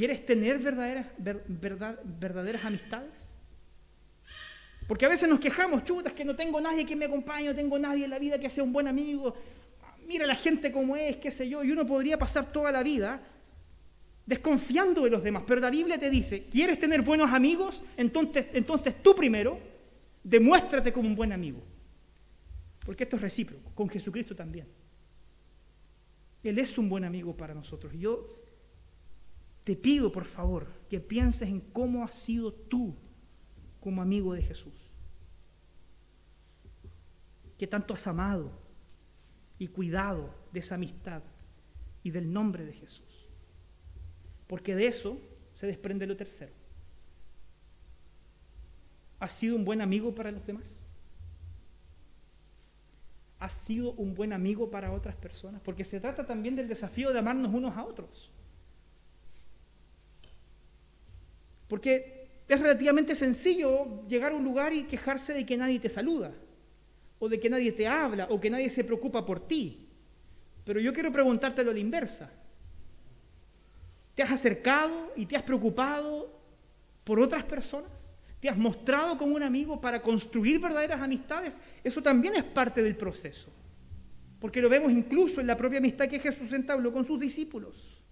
¿Quieres 0.00 0.24
tener 0.24 0.58
verdaderas, 0.58 1.08
verdaderas 1.18 2.64
amistades? 2.64 3.34
Porque 4.88 5.04
a 5.04 5.10
veces 5.10 5.28
nos 5.28 5.38
quejamos, 5.38 5.84
chutas, 5.84 6.14
que 6.14 6.24
no 6.24 6.34
tengo 6.34 6.58
nadie 6.58 6.86
que 6.86 6.96
me 6.96 7.04
acompañe, 7.04 7.48
no 7.48 7.54
tengo 7.54 7.78
nadie 7.78 8.04
en 8.04 8.10
la 8.10 8.18
vida 8.18 8.40
que 8.40 8.48
sea 8.48 8.64
un 8.64 8.72
buen 8.72 8.88
amigo. 8.88 9.36
Mira 10.06 10.26
la 10.26 10.36
gente 10.36 10.72
como 10.72 10.96
es, 10.96 11.16
qué 11.16 11.30
sé 11.30 11.50
yo. 11.50 11.62
Y 11.62 11.70
uno 11.70 11.86
podría 11.86 12.18
pasar 12.18 12.50
toda 12.50 12.72
la 12.72 12.82
vida 12.82 13.20
desconfiando 14.24 15.04
de 15.04 15.10
los 15.10 15.22
demás. 15.22 15.42
Pero 15.46 15.60
la 15.60 15.68
Biblia 15.68 16.00
te 16.00 16.08
dice, 16.08 16.46
¿quieres 16.46 16.80
tener 16.80 17.02
buenos 17.02 17.30
amigos? 17.30 17.82
Entonces, 17.98 18.46
entonces 18.54 19.02
tú 19.02 19.14
primero 19.14 19.60
demuéstrate 20.24 20.94
como 20.94 21.10
un 21.10 21.14
buen 21.14 21.34
amigo. 21.34 21.62
Porque 22.86 23.04
esto 23.04 23.16
es 23.16 23.20
recíproco, 23.20 23.70
con 23.74 23.86
Jesucristo 23.90 24.34
también. 24.34 24.66
Él 26.42 26.58
es 26.58 26.78
un 26.78 26.88
buen 26.88 27.04
amigo 27.04 27.36
para 27.36 27.52
nosotros. 27.52 27.92
Yo 27.92 28.39
te 29.70 29.76
pido, 29.76 30.10
por 30.10 30.24
favor, 30.24 30.66
que 30.88 30.98
pienses 30.98 31.48
en 31.48 31.60
cómo 31.60 32.02
has 32.02 32.12
sido 32.12 32.52
tú 32.52 32.96
como 33.78 34.02
amigo 34.02 34.34
de 34.34 34.42
Jesús. 34.42 34.74
Que 37.56 37.68
tanto 37.68 37.94
has 37.94 38.04
amado 38.08 38.50
y 39.60 39.68
cuidado 39.68 40.34
de 40.52 40.58
esa 40.58 40.74
amistad 40.74 41.22
y 42.02 42.10
del 42.10 42.32
nombre 42.32 42.64
de 42.64 42.72
Jesús. 42.72 43.28
Porque 44.48 44.74
de 44.74 44.88
eso 44.88 45.20
se 45.52 45.68
desprende 45.68 46.04
lo 46.04 46.16
tercero. 46.16 46.52
¿Has 49.20 49.30
sido 49.30 49.54
un 49.54 49.64
buen 49.64 49.80
amigo 49.82 50.12
para 50.12 50.32
los 50.32 50.44
demás? 50.44 50.90
has 53.38 53.52
sido 53.52 53.92
un 53.92 54.14
buen 54.14 54.32
amigo 54.32 54.68
para 54.70 54.92
otras 54.92 55.14
personas, 55.14 55.62
porque 55.64 55.82
se 55.84 55.98
trata 55.98 56.26
también 56.26 56.56
del 56.56 56.68
desafío 56.68 57.10
de 57.10 57.20
amarnos 57.20 57.54
unos 57.54 57.74
a 57.74 57.84
otros. 57.84 58.30
Porque 61.70 62.28
es 62.46 62.60
relativamente 62.60 63.14
sencillo 63.14 64.06
llegar 64.06 64.32
a 64.32 64.34
un 64.34 64.44
lugar 64.44 64.74
y 64.74 64.82
quejarse 64.82 65.32
de 65.32 65.46
que 65.46 65.56
nadie 65.56 65.80
te 65.80 65.88
saluda, 65.88 66.32
o 67.18 67.28
de 67.30 67.40
que 67.40 67.48
nadie 67.48 67.72
te 67.72 67.88
habla, 67.88 68.26
o 68.28 68.38
que 68.38 68.50
nadie 68.50 68.68
se 68.68 68.84
preocupa 68.84 69.24
por 69.24 69.48
ti. 69.48 69.88
Pero 70.66 70.80
yo 70.80 70.92
quiero 70.92 71.10
preguntártelo 71.10 71.70
a 71.70 71.74
la 71.74 71.80
inversa. 71.80 72.30
¿Te 74.14 74.22
has 74.22 74.32
acercado 74.32 75.12
y 75.16 75.24
te 75.24 75.36
has 75.36 75.44
preocupado 75.44 76.38
por 77.04 77.20
otras 77.20 77.44
personas? 77.44 78.10
te 78.40 78.48
has 78.48 78.56
mostrado 78.56 79.18
como 79.18 79.36
un 79.36 79.42
amigo 79.42 79.80
para 79.80 80.00
construir 80.00 80.58
verdaderas 80.58 81.00
amistades, 81.00 81.60
eso 81.84 82.02
también 82.02 82.34
es 82.34 82.44
parte 82.44 82.82
del 82.82 82.96
proceso. 82.96 83.50
Porque 84.40 84.62
lo 84.62 84.70
vemos 84.70 84.90
incluso 84.90 85.42
en 85.42 85.46
la 85.46 85.58
propia 85.58 85.78
amistad 85.78 86.08
que 86.08 86.18
Jesús 86.18 86.50
entabló 86.54 86.90
con 86.90 87.04
sus 87.04 87.20
discípulos. 87.20 88.02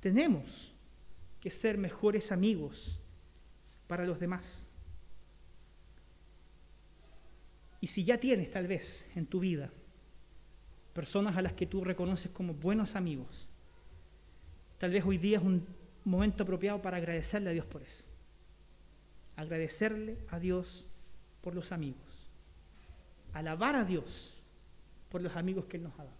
Tenemos 0.00 0.74
que 1.46 1.52
ser 1.52 1.78
mejores 1.78 2.32
amigos 2.32 2.98
para 3.86 4.04
los 4.04 4.18
demás. 4.18 4.66
Y 7.80 7.86
si 7.86 8.02
ya 8.02 8.18
tienes 8.18 8.50
tal 8.50 8.66
vez 8.66 9.08
en 9.14 9.26
tu 9.26 9.38
vida 9.38 9.70
personas 10.92 11.36
a 11.36 11.42
las 11.42 11.52
que 11.52 11.64
tú 11.64 11.84
reconoces 11.84 12.32
como 12.32 12.52
buenos 12.52 12.96
amigos, 12.96 13.46
tal 14.78 14.90
vez 14.90 15.04
hoy 15.04 15.18
día 15.18 15.38
es 15.38 15.44
un 15.44 15.64
momento 16.04 16.42
apropiado 16.42 16.82
para 16.82 16.96
agradecerle 16.96 17.50
a 17.50 17.52
Dios 17.52 17.66
por 17.66 17.80
eso. 17.80 18.02
Agradecerle 19.36 20.18
a 20.30 20.40
Dios 20.40 20.84
por 21.42 21.54
los 21.54 21.70
amigos, 21.70 22.28
alabar 23.32 23.76
a 23.76 23.84
Dios 23.84 24.42
por 25.10 25.22
los 25.22 25.36
amigos 25.36 25.66
que 25.66 25.76
Él 25.76 25.84
nos 25.84 25.92
ha 26.00 26.06
dado, 26.06 26.18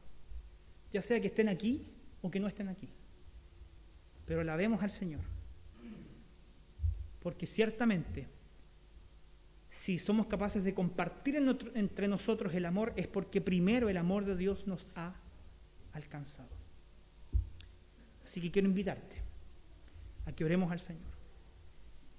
ya 0.92 1.02
sea 1.02 1.20
que 1.20 1.26
estén 1.26 1.48
aquí 1.48 1.84
o 2.22 2.30
que 2.30 2.38
no 2.38 2.46
estén 2.46 2.68
aquí, 2.68 2.88
pero 4.26 4.40
alabemos 4.40 4.82
al 4.82 4.90
Señor, 4.90 5.22
porque 7.22 7.46
ciertamente 7.46 8.26
si 9.68 9.98
somos 9.98 10.26
capaces 10.26 10.64
de 10.64 10.74
compartir 10.74 11.36
entre 11.74 12.08
nosotros 12.08 12.54
el 12.54 12.64
amor 12.64 12.92
es 12.96 13.06
porque 13.06 13.40
primero 13.40 13.88
el 13.88 13.96
amor 13.96 14.24
de 14.24 14.36
Dios 14.36 14.66
nos 14.66 14.88
ha 14.94 15.14
alcanzado. 15.92 16.48
Así 18.24 18.40
que 18.40 18.50
quiero 18.50 18.68
invitarte 18.68 19.16
a 20.24 20.32
que 20.32 20.44
oremos 20.44 20.72
al 20.72 20.80
Señor 20.80 21.04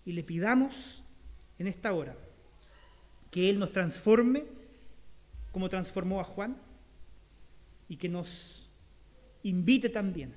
y 0.05 0.13
le 0.13 0.23
pidamos 0.23 1.03
en 1.59 1.67
esta 1.67 1.93
hora 1.93 2.15
que 3.31 3.49
Él 3.49 3.59
nos 3.59 3.73
transforme 3.73 4.45
como 5.51 5.69
transformó 5.69 6.19
a 6.21 6.23
Juan 6.23 6.55
y 7.89 7.97
que 7.97 8.07
nos 8.07 8.69
invite 9.43 9.89
también 9.89 10.33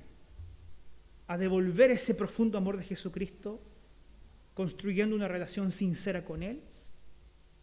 a 1.31 1.37
devolver 1.37 1.91
ese 1.91 2.13
profundo 2.13 2.57
amor 2.57 2.75
de 2.75 2.83
Jesucristo 2.83 3.61
construyendo 4.53 5.15
una 5.15 5.29
relación 5.29 5.71
sincera 5.71 6.25
con 6.25 6.43
Él 6.43 6.61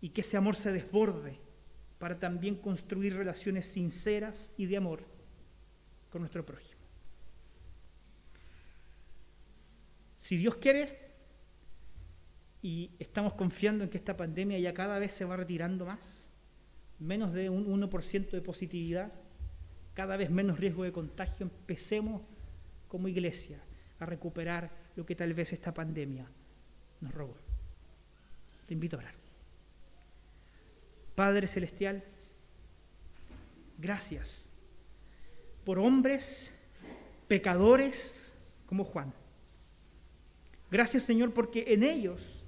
y 0.01 0.09
que 0.09 0.23
ese 0.23 0.39
amor 0.39 0.57
se 0.57 0.73
desborde 0.73 1.37
para 1.99 2.19
también 2.19 2.55
construir 2.57 3.15
relaciones 3.15 3.67
sinceras 3.67 4.51
y 4.57 4.65
de 4.65 4.79
amor 4.79 5.05
con 6.09 6.23
nuestro 6.23 6.47
prójimo. 6.47 6.81
Si 10.17 10.39
Dios 10.39 10.55
quiere, 10.57 11.11
y 12.63 12.93
estamos 12.99 13.35
confiando 13.35 13.85
en 13.85 13.91
que 13.91 13.99
esta 13.99 14.17
pandemia 14.17 14.59
ya 14.59 14.73
cada 14.73 14.99
vez 14.99 15.13
se 15.13 15.27
va 15.27 15.37
retirando 15.37 15.85
más, 15.85 16.33
menos 16.99 17.35
de 17.35 17.51
un 17.51 17.67
1% 17.67 18.31
de 18.31 18.41
positividad, 18.41 19.13
cada 19.93 20.17
vez 20.17 20.31
menos 20.31 20.59
riesgo 20.59 20.85
de 20.85 20.93
contagio, 20.93 21.45
empecemos 21.45 22.23
como 22.89 23.09
iglesia 23.09 23.61
a 24.01 24.07
recuperar 24.07 24.71
lo 24.97 25.07
que 25.07 25.15
tal 25.15 25.35
vez 25.35 25.53
esta 25.53 25.73
pandemia 25.73 26.27
nos 27.01 27.13
robó. 27.13 27.37
Te 28.67 28.75
invito 28.75 28.97
a 28.97 29.01
orar. 29.01 29.15
Padre 31.15 31.49
Celestial, 31.49 32.05
gracias 33.79 34.51
por 35.65 35.79
hombres 35.79 36.55
pecadores 37.27 38.35
como 38.67 38.85
Juan. 38.85 39.13
Gracias 40.71 41.05
Señor 41.05 41.33
porque 41.33 41.65
en 41.69 41.83
ellos 41.83 42.45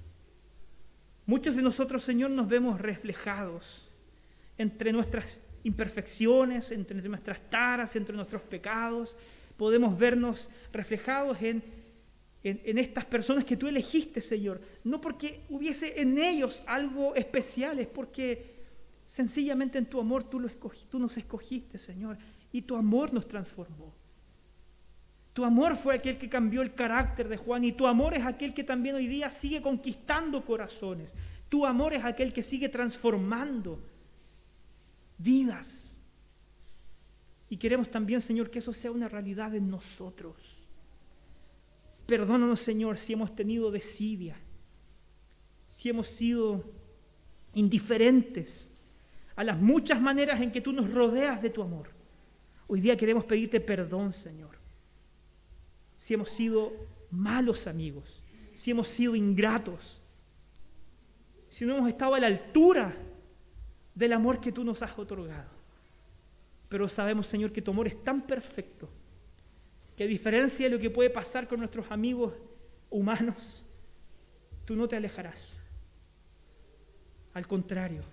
Muchos 1.31 1.55
de 1.55 1.61
nosotros, 1.61 2.03
Señor, 2.03 2.31
nos 2.31 2.49
vemos 2.49 2.81
reflejados 2.81 3.87
entre 4.57 4.91
nuestras 4.91 5.39
imperfecciones, 5.63 6.71
entre 6.71 7.01
nuestras 7.07 7.39
taras, 7.49 7.95
entre 7.95 8.15
nuestros 8.15 8.41
pecados. 8.41 9.15
Podemos 9.57 9.97
vernos 9.97 10.49
reflejados 10.71 11.41
en 11.41 11.63
en, 12.43 12.77
estas 12.77 13.05
personas 13.05 13.43
que 13.43 13.55
tú 13.55 13.67
elegiste, 13.67 14.19
Señor. 14.19 14.61
No 14.83 14.99
porque 14.99 15.41
hubiese 15.49 16.01
en 16.01 16.17
ellos 16.17 16.63
algo 16.67 17.15
especial, 17.15 17.79
es 17.79 17.87
porque 17.87 18.55
sencillamente 19.07 19.77
en 19.77 19.85
tu 19.85 19.99
amor 19.99 20.23
tú, 20.23 20.49
tú 20.89 20.99
nos 20.99 21.17
escogiste, 21.17 21.77
Señor. 21.77 22.17
Y 22.51 22.63
tu 22.63 22.75
amor 22.75 23.13
nos 23.13 23.27
transformó. 23.27 23.93
Tu 25.33 25.45
amor 25.45 25.77
fue 25.77 25.95
aquel 25.95 26.17
que 26.17 26.29
cambió 26.29 26.61
el 26.61 26.73
carácter 26.73 27.29
de 27.29 27.37
Juan 27.37 27.63
y 27.63 27.71
tu 27.71 27.87
amor 27.87 28.13
es 28.13 28.25
aquel 28.25 28.53
que 28.53 28.65
también 28.65 28.95
hoy 28.95 29.07
día 29.07 29.31
sigue 29.31 29.61
conquistando 29.61 30.43
corazones. 30.43 31.13
Tu 31.47 31.65
amor 31.65 31.93
es 31.93 32.03
aquel 32.03 32.33
que 32.33 32.43
sigue 32.43 32.67
transformando 32.67 33.79
vidas. 35.17 35.90
Y 37.51 37.57
queremos 37.57 37.91
también, 37.91 38.21
Señor, 38.21 38.49
que 38.49 38.59
eso 38.59 38.71
sea 38.71 38.91
una 38.91 39.09
realidad 39.09 39.53
en 39.53 39.69
nosotros. 39.69 40.65
Perdónanos, 42.07 42.61
Señor, 42.61 42.97
si 42.97 43.11
hemos 43.11 43.35
tenido 43.35 43.69
desidia, 43.71 44.37
si 45.67 45.89
hemos 45.89 46.07
sido 46.07 46.63
indiferentes 47.53 48.69
a 49.35 49.43
las 49.43 49.59
muchas 49.59 49.99
maneras 49.99 50.39
en 50.39 50.53
que 50.53 50.61
tú 50.61 50.71
nos 50.71 50.93
rodeas 50.93 51.41
de 51.41 51.49
tu 51.49 51.61
amor. 51.61 51.89
Hoy 52.67 52.79
día 52.79 52.95
queremos 52.95 53.25
pedirte 53.25 53.59
perdón, 53.59 54.13
Señor, 54.13 54.57
si 55.97 56.13
hemos 56.13 56.29
sido 56.29 56.71
malos 57.09 57.67
amigos, 57.67 58.23
si 58.53 58.71
hemos 58.71 58.87
sido 58.87 59.13
ingratos, 59.13 60.01
si 61.49 61.65
no 61.65 61.75
hemos 61.75 61.89
estado 61.89 62.15
a 62.15 62.19
la 62.21 62.27
altura 62.27 62.95
del 63.93 64.13
amor 64.13 64.39
que 64.39 64.53
tú 64.53 64.63
nos 64.63 64.81
has 64.81 64.97
otorgado. 64.97 65.50
Pero 66.71 66.87
sabemos, 66.87 67.27
Señor, 67.27 67.51
que 67.51 67.61
tu 67.61 67.71
amor 67.71 67.85
es 67.85 68.01
tan 68.01 68.21
perfecto 68.21 68.87
que 69.97 70.05
a 70.05 70.07
diferencia 70.07 70.69
de 70.69 70.73
lo 70.73 70.81
que 70.81 70.89
puede 70.89 71.09
pasar 71.09 71.45
con 71.45 71.59
nuestros 71.59 71.91
amigos 71.91 72.33
humanos, 72.89 73.65
tú 74.63 74.77
no 74.77 74.87
te 74.87 74.95
alejarás. 74.95 75.59
Al 77.33 77.45
contrario, 77.45 78.03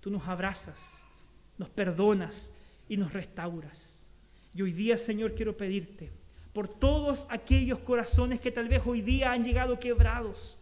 tú 0.00 0.10
nos 0.10 0.26
abrazas, 0.26 0.98
nos 1.58 1.68
perdonas 1.68 2.56
y 2.88 2.96
nos 2.96 3.12
restauras. 3.12 4.10
Y 4.54 4.62
hoy 4.62 4.72
día, 4.72 4.96
Señor, 4.96 5.34
quiero 5.34 5.54
pedirte 5.54 6.10
por 6.54 6.68
todos 6.68 7.26
aquellos 7.28 7.80
corazones 7.80 8.40
que 8.40 8.50
tal 8.50 8.66
vez 8.66 8.80
hoy 8.86 9.02
día 9.02 9.32
han 9.32 9.44
llegado 9.44 9.78
quebrados, 9.78 10.56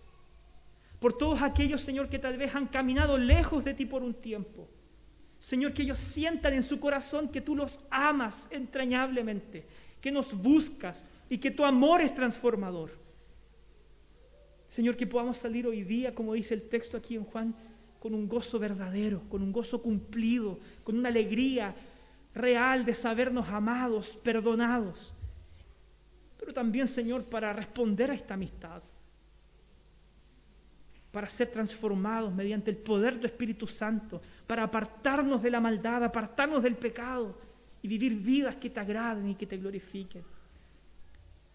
por 0.99 1.17
todos 1.17 1.41
aquellos, 1.41 1.83
Señor, 1.83 2.09
que 2.09 2.19
tal 2.19 2.37
vez 2.37 2.53
han 2.53 2.67
caminado 2.67 3.17
lejos 3.17 3.63
de 3.63 3.75
ti 3.75 3.87
por 3.87 4.03
un 4.03 4.13
tiempo. 4.13 4.69
Señor, 5.47 5.75
que 5.75 5.83
ellos 5.85 5.99
sientan 5.99 6.55
en 6.55 6.65
su 6.65 6.81
corazón 6.81 7.29
que 7.29 7.41
tú 7.41 7.55
los 7.55 7.79
amas 7.89 8.49
entrañablemente, 8.51 9.65
que 10.01 10.11
nos 10.11 10.33
buscas 10.37 11.09
y 11.31 11.39
que 11.39 11.53
tu 11.53 11.65
amor 11.65 12.01
es 12.01 12.13
transformador. 12.13 12.91
Señor, 14.67 14.97
que 14.97 15.07
podamos 15.07 15.39
salir 15.39 15.65
hoy 15.69 15.85
día, 15.85 16.13
como 16.17 16.35
dice 16.35 16.53
el 16.55 16.69
texto 16.69 16.97
aquí 16.97 17.15
en 17.15 17.23
Juan, 17.23 17.55
con 18.01 18.13
un 18.13 18.27
gozo 18.27 18.59
verdadero, 18.59 19.23
con 19.29 19.41
un 19.41 19.53
gozo 19.53 19.81
cumplido, 19.81 20.59
con 20.83 20.99
una 20.99 21.11
alegría 21.11 21.77
real 22.35 22.85
de 22.85 22.95
sabernos 22.95 23.49
amados, 23.49 24.19
perdonados. 24.25 25.15
Pero 26.41 26.53
también, 26.53 26.89
Señor, 26.89 27.23
para 27.23 27.53
responder 27.53 28.11
a 28.11 28.15
esta 28.15 28.35
amistad, 28.35 28.83
para 31.13 31.29
ser 31.29 31.53
transformados 31.53 32.35
mediante 32.35 32.73
el 32.73 32.79
poder 32.79 33.15
de 33.15 33.21
tu 33.21 33.27
Espíritu 33.29 33.69
Santo, 33.69 34.21
para 34.47 34.65
apartarnos 34.65 35.43
de 35.43 35.51
la 35.51 35.61
maldad, 35.61 36.05
apartarnos 36.05 36.63
del 36.63 36.77
pecado 36.77 37.37
y 37.83 37.89
vivir 37.89 38.15
vidas 38.15 38.57
que 38.57 38.71
te 38.71 38.81
agraden 38.81 39.31
y 39.31 39.35
que 39.35 39.47
te 39.47 39.57
glorifiquen. 39.57 40.23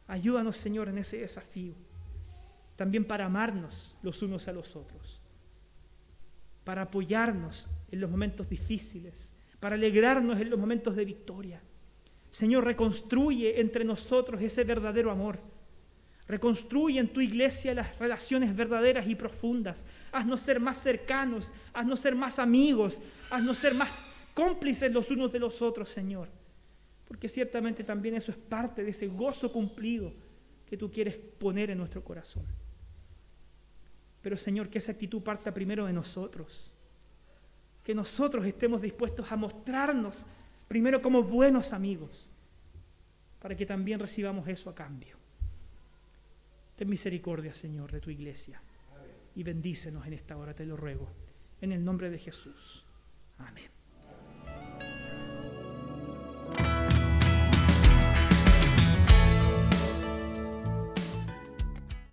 Ayúdanos, 0.07 0.57
Señor, 0.57 0.89
en 0.89 0.97
ese 0.97 1.17
desafío. 1.19 1.73
También 2.75 3.05
para 3.05 3.25
amarnos 3.25 3.95
los 4.01 4.21
unos 4.21 4.47
a 4.47 4.53
los 4.53 4.75
otros, 4.75 5.19
para 6.63 6.83
apoyarnos 6.83 7.67
en 7.91 8.01
los 8.01 8.09
momentos 8.09 8.49
difíciles, 8.49 9.31
para 9.59 9.75
alegrarnos 9.75 10.39
en 10.41 10.49
los 10.49 10.59
momentos 10.59 10.95
de 10.95 11.05
victoria. 11.05 11.61
Señor, 12.31 12.65
reconstruye 12.65 13.59
entre 13.61 13.83
nosotros 13.85 14.41
ese 14.41 14.63
verdadero 14.63 15.11
amor. 15.11 15.39
Reconstruye 16.31 16.97
en 16.97 17.09
tu 17.09 17.19
iglesia 17.19 17.73
las 17.73 17.99
relaciones 17.99 18.55
verdaderas 18.55 19.05
y 19.05 19.15
profundas. 19.15 19.85
Haznos 20.13 20.39
ser 20.39 20.61
más 20.61 20.81
cercanos, 20.81 21.51
haznos 21.73 21.99
ser 21.99 22.15
más 22.15 22.39
amigos, 22.39 23.01
haznos 23.29 23.57
ser 23.57 23.75
más 23.75 24.07
cómplices 24.33 24.93
los 24.93 25.11
unos 25.11 25.33
de 25.33 25.39
los 25.39 25.61
otros, 25.61 25.89
Señor. 25.89 26.29
Porque 27.05 27.27
ciertamente 27.27 27.83
también 27.83 28.15
eso 28.15 28.31
es 28.31 28.37
parte 28.37 28.81
de 28.81 28.91
ese 28.91 29.07
gozo 29.07 29.51
cumplido 29.51 30.13
que 30.69 30.77
tú 30.77 30.89
quieres 30.89 31.17
poner 31.17 31.69
en 31.69 31.79
nuestro 31.79 32.01
corazón. 32.01 32.45
Pero 34.21 34.37
Señor, 34.37 34.69
que 34.69 34.77
esa 34.77 34.93
actitud 34.93 35.21
parta 35.21 35.53
primero 35.53 35.85
de 35.85 35.91
nosotros. 35.91 36.73
Que 37.83 37.93
nosotros 37.93 38.45
estemos 38.45 38.81
dispuestos 38.81 39.29
a 39.29 39.35
mostrarnos 39.35 40.25
primero 40.69 41.01
como 41.01 41.23
buenos 41.23 41.73
amigos, 41.73 42.29
para 43.41 43.53
que 43.53 43.65
también 43.65 43.99
recibamos 43.99 44.47
eso 44.47 44.69
a 44.69 44.75
cambio. 44.75 45.20
Ten 46.81 46.89
misericordia, 46.89 47.53
Señor, 47.53 47.91
de 47.91 48.01
tu 48.01 48.09
iglesia. 48.09 48.59
Y 49.35 49.43
bendícenos 49.43 50.07
en 50.07 50.13
esta 50.13 50.35
hora, 50.35 50.55
te 50.55 50.65
lo 50.65 50.75
ruego. 50.75 51.07
En 51.61 51.71
el 51.71 51.85
nombre 51.85 52.09
de 52.09 52.17
Jesús. 52.17 52.83
Amén. 53.37 53.69